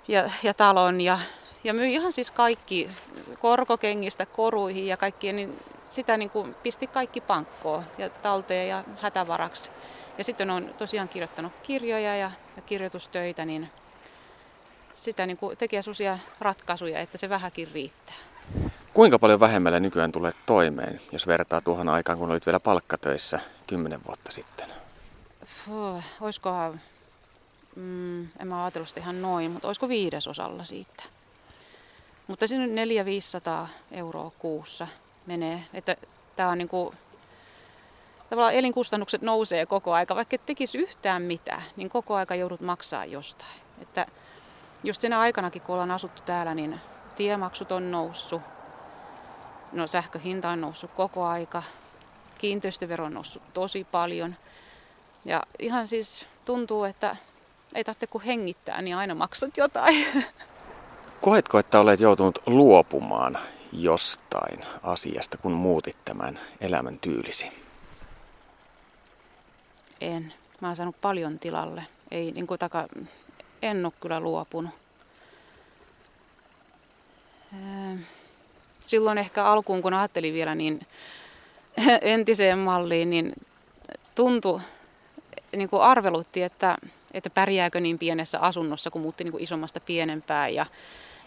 ja, 0.09 0.31
ja 0.43 0.55
talon 0.55 1.01
ja, 1.01 1.19
ja 1.65 1.75
myi 1.75 1.95
ihan 1.95 2.13
siis 2.13 2.31
kaikki 2.31 2.91
korkokengistä 3.39 4.27
koruihin 4.27 4.87
ja 4.87 4.97
kaikkien, 4.97 5.37
niin 5.37 5.59
sitä 5.89 6.17
niin 6.17 6.31
kuin 6.31 6.55
pisti 6.55 6.87
kaikki 6.87 7.21
pankkoon 7.21 7.85
ja 7.99 8.09
talteen 8.11 8.69
ja 8.69 8.85
hätävaraksi. 9.03 9.71
Ja 10.19 10.25
sitten 10.25 10.51
on 10.51 10.75
tosiaan 10.79 11.09
kirjoittanut 11.09 11.53
kirjoja 11.63 12.17
ja, 12.17 12.31
ja 12.57 12.63
kirjoitustöitä, 12.67 13.45
niin 13.45 13.71
sitä 14.93 15.27
niin 15.27 15.37
kuin 15.37 15.57
tekee 15.57 15.83
sellaisia 15.83 16.19
ratkaisuja, 16.41 17.01
että 17.01 17.19
se 17.19 17.29
vähäkin 17.29 17.69
riittää. 17.75 18.15
Kuinka 18.95 19.19
paljon 19.19 19.41
vähemmällä 19.41 19.81
nykyään 19.81 20.13
tulee 20.13 20.33
toimeen, 20.47 21.01
jos 21.13 21.27
vertaa 21.27 21.61
tuohon 21.61 21.89
aikaan, 21.89 22.19
kun 22.19 22.31
olit 22.31 22.47
vielä 22.47 22.61
palkkatöissä 22.61 23.41
kymmenen 23.67 24.01
vuotta 24.07 24.31
sitten? 24.31 24.69
Puh, 25.67 26.03
olisikohan, 26.21 26.81
mm, 27.77 28.23
en 28.23 28.47
mä 28.49 28.65
ajatellut 28.65 28.89
sitä 28.89 29.01
ihan 29.01 29.23
noin, 29.23 29.51
mutta 29.51 29.69
olisiko 29.69 29.89
viidesosalla 29.89 30.65
siitä. 30.65 31.03
Mutta 32.27 32.47
siinä 32.47 32.67
400-500 33.65 33.69
euroa 33.91 34.31
kuussa 34.39 34.89
menee. 35.27 35.65
Että 35.75 35.97
tämä 36.37 36.49
on 36.49 36.59
niin 36.59 36.69
kuin, 36.69 36.97
tavallaan 38.35 38.55
elinkustannukset 38.55 39.23
nousee 39.23 39.67
koko 39.67 39.93
aika, 39.93 40.17
vaikka 40.17 40.35
et 40.35 40.47
tekisi 40.47 40.79
yhtään 40.79 41.23
mitään, 41.23 41.63
niin 41.77 41.89
koko 41.89 42.15
aika 42.15 42.35
joudut 42.35 42.61
maksaa 42.61 43.05
jostain. 43.05 43.61
Että 43.83 44.07
just 44.85 45.01
siinä 45.01 45.21
aikanakin, 45.21 45.63
kun 45.63 45.73
ollaan 45.73 45.91
asuttu 45.91 46.23
täällä, 46.23 46.55
niin 46.55 46.81
tiemaksut 47.17 47.73
on 47.73 47.91
noussut, 47.91 48.43
no 49.73 49.87
sähköhinta 49.87 50.51
on 50.51 50.61
noussut 50.61 50.91
koko 50.91 51.25
aika, 51.25 51.63
kiinteistövero 52.39 53.05
on 53.05 53.15
noussut 53.15 53.43
tosi 53.53 53.85
paljon. 53.85 54.35
Ja 55.25 55.43
ihan 55.59 55.87
siis 55.87 56.27
tuntuu, 56.45 56.85
että 56.85 57.17
ei 57.75 57.85
tarvitse 57.85 58.07
kuin 58.07 58.25
hengittää, 58.25 58.83
niin 58.83 58.97
aina 58.97 59.15
maksat 59.15 59.57
jotain. 59.57 60.07
Koetko, 61.21 61.59
että 61.59 61.81
olet 61.81 62.01
joutunut 62.01 62.39
luopumaan 62.47 63.39
jostain 63.73 64.61
asiasta, 64.83 65.39
kun 65.39 65.53
muutit 65.53 65.99
tämän 66.05 66.41
elämän 66.61 66.99
tyylisi? 66.99 67.64
En. 70.01 70.33
Mä 70.61 70.69
oon 70.69 70.77
saanut 70.77 71.01
paljon 71.01 71.39
tilalle. 71.39 71.87
Ei, 72.11 72.33
niin 72.33 72.47
kuin 72.47 72.59
taka, 72.59 72.89
en 73.63 73.87
ole 73.87 73.93
kyllä 74.01 74.21
luopunut. 74.21 74.71
Silloin 78.81 79.19
ehkä 79.19 79.45
alkuun, 79.45 79.83
kun 79.83 79.95
ajattelin 79.95 80.35
vielä 80.35 80.55
niin 80.55 80.81
entiseen 82.03 82.59
malliin, 82.59 83.11
niin 83.11 83.33
tuntui, 84.15 84.61
niin 85.57 85.69
kuin 85.69 85.83
arvelutti, 85.83 86.43
että, 86.43 86.77
että 87.15 87.31
pärjääkö 87.31 87.81
niin 87.81 87.99
pienessä 87.99 88.39
asunnossa, 88.39 88.91
kun 88.91 89.03
muutti 89.03 89.25
niin 89.25 89.33
kuin 89.33 89.43
isommasta 89.43 89.81
pienempään. 89.81 90.55
Ja, 90.55 90.67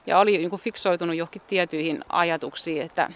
ja 0.08 0.20
oli 0.20 0.38
niin 0.38 0.50
kuin 0.50 0.62
fiksoitunut 0.62 1.16
johonkin 1.16 1.42
tiettyihin 1.48 2.04
ajatuksiin, 2.10 2.82
että, 2.82 3.12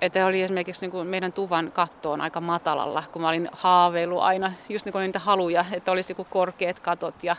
että 0.00 0.26
oli 0.26 0.42
esimerkiksi 0.42 0.84
niin 0.84 0.90
kuin 0.90 1.06
meidän 1.06 1.32
tuvan 1.32 1.72
kattoon 1.72 2.20
aika 2.20 2.40
matalalla, 2.40 3.02
kun 3.12 3.22
mä 3.22 3.28
olin 3.28 3.48
haaveillut 3.52 4.22
aina 4.22 4.52
just 4.68 4.84
niin 4.84 4.92
kuin 4.92 5.02
niitä 5.02 5.18
haluja, 5.18 5.64
että 5.72 5.92
olisi 5.92 6.10
joku 6.12 6.24
korkeat 6.24 6.80
katot 6.80 7.24
ja 7.24 7.36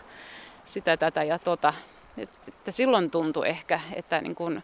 sitä, 0.66 0.97
tätä 0.97 1.24
ja 1.24 1.39
tota. 1.39 1.74
Että 2.18 2.72
silloin 2.72 3.12
tuntui 3.12 3.49
ehkä, 3.49 3.80
että, 3.93 4.22
niin 4.22 4.36
kuin, 4.36 4.64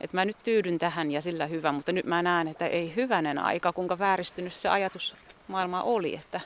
että 0.00 0.16
mä 0.16 0.24
nyt 0.24 0.36
tyydyn 0.42 0.78
tähän 0.78 1.10
ja 1.10 1.20
sillä 1.20 1.46
hyvä, 1.46 1.72
mutta 1.72 1.92
nyt 1.92 2.06
mä 2.06 2.22
näen, 2.22 2.48
että 2.48 2.66
ei 2.66 2.92
hyvänen 2.96 3.38
aika, 3.38 3.72
kuinka 3.72 3.98
vääristynyt 3.98 4.52
se 4.52 4.68
ajatus 4.68 5.16
maailma 5.48 5.82
oli, 5.82 6.14
että 6.14 6.40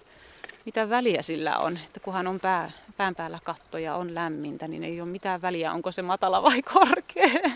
mitä 0.64 0.88
väliä 0.88 1.22
sillä 1.22 1.58
on, 1.58 1.76
että 1.76 2.00
kunhan 2.00 2.26
on 2.26 2.40
pää, 2.40 2.70
pään 2.96 3.14
päällä 3.14 3.38
katto 3.44 3.78
ja 3.78 3.94
on 3.94 4.14
lämmintä, 4.14 4.68
niin 4.68 4.84
ei 4.84 5.00
ole 5.00 5.08
mitään 5.08 5.42
väliä, 5.42 5.72
onko 5.72 5.92
se 5.92 6.02
matala 6.02 6.42
vai 6.42 6.62
korkea. 6.74 7.50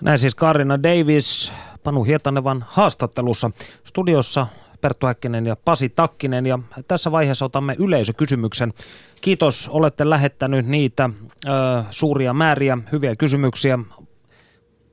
Näin 0.00 0.18
siis 0.18 0.34
Karina 0.34 0.82
Davis 0.82 1.52
Panu 1.84 2.04
Hietanevan 2.04 2.64
haastattelussa 2.68 3.50
studiossa 3.84 4.46
Perttu 4.80 5.06
Häkkinen 5.06 5.46
ja 5.46 5.56
Pasi 5.56 5.88
Takkinen. 5.88 6.46
Ja 6.46 6.58
tässä 6.88 7.12
vaiheessa 7.12 7.44
otamme 7.44 7.76
yleisökysymyksen. 7.78 8.72
Kiitos, 9.20 9.68
olette 9.68 10.10
lähettänyt 10.10 10.66
niitä 10.66 11.10
ö, 11.46 11.50
suuria 11.90 12.32
määriä, 12.32 12.78
hyviä 12.92 13.16
kysymyksiä. 13.16 13.78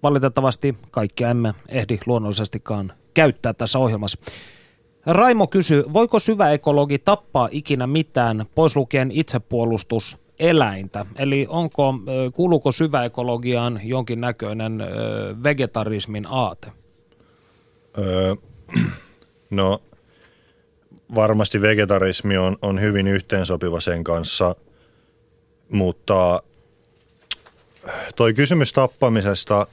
Valitettavasti 0.04 0.78
kaikkia 0.92 1.30
emme 1.30 1.54
ehdi 1.68 2.00
luonnollisestikaan 2.06 2.94
käyttää 3.14 3.54
tässä 3.54 3.80
ohjelmassa. 3.80 4.20
Raimo 5.06 5.48
kysyy, 5.48 5.84
voiko 5.94 6.20
syvä 6.20 6.52
ekologi 6.52 7.00
tappaa 7.00 7.50
ikinä 7.52 7.88
mitään, 7.88 8.46
pois 8.56 8.76
lukien 8.76 9.12
itsepuolustus 9.12 10.18
eläintä? 10.40 11.06
Eli 11.16 11.46
onko, 11.50 11.94
kuuluuko 12.34 12.72
syväekologiaan 12.72 13.80
jonkinnäköinen 13.84 14.84
vegetarismin 15.44 16.26
aate? 16.30 16.72
Öö, 17.98 18.36
no 19.50 19.82
varmasti 21.16 21.62
vegetarismi 21.62 22.38
on, 22.38 22.58
on 22.62 22.82
hyvin 22.82 23.08
yhteensopiva 23.08 23.80
sen 23.80 24.04
kanssa, 24.04 24.56
mutta 25.72 26.44
toi 28.16 28.34
kysymys 28.34 28.74
tappamisesta, 28.74 29.68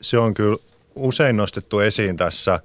se 0.00 0.18
on 0.18 0.34
kyllä 0.34 0.56
usein 0.94 1.36
nostettu 1.36 1.80
esiin 1.80 2.16
tässä 2.16 2.60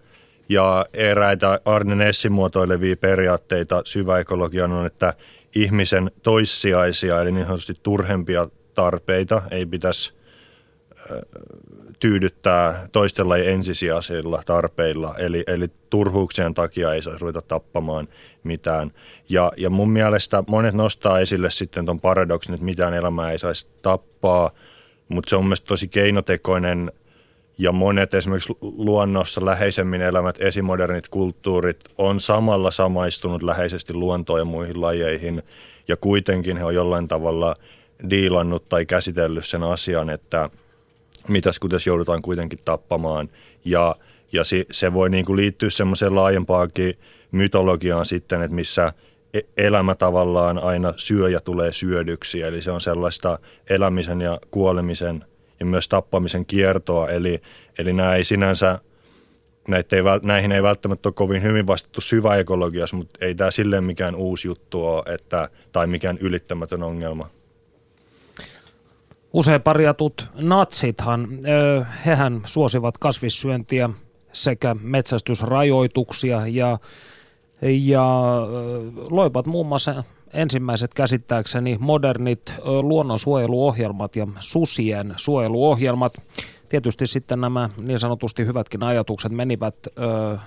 ja 0.49 0.86
eräitä 0.93 1.60
Arne 1.66 1.95
Nessin 1.95 2.32
muotoilevia 2.32 2.97
periaatteita 2.97 3.82
syväekologian 3.86 4.72
on, 4.72 4.86
että 4.86 5.14
ihmisen 5.56 6.12
toissijaisia 6.24 7.22
eli 7.22 7.32
niin 7.32 7.45
sanotusti 7.45 7.74
turhempia 7.84 8.47
tarpeita 8.74 9.41
ei 9.51 9.66
pitäisi 9.66 10.14
tyydyttää 11.99 12.88
toisten 12.91 13.30
lajien 13.30 13.54
ensisijaisilla 13.54 14.43
tarpeilla, 14.45 15.16
eli, 15.18 15.43
eli 15.47 15.68
turhuuksien 15.89 16.54
takia 16.54 16.93
ei 16.93 17.01
saa 17.01 17.18
ruveta 17.20 17.41
tappamaan 17.41 18.08
mitään. 18.43 18.91
Ja, 19.30 19.51
ja 19.58 19.70
mun 19.70 19.89
mielestä 19.89 20.43
monet 20.47 20.76
nostaa 20.76 21.20
esille 21.20 21.51
sitten 21.51 21.86
tuon 21.86 21.99
paradoksin, 21.99 22.54
että 22.54 22.66
mitään 22.66 22.93
elämää 22.93 23.32
ei 23.32 23.39
saisi 23.39 23.68
tappaa, 23.82 24.51
mutta 25.08 25.30
se 25.30 25.36
on 25.36 25.43
mielestäni 25.43 25.68
tosi 25.68 25.88
keinotekoinen 25.88 26.91
ja 27.58 27.72
monet 27.72 28.14
esimerkiksi 28.14 28.54
luonnossa 28.62 29.45
läheisemmin 29.45 30.01
elämät 30.01 30.41
esimodernit 30.41 31.08
kulttuurit 31.08 31.80
on 31.97 32.20
samalla 32.20 32.72
samaistunut 32.72 33.43
läheisesti 33.43 33.93
luontoon 33.93 34.39
ja 34.39 34.45
muihin 34.45 34.82
lajeihin 34.82 35.43
ja 35.88 35.97
kuitenkin 35.97 36.58
he 36.58 36.66
on 36.66 36.76
jollain 36.76 37.08
tavalla 37.08 37.56
diilannut 38.10 38.66
tai 38.70 38.86
käsitellyt 38.86 39.45
sen 39.45 39.64
asian, 39.64 40.10
että– 40.10 40.49
mitäs 41.28 41.60
tässä 41.70 41.89
joudutaan 41.89 42.22
kuitenkin 42.22 42.60
tappamaan. 42.66 43.30
Ja, 43.66 43.95
ja 44.32 44.43
se, 44.43 44.66
se 44.72 44.93
voi 44.93 45.10
niin 45.10 45.26
kuin 45.26 45.38
liittyä 45.38 45.70
semmoiseen 45.70 46.16
laajempaakin 46.16 46.93
mytologiaan 47.32 48.06
sitten, 48.06 48.41
että 48.41 48.56
missä 48.56 48.93
e, 49.34 49.39
elämä 49.58 49.95
tavallaan 49.95 50.64
aina 50.64 50.93
syö 50.97 51.30
ja 51.30 51.39
tulee 51.39 51.72
syödyksi. 51.72 52.41
Eli 52.41 52.62
se 52.62 52.72
on 52.72 52.82
sellaista 52.82 53.39
elämisen 53.70 54.22
ja 54.22 54.39
kuolemisen 54.51 55.26
ja 55.60 55.66
myös 55.66 55.89
tappamisen 55.89 56.45
kiertoa. 56.45 57.10
Eli, 57.10 57.41
eli 57.78 57.93
nämä 57.93 58.16
ei 58.16 58.24
sinänsä, 58.24 58.80
näitä 59.68 59.95
ei, 59.95 60.01
näihin 60.24 60.51
ei 60.51 60.64
välttämättä 60.64 61.10
ole 61.10 61.14
kovin 61.14 61.43
hyvin 61.43 61.68
vastattu 61.68 62.01
syväekologiassa, 62.01 62.97
mutta 62.97 63.26
ei 63.26 63.36
tämä 63.36 63.51
silleen 63.51 63.84
mikään 63.84 64.16
uusi 64.16 64.47
juttu 64.47 64.86
ole, 64.86 65.14
että, 65.14 65.49
tai 65.72 65.88
mikään 65.88 66.18
ylittämätön 66.18 66.84
ongelma 66.84 67.30
usein 69.34 69.62
parjatut 69.62 70.28
natsithan, 70.41 71.28
hehän 72.06 72.41
suosivat 72.45 72.97
kasvissyöntiä 72.97 73.89
sekä 74.34 74.76
metsästysrajoituksia 74.82 76.47
ja, 76.47 76.80
ja 77.62 78.06
loivat 79.10 79.45
muun 79.45 79.68
muassa 79.68 80.04
ensimmäiset 80.34 80.93
käsittääkseni 80.93 81.77
modernit 81.79 82.53
luonnonsuojeluohjelmat 82.81 84.15
ja 84.15 84.27
susien 84.39 85.13
suojeluohjelmat. 85.17 86.13
Tietysti 86.69 87.07
sitten 87.07 87.41
nämä 87.41 87.69
niin 87.77 87.99
sanotusti 87.99 88.45
hyvätkin 88.45 88.84
ajatukset 88.84 89.31
menivät 89.31 89.75
ö, 89.88 90.38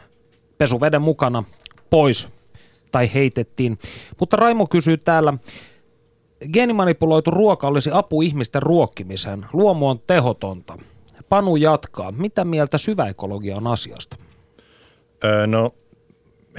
pesuveden 0.58 1.02
mukana 1.02 1.44
pois 1.90 2.28
tai 2.92 3.10
heitettiin. 3.14 3.78
Mutta 4.20 4.36
Raimo 4.36 4.66
kysyy 4.66 4.96
täällä, 4.96 5.34
Geenimanipuloitu 6.52 7.30
ruoka 7.30 7.66
olisi 7.66 7.90
apu 7.92 8.22
ihmisten 8.22 8.62
ruokkimiseen. 8.62 9.46
Luomu 9.52 9.88
on 9.88 10.00
tehotonta. 10.06 10.78
Panu 11.28 11.56
jatkaa. 11.56 12.12
Mitä 12.12 12.44
mieltä 12.44 12.78
syväekologia 12.78 13.56
on 13.56 13.66
asiasta? 13.66 14.16
Öö, 15.24 15.46
no 15.46 15.74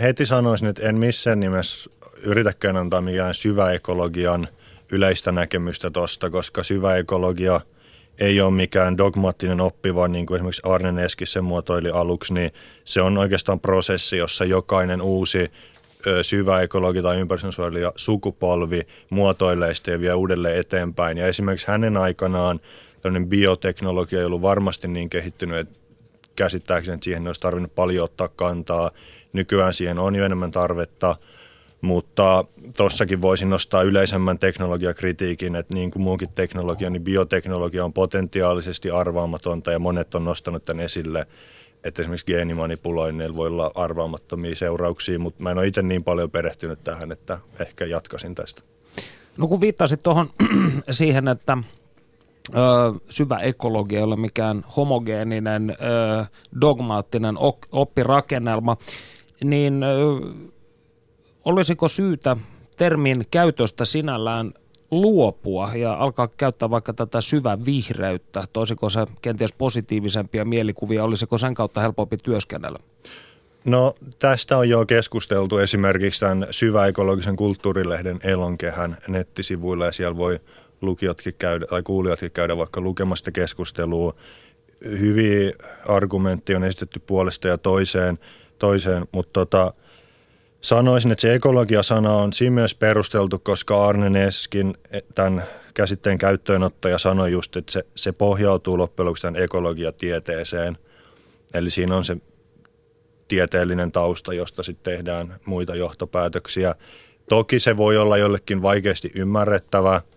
heti 0.02 0.26
sanoisin, 0.26 0.68
että 0.68 0.90
en 0.90 0.96
missään 0.96 1.40
nimessä 1.40 1.90
yritäkään 2.24 2.78
antaa 2.78 3.02
mikään 3.02 3.34
syväekologian 3.34 4.48
yleistä 4.92 5.32
näkemystä 5.32 5.92
tuosta, 5.92 6.30
koska 6.30 6.64
syväekologia 6.64 7.62
ei 8.20 8.42
ole 8.42 8.52
mikään 8.52 8.98
dogmaattinen 8.98 9.62
oppi, 9.62 9.96
vaan 9.96 10.12
niin 10.12 10.26
kuin 10.26 10.36
esimerkiksi 10.36 10.62
Arne 10.66 10.92
Neskis 10.92 11.34
sen 11.34 11.44
muotoili 11.44 11.90
aluksi, 11.90 12.34
niin 12.34 12.52
se 12.84 13.02
on 13.02 13.18
oikeastaan 13.18 13.60
prosessi, 13.60 14.18
jossa 14.18 14.46
jokainen 14.46 15.02
uusi 15.02 15.52
syvä 16.22 16.62
ekologi 16.62 17.02
tai 17.02 17.20
ympäristönsuojelija 17.20 17.94
sukupolvi 17.96 18.82
muotoilee 19.10 19.74
sitä 19.74 19.92
ja 19.92 20.00
vie 20.00 20.14
uudelleen 20.14 20.60
eteenpäin. 20.60 21.18
Ja 21.18 21.28
esimerkiksi 21.28 21.68
hänen 21.68 21.98
aikanaan 21.98 22.60
tämmöinen 23.02 23.30
bioteknologia 23.30 24.20
ei 24.20 24.26
ollut 24.26 24.42
varmasti 24.42 24.88
niin 24.88 25.10
kehittynyt, 25.10 25.58
että 25.58 25.80
käsittääkseni 26.36 26.96
että 26.96 27.04
siihen 27.04 27.28
olisi 27.28 27.42
tarvinnut 27.42 27.76
paljon 27.76 28.06
ottaa 28.06 28.28
kantaa. 28.28 28.92
Nykyään 29.34 29.74
siihen 29.74 30.00
on 30.00 30.16
jo 30.16 30.26
enemmän 30.26 30.52
tarvetta, 30.52 31.16
mutta 31.82 32.46
tuossakin 32.78 33.22
voisin 33.22 33.50
nostaa 33.50 33.82
yleisemmän 33.82 34.40
teknologiakritiikin, 34.40 35.56
että 35.56 35.74
niin 35.74 35.92
kuin 35.92 36.04
muunkin 36.04 36.30
teknologia, 36.36 36.90
niin 36.90 37.04
bioteknologia 37.04 37.86
on 37.86 37.94
potentiaalisesti 37.94 38.92
arvaamatonta 38.92 39.72
ja 39.72 39.80
monet 39.80 40.16
on 40.16 40.24
nostanut 40.24 40.66
tämän 40.66 40.84
esille– 40.84 41.28
että 41.84 42.02
esimerkiksi 42.02 42.26
geenimanipuloinnilla 42.26 43.36
voi 43.36 43.48
olla 43.48 43.72
arvaamattomia 43.76 44.56
seurauksia, 44.56 45.20
mutta 45.20 45.44
mä 45.44 45.52
en 45.52 45.58
ole 45.58 45.68
itse 45.68 45.82
niin 45.82 46.04
paljon 46.04 46.32
perehtynyt 46.32 46.84
tähän, 46.84 47.12
että 47.12 47.40
ehkä 47.60 47.86
jatkasin 47.86 48.36
tästä. 48.36 48.62
No 49.38 49.48
kun 49.48 49.62
viittasit 49.62 50.04
tuohon 50.04 50.30
siihen, 50.92 51.28
että 51.28 51.58
ö, 52.56 52.60
syvä 53.10 53.38
ekologia 53.38 54.00
ei 54.00 54.04
ole 54.04 54.16
mikään 54.16 54.64
homogeeninen, 54.76 55.70
ö, 55.70 56.26
dogmaattinen 56.62 57.36
oppirakennelma, 57.72 58.78
niin 59.44 59.82
olisiko 61.46 61.88
syytä 61.88 62.38
termin 62.78 63.24
käytöstä 63.32 63.86
sinällään 63.86 64.54
luopua 64.92 65.72
ja 65.76 65.94
alkaa 65.94 66.28
käyttää 66.38 66.70
vaikka 66.70 66.94
tätä 66.94 67.22
syvä 67.22 67.58
vihreyttä? 67.66 68.44
Toisiko 68.54 68.90
se 68.90 69.06
kenties 69.22 69.54
positiivisempia 69.54 70.46
mielikuvia? 70.46 71.04
Olisiko 71.04 71.38
sen 71.38 71.54
kautta 71.54 71.82
helpompi 71.82 72.18
työskennellä? 72.18 72.80
No 73.66 73.96
tästä 74.20 74.58
on 74.58 74.70
jo 74.70 74.86
keskusteltu 74.86 75.58
esimerkiksi 75.58 76.20
tämän 76.20 76.48
syväekologisen 76.52 77.36
kulttuurilehden 77.36 78.20
Elonkehän 78.24 78.98
nettisivuilla 79.08 79.86
ja 79.86 79.92
siellä 79.92 80.18
voi 80.18 80.40
lukijatkin 80.82 81.36
käydä 81.40 81.66
tai 81.66 81.84
kuulijatkin 81.84 82.32
käydä 82.32 82.58
vaikka 82.58 82.82
lukemasta 82.82 83.32
keskustelua. 83.32 84.14
Hyviä 84.84 85.52
argumentteja 85.88 86.58
on 86.58 86.64
esitetty 86.64 87.00
puolesta 87.00 87.48
ja 87.48 87.58
toiseen, 87.58 88.20
toiseen 88.60 89.06
mutta 89.12 89.34
tota, 89.34 89.74
Sanoisin, 90.62 91.12
että 91.12 91.22
se 91.22 91.34
ekologia-sana 91.34 92.14
on 92.14 92.34
siinä 92.34 92.54
myös 92.54 92.76
perusteltu, 92.76 93.40
koska 93.40 93.88
Arne 93.88 94.10
Neskin 94.10 94.78
eh, 94.92 95.04
tämän 95.16 95.44
käsitteen 95.74 96.18
käyttöönottaja 96.18 96.98
sanoi 96.98 97.32
just, 97.32 97.58
että 97.58 97.72
se, 97.72 97.86
se 97.96 98.12
pohjautuu 98.12 98.78
loppujen 98.78 99.06
lopuksi 99.06 99.22
tämän 99.22 99.42
ekologiatieteeseen. 99.42 100.78
Eli 101.54 101.70
siinä 101.70 101.96
on 101.96 102.04
se 102.04 102.18
tieteellinen 103.28 103.92
tausta, 103.92 104.34
josta 104.34 104.64
sitten 104.64 104.94
tehdään 104.94 105.36
muita 105.46 105.76
johtopäätöksiä. 105.76 106.76
Toki 107.30 107.60
se 107.60 107.78
voi 107.78 107.98
olla 107.98 108.18
jollekin 108.18 108.62
vaikeasti 108.62 109.12
ymmärrettävä– 109.16 110.02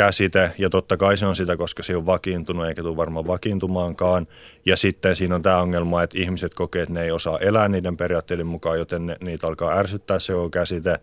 käsite, 0.00 0.52
ja 0.58 0.70
totta 0.70 0.96
kai 0.96 1.16
se 1.16 1.26
on 1.26 1.36
sitä, 1.36 1.56
koska 1.56 1.82
se 1.82 1.96
on 1.96 2.06
vakiintunut, 2.06 2.66
eikä 2.66 2.82
tule 2.82 2.96
varmaan 2.96 3.26
vakiintumaankaan. 3.26 4.26
Ja 4.66 4.76
sitten 4.76 5.16
siinä 5.16 5.34
on 5.34 5.42
tämä 5.42 5.60
ongelma, 5.60 6.02
että 6.02 6.18
ihmiset 6.18 6.54
kokee, 6.54 6.82
että 6.82 6.94
ne 6.94 7.02
ei 7.02 7.10
osaa 7.10 7.38
elää 7.38 7.68
niiden 7.68 7.96
periaatteiden 7.96 8.46
mukaan, 8.46 8.78
joten 8.78 9.06
ne, 9.06 9.16
niitä 9.20 9.46
alkaa 9.46 9.78
ärsyttää 9.78 10.18
se 10.18 10.34
on 10.34 10.50
käsite. 10.50 11.00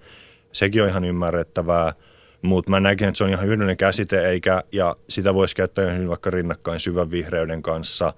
Sekin 0.52 0.84
on 0.84 0.90
ihan 0.90 1.06
ymmärrettävää, 1.06 1.94
mutta 2.42 2.72
mä 2.72 2.80
näkin, 2.80 3.08
että 3.08 3.18
se 3.18 3.24
on 3.24 3.30
ihan 3.30 3.46
hyödyllinen 3.46 3.78
käsite, 3.78 4.30
eikä, 4.30 4.64
ja 4.72 4.96
sitä 5.10 5.34
voisi 5.34 5.56
käyttää 5.56 5.92
hyvin 5.92 6.10
vaikka 6.10 6.30
rinnakkain 6.30 6.80
syvän 6.80 7.12
vihreyden 7.12 7.62
kanssa. 7.62 8.14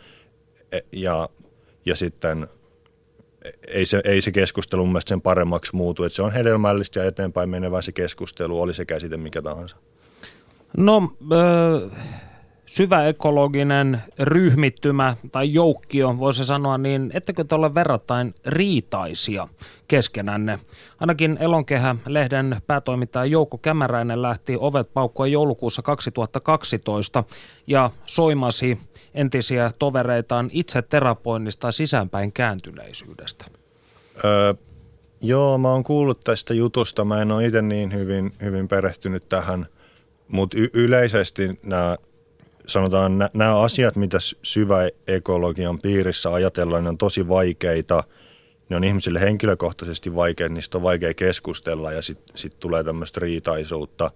E, 0.72 0.80
ja, 0.92 1.30
ja 1.86 1.96
sitten 1.96 2.48
ei 3.68 3.86
se, 3.86 4.02
ei 4.04 4.22
se 4.22 4.32
keskustelu 4.32 4.82
mun 4.82 4.92
mielestä 4.92 5.10
sen 5.10 5.22
paremmaksi 5.22 5.76
muutu, 5.76 6.04
että 6.04 6.16
se 6.16 6.24
on 6.24 6.32
hedelmällistä 6.32 7.00
ja 7.00 7.06
eteenpäin 7.06 7.50
menevä 7.50 7.82
se 7.82 7.92
keskustelu, 7.92 8.62
oli 8.62 8.74
se 8.74 8.86
käsite 8.86 9.18
mikä 9.18 9.42
tahansa. 9.42 9.76
No, 10.78 11.12
äh, 11.34 11.92
syvä 12.66 13.06
ekologinen 13.06 14.02
ryhmittymä 14.20 15.16
tai 15.32 15.54
joukkio, 15.54 16.20
voisi 16.20 16.46
sanoa, 16.46 16.78
niin 16.78 17.12
ettekö 17.14 17.44
te 17.44 17.56
ole 17.56 17.76
verrattain 17.76 18.36
riitaisia 18.46 19.48
keskenänne? 19.88 20.60
Ainakin 21.00 21.38
Elonkehä-lehden 21.40 22.62
päätoimittaja 22.68 23.26
Jouko 23.26 23.58
Kämäräinen 23.58 24.22
lähti 24.22 24.58
ovet 24.60 24.94
paukkua 24.94 25.28
joulukuussa 25.28 25.82
2012 25.82 27.24
ja 27.68 27.90
soimasi 28.06 28.80
entisiä 29.14 29.72
tovereitaan 29.80 30.50
itse 30.54 30.82
terapoinnista 30.82 31.72
sisäänpäin 31.72 32.32
kääntyneisyydestä. 32.32 33.46
Öö, 34.26 34.54
joo, 35.22 35.58
mä 35.58 35.72
oon 35.72 35.84
kuullut 35.84 36.24
tästä 36.24 36.54
jutusta. 36.54 37.06
Mä 37.06 37.22
en 37.22 37.32
ole 37.32 37.46
itse 37.46 37.62
niin 37.62 37.94
hyvin, 37.94 38.34
hyvin 38.42 38.68
perehtynyt 38.68 39.30
tähän– 39.30 39.66
mutta 40.32 40.58
y- 40.58 40.70
yleisesti 40.74 41.50
nämä 41.64 41.98
sanotaan 42.68 43.30
nämä 43.34 43.60
asiat, 43.60 43.96
mitä 43.96 44.18
syvä 44.44 44.90
ekologian 45.08 45.80
piirissä 45.80 46.34
ajatellaan, 46.34 46.84
ne 46.84 46.90
on 46.90 46.98
tosi 46.98 47.28
vaikeita. 47.28 48.04
Ne 48.70 48.76
on 48.76 48.84
ihmisille 48.84 49.20
henkilökohtaisesti 49.20 50.16
vaikeita, 50.16 50.54
niistä 50.54 50.78
on 50.78 50.84
vaikea 50.84 51.14
keskustella 51.14 51.92
ja 51.92 52.02
sitten 52.02 52.38
sit 52.38 52.60
tulee 52.60 52.84
tämmöistä 52.84 53.20
riitaisuutta. 53.20 54.12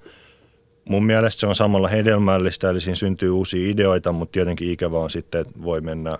Mun 0.89 1.05
mielestä 1.05 1.39
se 1.39 1.47
on 1.47 1.55
samalla 1.55 1.87
hedelmällistä, 1.87 2.69
eli 2.69 2.79
siinä 2.79 2.95
syntyy 2.95 3.29
uusia 3.29 3.71
ideoita, 3.71 4.11
mutta 4.11 4.31
tietenkin 4.31 4.69
ikävä 4.69 4.99
on 4.99 5.09
sitten, 5.09 5.41
että 5.41 5.63
voi 5.63 5.81
mennä 5.81 6.11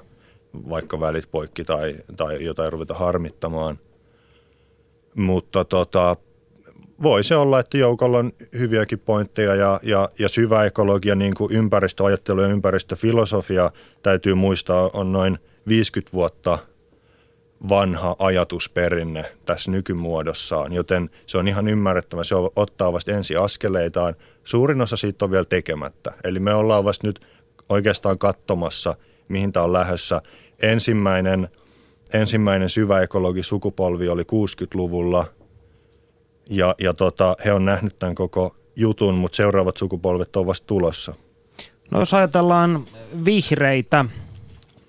vaikka 0.70 1.00
välit 1.00 1.32
poikki 1.32 1.64
tai, 1.64 1.96
tai 2.18 2.44
jotain 2.44 2.74
ruveta 2.74 2.94
harmittamaan. 2.94 3.80
Mutta 5.16 5.66
tota, 5.66 6.18
voi 7.02 7.24
se 7.24 7.36
olla, 7.36 7.60
että 7.60 7.78
joukolla 7.78 8.18
on 8.18 8.32
hyviäkin 8.54 9.00
pointteja 9.00 9.56
ja, 9.56 9.80
ja, 9.84 10.10
ja 10.20 10.30
syvä 10.30 10.66
ekologia, 10.66 11.16
niin 11.16 11.34
kuin 11.34 11.54
ympäristöajattelu 11.54 12.41
ja 12.41 12.48
ympäristöfilosofia, 12.48 13.72
täytyy 14.04 14.34
muistaa, 14.34 14.89
on 14.94 15.12
noin 15.12 15.39
50 15.68 16.14
vuotta 16.14 16.60
vanha 17.70 18.16
ajatusperinne 18.20 19.26
tässä 19.46 19.72
nykymuodossaan, 19.72 20.74
joten 20.74 21.10
se 21.26 21.38
on 21.38 21.48
ihan 21.48 21.68
ymmärrettävä. 21.68 22.24
Se 22.24 22.36
ottaa 22.56 22.94
vasta 22.94 23.12
ensi 23.12 23.36
askeleitaan. 23.36 24.16
Suurin 24.44 24.82
osa 24.82 24.96
siitä 24.96 25.26
on 25.26 25.32
vielä 25.32 25.46
tekemättä. 25.46 26.12
Eli 26.24 26.39
me 26.39 26.54
ollaan 26.54 26.84
vasta 26.84 27.08
nyt 27.08 27.20
oikeastaan 27.70 28.18
katsomassa, 28.18 28.96
mihin 29.28 29.52
tämä 29.52 29.64
on 29.64 29.74
lähdössä. 29.74 30.22
Ensimmäinen, 30.62 31.50
ensimmäinen 32.14 32.70
syvä 32.70 33.02
ekologi 33.02 33.44
sukupolvi 33.44 34.10
oli 34.10 34.24
60-luvulla– 34.24 35.26
ja, 36.50 36.76
ja 36.80 36.94
tota, 36.94 37.36
he 37.46 37.54
on 37.54 37.66
nähnyt 37.66 38.00
tämän 38.00 38.16
koko 38.16 38.56
jutun, 38.76 39.16
mutta 39.16 39.36
seuraavat 39.36 39.78
sukupolvet 39.78 40.36
ovat 40.36 40.48
vasta 40.48 40.68
tulossa. 40.68 41.14
No 41.91 42.00
jos 42.00 42.14
ajatellaan 42.14 42.86
vihreitä, 43.26 44.06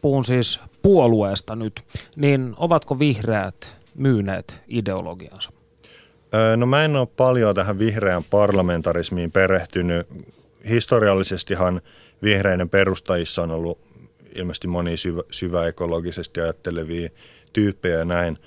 puhun 0.01 0.25
siis 0.25 0.61
puolueesta 0.83 1.57
nyt, 1.57 1.85
niin 2.17 2.55
ovatko 2.57 2.99
vihreät 2.99 3.77
myyneet 3.95 4.61
ideologiansa? 4.69 5.53
No 6.57 6.67
mä 6.67 6.85
en 6.85 6.97
ole 6.97 7.09
paljon 7.17 7.55
tähän 7.55 7.79
vihreän 7.79 8.23
parlamentarismiin 8.31 9.33
perehtynyt. 9.33 10.07
Historiallisestihan 10.69 11.81
vihreiden 12.23 12.69
perustajissa 12.69 13.43
on 13.43 13.51
ollut 13.51 13.79
ilmeisesti 14.35 14.69
moni 14.69 14.97
syvä, 14.97 15.23
syväekologisesti 15.31 16.41
ajattelevia 16.41 17.09
tyyppejä 17.53 17.99
ja 17.99 18.05
näin, 18.05 18.39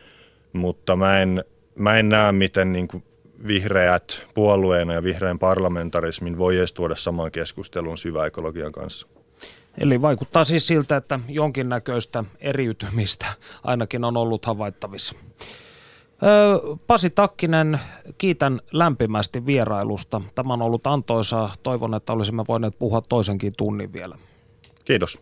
mutta 0.54 0.96
mä 0.96 1.22
en 1.22 1.44
mä 1.78 1.98
en 1.98 2.10
näe, 2.10 2.32
miten 2.32 2.74
niin 2.74 2.88
kuin 2.88 3.04
vihreät 3.48 4.26
puolueena 4.34 4.94
ja 4.94 5.04
vihreän 5.04 5.40
parlamentarismin 5.40 6.38
voi 6.38 6.58
edes 6.58 6.74
tuoda 6.74 6.96
samaan 6.96 7.32
keskusteluun 7.32 7.98
syväekologian 7.98 8.72
kanssa. 8.72 9.08
Eli 9.78 10.02
vaikuttaa 10.02 10.44
siis 10.44 10.68
siltä, 10.68 10.98
että 10.98 11.20
jonkinnäköistä 11.30 12.24
eriytymistä 12.40 13.26
ainakin 13.64 14.04
on 14.04 14.18
ollut 14.18 14.46
havaittavissa. 14.46 15.16
Pasi 16.88 17.10
Takkinen, 17.10 17.80
kiitän 18.18 18.62
lämpimästi 18.72 19.46
vierailusta. 19.46 20.22
Tämä 20.36 20.54
on 20.54 20.62
ollut 20.62 20.88
antoisaa. 20.88 21.54
Toivon, 21.64 21.94
että 21.94 22.14
olisimme 22.14 22.44
voineet 22.48 22.80
puhua 22.80 23.02
toisenkin 23.02 23.54
tunnin 23.58 23.94
vielä. 23.94 24.18
Kiitos. 24.86 25.20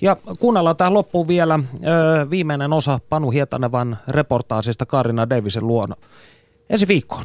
Ja 0.00 0.16
kuunnellaan 0.38 0.76
tähän 0.76 0.94
loppuun 0.94 1.28
vielä 1.28 1.54
ö, 1.54 2.30
viimeinen 2.30 2.72
osa 2.72 3.00
Panu 3.08 3.30
Hietanevan 3.30 3.98
reportaasista 4.08 4.86
Karina 4.86 5.30
Davisen 5.30 5.66
luona. 5.66 5.94
Ensi 6.70 6.88
viikkoon. 6.88 7.24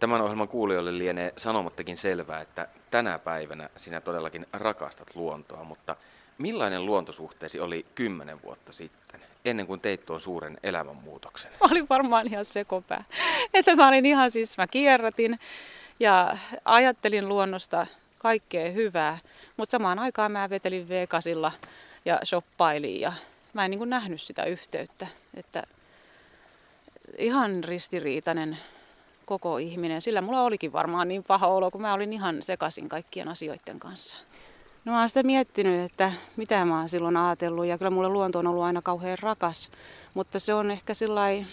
Tämän 0.00 0.20
ohjelman 0.20 0.48
kuulijoille 0.48 0.98
lienee 0.98 1.32
sanomattakin 1.36 1.96
selvää, 1.96 2.40
että 2.40 2.68
tänä 2.90 3.18
päivänä 3.18 3.68
sinä 3.76 4.00
todellakin 4.00 4.46
rakastat 4.52 5.10
luontoa, 5.14 5.64
mutta 5.64 5.96
millainen 6.38 6.86
luontosuhteesi 6.86 7.60
oli 7.60 7.86
kymmenen 7.94 8.42
vuotta 8.42 8.72
sitten, 8.72 9.20
ennen 9.44 9.66
kuin 9.66 9.80
teit 9.80 10.06
tuon 10.06 10.20
suuren 10.20 10.58
elämänmuutoksen? 10.62 11.50
Mä 11.50 11.68
olin 11.70 11.86
varmaan 11.90 12.26
ihan 12.26 12.44
sekopää. 12.44 13.04
Että 13.54 13.76
mä 13.76 13.88
olin 13.88 14.06
ihan 14.06 14.30
siis, 14.30 14.58
mä 14.58 14.66
kierrätin 14.66 15.38
ja 16.00 16.36
ajattelin 16.64 17.28
luonnosta 17.28 17.86
kaikkea 18.22 18.70
hyvää. 18.70 19.18
Mutta 19.56 19.70
samaan 19.70 19.98
aikaan 19.98 20.32
mä 20.32 20.50
vetelin 20.50 20.88
V8 20.88 21.52
ja 22.04 22.20
shoppailin 22.24 23.00
ja 23.00 23.12
mä 23.52 23.64
en 23.64 23.70
niin 23.70 23.78
kuin 23.78 23.90
nähnyt 23.90 24.20
sitä 24.20 24.44
yhteyttä. 24.44 25.06
Että 25.34 25.62
ihan 27.18 27.64
ristiriitainen 27.64 28.58
koko 29.24 29.58
ihminen. 29.58 30.02
Sillä 30.02 30.20
mulla 30.20 30.42
olikin 30.42 30.72
varmaan 30.72 31.08
niin 31.08 31.24
paha 31.24 31.46
olo, 31.46 31.70
kun 31.70 31.80
mä 31.80 31.94
olin 31.94 32.12
ihan 32.12 32.42
sekaisin 32.42 32.88
kaikkien 32.88 33.28
asioiden 33.28 33.80
kanssa. 33.80 34.16
No 34.84 34.92
mä 34.92 34.98
oon 34.98 35.08
sitä 35.08 35.22
miettinyt, 35.22 35.90
että 35.90 36.12
mitä 36.36 36.64
mä 36.64 36.78
oon 36.78 36.88
silloin 36.88 37.16
ajatellut 37.16 37.66
ja 37.66 37.78
kyllä 37.78 37.90
mulle 37.90 38.08
luonto 38.08 38.38
on 38.38 38.46
ollut 38.46 38.64
aina 38.64 38.82
kauhean 38.82 39.18
rakas. 39.20 39.70
Mutta 40.14 40.38
se 40.38 40.54
on 40.54 40.70
ehkä 40.70 40.94
sillai 40.94 41.46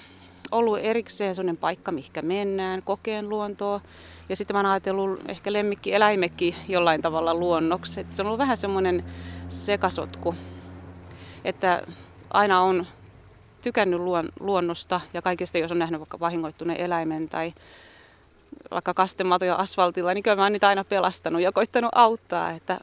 ollut 0.52 0.80
erikseen 0.80 1.36
sellainen 1.36 1.58
paikka, 1.58 1.92
mihinkä 1.92 2.22
mennään, 2.22 2.84
kokeen 2.84 3.30
luontoa. 3.30 3.82
Ja 4.30 4.36
sitten 4.36 4.56
mä 4.56 4.60
oon 4.60 4.66
ajatellut 4.66 5.30
ehkä 5.30 5.54
lemmikki 5.54 5.94
eläimekin 5.94 6.56
jollain 6.68 7.02
tavalla 7.02 7.36
luonnoksi. 7.36 8.00
Et 8.00 8.12
se 8.12 8.22
on 8.22 8.26
ollut 8.26 8.40
vähän 8.40 8.58
semmoinen 8.58 9.04
sekasotku, 9.48 10.36
että 11.46 11.82
aina 12.30 12.62
on 12.62 12.86
tykännyt 13.62 14.00
luon, 14.00 14.30
luonnosta 14.40 15.02
ja 15.14 15.22
kaikesta, 15.22 15.58
jos 15.58 15.72
on 15.72 15.80
nähnyt 15.80 16.00
vaikka 16.00 16.20
vahingoittuneen 16.20 16.82
eläimen 16.82 17.30
tai 17.30 17.54
vaikka 18.72 18.94
kastematoja 18.94 19.56
asfaltilla, 19.56 20.14
niin 20.14 20.24
kyllä 20.24 20.36
mä 20.36 20.44
oon 20.44 20.52
niitä 20.52 20.68
aina 20.68 20.84
pelastanut 20.84 21.42
ja 21.42 21.52
koittanut 21.52 21.92
auttaa. 21.96 22.52
Että 22.52 22.80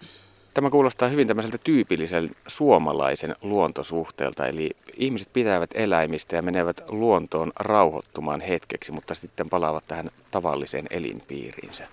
Tämä 0.55 0.71
kuulostaa 0.71 1.09
hyvin 1.09 1.27
tämmöiseltä 1.27 1.59
tyypillisen 1.65 2.31
suomalaisen 2.47 3.37
luontosuhteelta, 3.43 4.47
eli 4.47 4.71
ihmiset 4.97 5.33
pitävät 5.33 5.71
eläimistä 5.75 6.37
ja 6.37 6.43
menevät 6.43 6.85
luontoon 6.89 7.53
rauhoittumaan 7.57 8.41
hetkeksi, 8.41 8.93
mutta 8.93 9.15
sitten 9.15 9.51
palaavat 9.51 9.85
tähän 9.89 10.11
tavalliseen 10.31 10.87
elinpiiriinsä. 10.91 11.87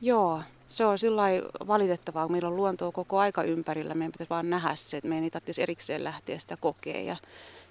Joo, 0.00 0.42
se 0.68 0.86
on 0.86 0.98
sillä 0.98 1.22
valitettavaa, 1.66 2.26
kun 2.26 2.32
meillä 2.32 2.48
on 2.48 2.56
luontoa 2.56 2.92
koko 2.92 3.18
aika 3.18 3.42
ympärillä. 3.42 3.94
Meidän 3.94 4.12
pitäisi 4.12 4.30
vaan 4.30 4.50
nähdä 4.50 4.74
se, 4.74 4.96
että 4.96 5.08
meidän 5.08 5.24
ei 5.24 5.30
tarvitsisi 5.30 5.62
erikseen 5.62 6.04
lähteä 6.04 6.38
sitä 6.38 6.56
kokea. 6.56 7.00
Ja, 7.00 7.16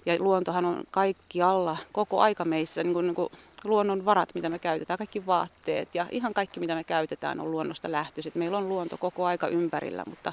ja 0.08 0.16
luontohan 0.18 0.64
on 0.64 0.84
kaikki 0.90 1.42
alla, 1.42 1.76
koko 1.92 2.20
aika 2.20 2.44
meissä, 2.44 2.82
niin 2.82 2.92
kuin, 2.92 3.06
niin 3.06 3.14
kuin 3.14 3.28
luonnon 3.64 4.04
varat, 4.04 4.34
mitä 4.34 4.48
me 4.48 4.58
käytetään, 4.58 4.98
kaikki 4.98 5.26
vaatteet 5.26 5.94
ja 5.94 6.06
ihan 6.10 6.34
kaikki, 6.34 6.60
mitä 6.60 6.74
me 6.74 6.84
käytetään, 6.84 7.40
on 7.40 7.50
luonnosta 7.50 7.92
lähtöisin. 7.92 8.32
Meillä 8.34 8.58
on 8.58 8.68
luonto 8.68 8.96
koko 8.96 9.26
aika 9.26 9.48
ympärillä, 9.48 10.02
mutta 10.06 10.32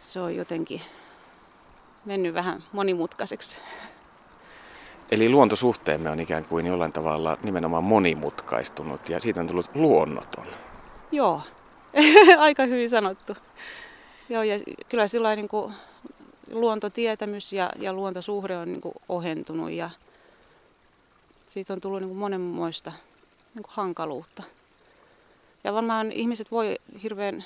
se 0.00 0.20
on 0.20 0.36
jotenkin 0.36 0.80
mennyt 2.04 2.34
vähän 2.34 2.64
monimutkaiseksi. 2.72 3.58
Eli 5.10 5.28
luontosuhteemme 5.28 6.10
on 6.10 6.20
ikään 6.20 6.44
kuin 6.44 6.66
jollain 6.66 6.92
tavalla 6.92 7.38
nimenomaan 7.42 7.84
monimutkaistunut 7.84 9.08
ja 9.08 9.20
siitä 9.20 9.40
on 9.40 9.46
tullut 9.46 9.70
luonnoton. 9.74 10.46
Joo, 11.12 11.40
aika 12.38 12.66
hyvin 12.66 12.90
sanottu. 12.90 13.36
Joo, 14.28 14.42
ja 14.42 14.54
kyllä 14.88 15.06
sillä 15.06 15.36
niin 15.36 15.48
kuin 15.48 15.74
luontotietämys 16.52 17.52
ja, 17.52 17.70
ja 17.78 17.92
luontosuhde 17.92 18.56
on 18.56 18.72
niin 18.72 18.80
kuin 18.80 18.94
ohentunut 19.08 19.70
ja 19.70 19.90
siitä 21.48 21.72
on 21.72 21.80
tullut 21.80 22.00
niin 22.00 22.08
kuin 22.08 22.18
monenmoista 22.18 22.92
niin 23.54 23.62
kuin 23.62 23.72
hankaluutta. 23.74 24.42
Ja 25.64 25.72
varmaan 25.72 26.12
ihmiset 26.12 26.50
voi 26.50 26.78
hirveän 27.02 27.44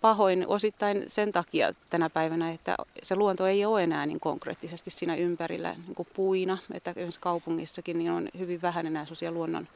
pahoin 0.00 0.46
osittain 0.46 1.02
sen 1.06 1.32
takia 1.32 1.72
tänä 1.90 2.10
päivänä, 2.10 2.50
että 2.50 2.76
se 3.02 3.16
luonto 3.16 3.46
ei 3.46 3.64
ole 3.64 3.82
enää 3.82 4.06
niin 4.06 4.20
konkreettisesti 4.20 4.90
siinä 4.90 5.16
ympärillä 5.16 5.74
niin 5.86 5.94
kuin 5.94 6.08
puina. 6.14 6.58
Että 6.72 6.90
esimerkiksi 6.90 7.20
kaupungissakin 7.20 7.98
niin 7.98 8.10
on 8.10 8.28
hyvin 8.38 8.62
vähän 8.62 8.86
enää 8.86 9.04
sellaisia 9.04 9.32
luonnon 9.32 9.68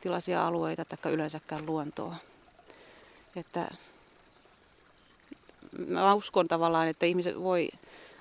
tilaisia 0.00 0.46
alueita 0.46 0.84
tai 0.84 1.12
yleensäkään 1.12 1.66
luontoa. 1.66 2.14
Että 3.36 3.68
mä 5.86 6.14
uskon 6.14 6.48
tavallaan, 6.48 6.88
että 6.88 7.06
ihmiset 7.06 7.40
voi 7.40 7.68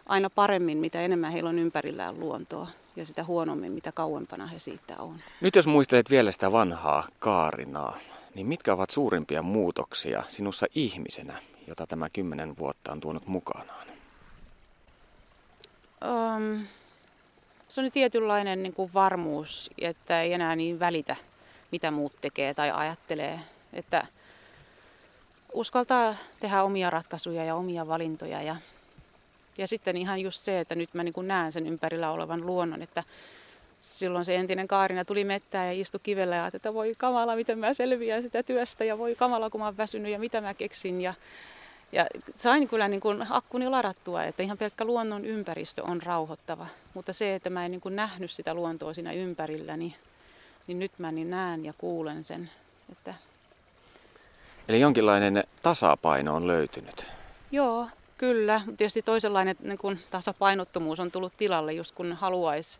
aina 0.05 0.30
paremmin, 0.30 0.78
mitä 0.78 1.01
enemmän 1.01 1.32
heillä 1.32 1.49
on 1.49 1.60
ympärillään 1.60 2.20
luontoa 2.20 2.68
ja 2.95 3.05
sitä 3.05 3.24
huonommin, 3.24 3.72
mitä 3.72 3.91
kauempana 3.91 4.47
he 4.47 4.60
siitä 4.60 4.95
on. 4.99 5.16
Nyt 5.41 5.55
jos 5.55 5.68
muistelet 5.68 6.10
vielä 6.10 6.32
sitä 6.32 6.51
vanhaa 6.51 7.07
Kaarinaa, 7.20 7.97
niin 8.36 8.47
mitkä 8.47 8.74
ovat 8.74 8.89
suurimpia 8.89 9.41
muutoksia 9.41 10.24
sinussa 10.28 10.66
ihmisenä, 10.76 11.39
jota 11.68 11.88
tämä 11.88 12.10
kymmenen 12.10 12.57
vuotta 12.57 12.91
on 12.91 13.01
tuonut 13.01 13.28
mukanaan? 13.28 13.88
Um, 16.05 16.68
se 17.68 17.82
on 17.82 17.91
tietynlainen 17.91 18.64
niin 18.64 18.74
kuin 18.74 18.93
varmuus, 18.93 19.72
että 19.78 20.22
ei 20.22 20.34
enää 20.34 20.55
niin 20.55 20.80
välitä, 20.80 21.16
mitä 21.72 21.91
muut 21.91 22.14
tekee 22.22 22.53
tai 22.53 22.72
ajattelee. 22.72 23.39
Että 23.74 24.07
uskaltaa 25.54 26.16
tehdä 26.39 26.64
omia 26.64 26.89
ratkaisuja 26.89 27.43
ja 27.43 27.56
omia 27.56 27.88
valintoja. 27.88 28.41
Ja, 28.41 28.56
ja 29.58 29.68
sitten 29.68 29.97
ihan 29.97 30.22
just 30.22 30.41
se, 30.41 30.60
että 30.60 30.76
nyt 30.76 30.93
mä 30.93 31.04
niin 31.04 31.14
näen 31.22 31.52
sen 31.52 31.68
ympärillä 31.68 32.12
olevan 32.12 32.45
luonnon, 32.45 32.82
että 32.82 33.04
silloin 33.82 34.26
se 34.26 34.36
entinen 34.36 34.68
Kaarina 34.68 35.06
tuli 35.06 35.24
mettään 35.24 35.68
ja 35.68 35.82
istui 35.82 36.00
kivellä 36.04 36.36
ja 36.36 36.52
että 36.54 36.74
voi 36.74 36.95
kamala, 36.97 37.36
miten 37.36 37.60
mä 37.60 37.74
selviän 37.74 38.24
sitä 38.24 38.43
työstä 38.43 38.84
ja 38.84 38.97
voi 38.97 39.16
kamala, 39.16 39.50
kun 39.50 39.62
mä 39.62 39.66
oon 39.66 39.78
väsynyt 39.78 40.12
ja 40.12 40.20
mitä 40.20 40.41
mä 40.41 40.54
keksin. 40.54 41.02
Ja, 41.02 41.14
ja 41.91 42.06
sain 42.38 42.68
kyllä 42.68 42.88
niin 42.88 43.02
kuin 43.02 43.26
akkuni 43.30 43.70
ladattua, 43.70 44.24
että 44.24 44.43
ihan 44.43 44.58
pelkkä 44.58 44.86
luonnon 44.86 45.26
ympäristö 45.26 45.84
on 45.84 46.02
rauhoittava. 46.02 46.68
Mutta 46.93 47.14
se, 47.14 47.36
että 47.36 47.50
mä 47.50 47.66
en 47.66 47.72
niin 47.72 47.82
kuin 47.82 47.95
nähnyt 47.95 48.32
sitä 48.32 48.54
luontoa 48.54 48.93
siinä 48.93 49.14
ympärillä, 49.14 49.78
niin, 49.78 49.93
niin 50.68 50.80
nyt 50.80 50.91
mä 50.97 51.12
niin 51.12 51.30
näen 51.30 51.66
ja 51.66 51.74
kuulen 51.78 52.24
sen. 52.24 52.52
Että... 52.91 53.14
Eli 54.70 54.80
jonkinlainen 54.80 55.43
tasapaino 55.61 56.36
on 56.36 56.47
löytynyt. 56.47 57.05
Joo, 57.51 57.88
kyllä. 58.17 58.61
Tietysti 58.65 59.01
toisenlainen 59.01 59.55
niin 59.59 59.78
kuin 59.78 59.99
tasapainottomuus 60.11 60.99
on 60.99 61.11
tullut 61.11 61.34
tilalle, 61.38 61.74
just 61.74 61.95
kun 61.95 62.13
haluaisi 62.13 62.80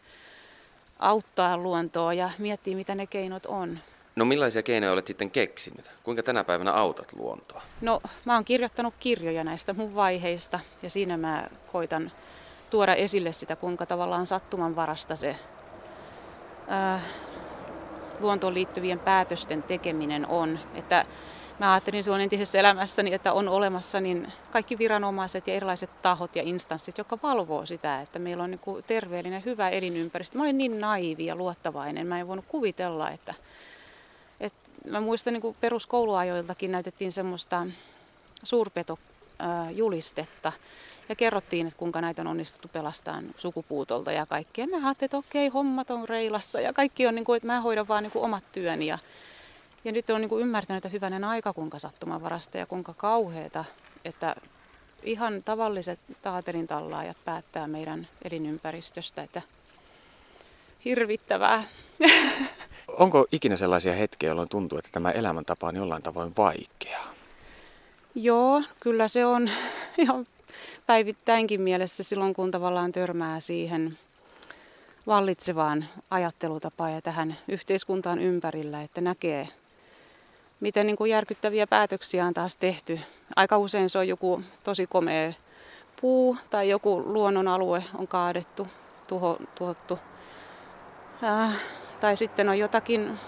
auttaa 1.00 1.58
luontoa 1.58 2.14
ja 2.14 2.30
miettiä, 2.38 2.76
mitä 2.76 2.96
ne 2.96 3.08
keinot 3.08 3.46
on. 3.46 3.80
No 4.16 4.26
millaisia 4.26 4.64
keinoja 4.64 4.92
olet 4.92 5.08
sitten 5.08 5.32
keksinyt? 5.32 5.92
Kuinka 6.04 6.24
tänä 6.24 6.44
päivänä 6.44 6.72
autat 6.74 7.14
luontoa? 7.14 7.62
No 7.82 8.02
mä 8.26 8.34
oon 8.34 8.46
kirjoittanut 8.46 8.94
kirjoja 9.00 9.44
näistä 9.44 9.74
mun 9.74 9.96
vaiheista 9.96 10.60
ja 10.84 10.90
siinä 10.90 11.18
mä 11.18 11.48
koitan 11.72 12.12
tuoda 12.70 12.96
esille 12.96 13.32
sitä, 13.32 13.56
kuinka 13.56 13.86
tavallaan 13.86 14.28
sattuman 14.28 14.76
varasta 14.76 15.16
se 15.16 15.36
ää, 16.68 17.00
luontoon 18.20 18.54
liittyvien 18.54 19.00
päätösten 19.00 19.64
tekeminen 19.64 20.28
on. 20.28 20.60
Että 20.76 21.06
mä 21.60 21.74
ajattelin 21.74 22.04
silloin 22.04 22.22
entisessä 22.22 22.60
elämässäni, 22.60 23.14
että 23.14 23.34
on 23.34 23.50
olemassa 23.50 24.02
niin 24.02 24.28
kaikki 24.52 24.78
viranomaiset 24.78 25.48
ja 25.48 25.54
erilaiset 25.54 26.02
tahot 26.02 26.36
ja 26.36 26.44
instanssit, 26.44 26.98
jotka 26.98 27.18
valvoo 27.24 27.66
sitä, 27.66 28.02
että 28.02 28.20
meillä 28.20 28.44
on 28.44 28.52
niin 28.52 28.62
terveellinen, 28.88 29.46
hyvä 29.46 29.70
elinympäristö. 29.70 30.38
Mä 30.38 30.44
olin 30.44 30.58
niin 30.58 30.80
naivi 30.80 31.26
ja 31.26 31.36
luottavainen, 31.36 32.08
mä 32.08 32.20
en 32.20 32.28
voinut 32.28 32.46
kuvitella, 32.48 33.12
että, 33.12 33.34
että 34.40 34.60
mä 34.90 35.02
muistan 35.02 35.34
niin 35.34 35.56
peruskouluajoiltakin 35.62 36.72
näytettiin 36.72 37.12
semmoista 37.12 37.68
suurpetojulistetta, 38.44 40.52
ja 41.10 41.16
kerrottiin, 41.16 41.68
että 41.68 41.80
kuinka 41.80 42.02
näitä 42.02 42.22
on 42.22 42.28
onnistuttu 42.28 42.68
pelastamaan 42.68 43.26
sukupuutolta 43.38 44.12
ja 44.12 44.26
kaikkea. 44.26 44.68
Mä 44.68 44.76
ajattelin, 44.76 45.08
että 45.08 45.18
okei, 45.18 45.48
hommat 45.48 45.92
on 45.92 46.10
reilassa 46.10 46.62
ja 46.62 46.74
kaikki 46.74 47.08
on 47.08 47.16
niin 47.16 47.26
kuin, 47.26 47.38
että 47.38 47.48
mä 47.48 47.62
hoidan 47.62 47.88
vaan 47.88 48.04
niin 48.04 48.12
kuin 48.12 48.26
omat 48.26 48.44
työni. 48.52 48.88
Ja, 48.88 48.98
ja 49.86 49.92
nyt 49.92 50.10
on 50.10 50.22
niin 50.22 50.30
kuin 50.30 50.42
ymmärtänyt, 50.42 50.86
että 50.86 50.94
hyvänen 50.94 51.24
aika 51.24 51.54
kuinka 51.54 51.80
sattumanvarasta 51.80 52.58
ja 52.58 52.66
kuinka 52.66 52.94
kauheeta, 52.94 53.66
että 54.06 54.36
ihan 55.04 55.42
tavalliset 55.46 56.00
taatelin 56.22 56.68
tallaajat 56.68 57.18
päättää 57.26 57.68
meidän 57.68 58.08
elinympäristöstä, 58.24 59.24
että 59.24 59.42
hirvittävää. 60.86 61.64
Onko 62.88 63.28
ikinä 63.32 63.58
sellaisia 63.58 63.94
hetkiä, 63.94 64.30
jolloin 64.30 64.50
tuntuu, 64.50 64.78
että 64.78 64.90
tämä 64.92 65.12
elämäntapa 65.12 65.68
on 65.68 65.76
jollain 65.76 66.04
tavoin 66.04 66.34
vaikeaa? 66.38 67.14
Joo, 68.16 68.64
kyllä 68.80 69.08
se 69.08 69.26
on 69.26 69.50
ihan 69.98 70.28
päivittäinkin 70.86 71.62
mielessä 71.62 72.04
silloin, 72.04 72.34
kun 72.34 72.52
tavallaan 72.52 72.92
törmää 72.92 73.40
siihen 73.40 73.98
vallitsevaan 75.08 75.86
ajattelutapaan 76.10 76.94
ja 76.94 77.02
tähän 77.02 77.36
yhteiskuntaan 77.48 78.20
ympärillä, 78.20 78.82
että 78.82 79.02
näkee, 79.02 79.48
miten 80.60 80.88
niin 80.88 80.98
kuin 80.98 81.12
järkyttäviä 81.12 81.68
päätöksiä 81.68 82.26
on 82.26 82.34
taas 82.34 82.58
tehty. 82.58 83.00
Aika 83.36 83.58
usein 83.58 83.90
se 83.90 84.00
on 84.00 84.08
joku 84.08 84.44
tosi 84.64 84.88
komea 84.88 85.34
puu 86.02 86.38
tai 86.50 86.70
joku 86.70 87.04
luonnonalue 87.06 87.84
on 87.96 88.08
kaadettu, 88.08 88.68
tuho, 89.08 89.38
tuhottu. 89.56 90.00
Äh, 91.24 91.56
tai 92.00 92.16
sitten 92.16 92.50
on 92.50 92.60
jotakin, 92.60 93.20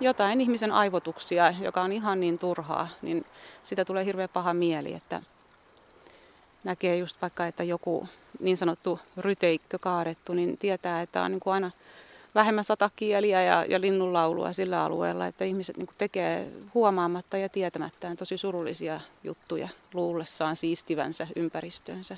jotain 0.00 0.40
ihmisen 0.40 0.72
aivotuksia, 0.72 1.50
joka 1.50 1.82
on 1.82 1.92
ihan 1.92 2.20
niin 2.20 2.38
turhaa, 2.38 2.88
niin 3.02 3.24
sitä 3.62 3.84
tulee 3.84 4.04
hirveän 4.04 4.28
paha 4.32 4.54
mieli, 4.54 4.94
että 4.94 5.22
näkee 6.64 6.96
just 6.96 7.22
vaikka, 7.22 7.46
että 7.46 7.64
joku 7.64 8.08
niin 8.40 8.56
sanottu 8.56 9.00
ryteikkö 9.16 9.78
kaadettu, 9.78 10.34
niin 10.34 10.58
tietää, 10.58 11.02
että 11.02 11.22
on 11.22 11.30
niin 11.30 11.40
kuin 11.40 11.54
aina 11.54 11.70
vähemmän 12.36 12.64
satakieliä 12.64 13.42
ja, 13.42 13.64
ja 13.68 13.80
linnunlaulua 13.80 14.52
sillä 14.52 14.84
alueella, 14.84 15.26
että 15.26 15.44
ihmiset 15.44 15.76
niin 15.76 15.88
tekee 15.98 16.52
huomaamatta 16.74 17.36
ja 17.36 17.48
tietämättään 17.48 18.16
tosi 18.16 18.36
surullisia 18.36 19.00
juttuja 19.24 19.68
luullessaan 19.94 20.56
siistivänsä 20.56 21.26
ympäristöönsä. 21.36 22.16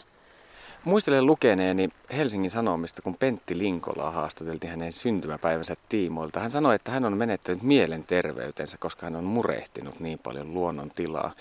Muistelen 0.85 1.27
lukeneeni 1.27 1.89
Helsingin 2.17 2.51
Sanomista, 2.51 3.03
kun 3.03 3.17
Pentti 3.17 3.59
Linkola 3.59 4.11
haastateltiin 4.11 4.71
hänen 4.71 4.93
syntymäpäivänsä 4.93 5.75
tiimoilta. 5.89 6.41
Hän 6.41 6.51
sanoi, 6.51 6.75
että 6.75 6.91
hän 6.91 7.05
on 7.05 7.17
menettänyt 7.17 7.63
mielenterveytensä, 7.63 8.77
koska 8.79 9.07
hän 9.07 9.17
on 9.17 9.25
murehtinut 9.25 10.01
niin 10.01 10.19
paljon 10.19 10.55
luonnon 10.55 10.91
tilaa. 10.91 11.33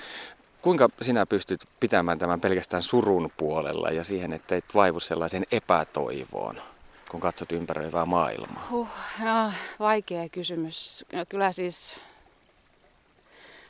Kuinka 0.61 0.89
sinä 1.01 1.25
pystyt 1.25 1.65
pitämään 1.79 2.19
tämän 2.19 2.41
pelkästään 2.41 2.83
surun 2.83 3.31
puolella 3.37 3.89
ja 3.89 4.03
siihen, 4.03 4.33
että 4.33 4.55
et 4.55 4.65
vaivu 4.75 4.99
sellaiseen 4.99 5.45
epätoivoon, 5.51 6.61
kun 7.09 7.19
katsot 7.19 7.51
ympäröivää 7.51 8.05
maailmaa? 8.05 8.67
Huh, 8.69 8.87
no, 9.23 9.51
vaikea 9.79 10.29
kysymys. 10.29 11.05
No, 11.13 11.25
kyllä 11.29 11.51
siis 11.51 11.95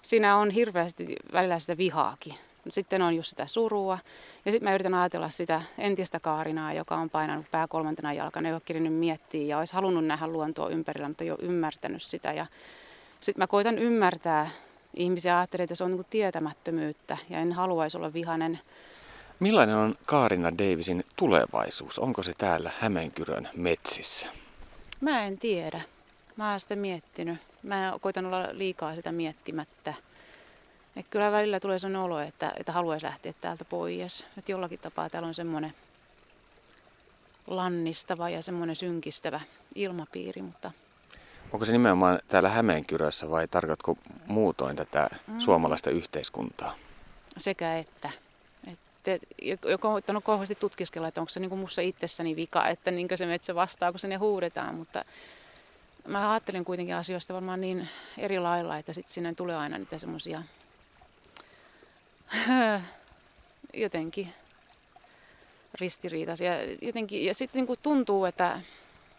siinä 0.01 0.37
on 0.37 0.49
hirveästi 0.49 1.15
välillä 1.33 1.59
sitä 1.59 1.77
vihaakin. 1.77 2.33
Sitten 2.69 3.01
on 3.01 3.15
just 3.15 3.29
sitä 3.29 3.47
surua. 3.47 3.99
Ja 4.45 4.51
sitten 4.51 4.69
mä 4.69 4.75
yritän 4.75 4.93
ajatella 4.93 5.29
sitä 5.29 5.61
entistä 5.77 6.19
Kaarinaa, 6.19 6.73
joka 6.73 6.95
on 6.95 7.09
painanut 7.09 7.45
pää 7.51 7.67
kolmantena 7.67 8.13
jalkana, 8.13 8.49
joka 8.49 8.65
kirjannut 8.65 8.99
miettiä 8.99 9.45
ja 9.45 9.59
olisi 9.59 9.73
halunnut 9.73 10.05
nähdä 10.05 10.27
luontoa 10.27 10.69
ympärillä, 10.69 11.07
mutta 11.07 11.23
ei 11.23 11.31
ole 11.31 11.39
ymmärtänyt 11.41 12.03
sitä. 12.03 12.33
Ja 12.33 12.45
sitten 13.19 13.41
mä 13.41 13.47
koitan 13.47 13.77
ymmärtää 13.77 14.49
ihmisiä 14.93 15.37
ajattelee, 15.37 15.63
että 15.63 15.75
se 15.75 15.83
on 15.83 15.91
niin 15.91 16.05
tietämättömyyttä 16.09 17.17
ja 17.29 17.39
en 17.39 17.53
haluaisi 17.53 17.97
olla 17.97 18.13
vihanen. 18.13 18.59
Millainen 19.39 19.75
on 19.75 19.95
Kaarina 20.05 20.51
Davisin 20.57 21.03
tulevaisuus? 21.15 21.99
Onko 21.99 22.23
se 22.23 22.33
täällä 22.37 22.71
Hämeenkyrön 22.79 23.49
metsissä? 23.55 24.27
Mä 25.01 25.23
en 25.25 25.37
tiedä. 25.37 25.81
Mä 26.35 26.51
oon 26.51 26.59
sitä 26.59 26.75
miettinyt. 26.75 27.37
Mä 27.63 27.93
koitan 28.01 28.25
olla 28.25 28.47
liikaa 28.51 28.95
sitä 28.95 29.11
miettimättä. 29.11 29.93
Et 30.95 31.05
kyllä 31.09 31.31
välillä 31.31 31.59
tulee 31.59 31.79
sellainen 31.79 32.01
olo, 32.01 32.19
että, 32.19 32.53
että 32.59 32.71
haluaisi 32.71 33.05
lähteä 33.05 33.33
täältä 33.41 33.65
pois. 33.65 34.25
Että 34.37 34.51
jollakin 34.51 34.79
tapaa 34.79 35.09
täällä 35.09 35.27
on 35.27 35.33
semmoinen 35.33 35.73
lannistava 37.47 38.29
ja 38.29 38.41
semmoinen 38.41 38.75
synkistävä 38.75 39.39
ilmapiiri, 39.75 40.41
mutta 40.41 40.71
Onko 41.53 41.65
se 41.65 41.71
nimenomaan 41.71 42.19
täällä 42.27 42.49
Hämeenkyrössä 42.49 43.29
vai 43.29 43.47
tarkoitko 43.47 43.97
muutoin 44.27 44.75
tätä 44.75 45.09
mm. 45.27 45.39
suomalaista 45.39 45.89
yhteiskuntaa? 45.89 46.75
Sekä 47.37 47.77
että. 47.77 48.09
Että 49.13 49.69
joka 49.69 49.87
on 49.87 49.95
ottanut 49.95 50.23
kauheasti 50.23 50.55
tutkiskella, 50.55 51.07
että 51.07 51.21
onko 51.21 51.29
se 51.29 51.39
niin 51.39 51.49
kuin 51.49 51.59
musta 51.59 51.81
itsessäni 51.81 52.35
vika, 52.35 52.67
että 52.67 52.91
niin 52.91 53.07
se 53.15 53.25
metsä 53.25 53.55
vastaa, 53.55 53.91
kun 53.91 53.99
se 53.99 54.07
ne 54.07 54.15
huudetaan, 54.15 54.75
mutta 54.75 55.05
mä 56.07 56.31
ajattelen 56.31 56.65
kuitenkin 56.65 56.95
asioista 56.95 57.33
varmaan 57.33 57.61
niin 57.61 57.87
eri 58.17 58.39
lailla, 58.39 58.77
että 58.77 58.93
sitten 58.93 59.13
sinne 59.13 59.33
tulee 59.33 59.55
aina 59.55 59.77
niitä 59.77 59.99
semmoisia 59.99 60.43
jotenkin 63.73 64.33
ristiriitaisia. 65.73 66.51
Jotenkin, 66.81 67.25
ja 67.25 67.33
sitten 67.33 67.65
niin 67.65 67.77
tuntuu, 67.83 68.25
että 68.25 68.61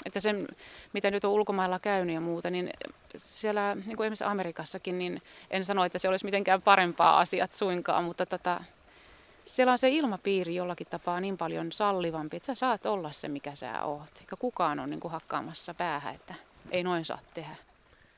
että 0.06 0.20
sen, 0.20 0.48
mitä 0.92 1.10
nyt 1.10 1.24
on 1.24 1.30
ulkomailla 1.30 1.78
käynyt 1.78 2.14
ja 2.14 2.20
muuta, 2.20 2.50
niin 2.50 2.70
siellä 3.16 3.74
niin 3.74 3.96
kuin 3.96 4.04
esimerkiksi 4.04 4.24
Amerikassakin, 4.24 4.98
niin 4.98 5.22
en 5.50 5.64
sano, 5.64 5.84
että 5.84 5.98
se 5.98 6.08
olisi 6.08 6.24
mitenkään 6.24 6.62
parempaa 6.62 7.18
asiat 7.18 7.52
suinkaan, 7.52 8.04
mutta 8.04 8.26
tota, 8.26 8.64
siellä 9.48 9.72
on 9.72 9.78
se 9.78 9.88
ilmapiiri 9.88 10.54
jollakin 10.54 10.86
tapaa 10.90 11.20
niin 11.20 11.36
paljon 11.36 11.72
sallivampi, 11.72 12.36
että 12.36 12.46
sä 12.46 12.54
saat 12.54 12.86
olla 12.86 13.12
se, 13.12 13.28
mikä 13.28 13.54
sä 13.54 13.84
oot. 13.84 14.18
Eikä 14.20 14.36
kukaan 14.36 14.78
ole 14.78 14.86
niin 14.86 15.00
kuin 15.00 15.12
hakkaamassa 15.12 15.74
päähän, 15.74 16.14
että 16.14 16.34
ei 16.70 16.82
noin 16.82 17.04
saa 17.04 17.18
tehdä. 17.34 17.56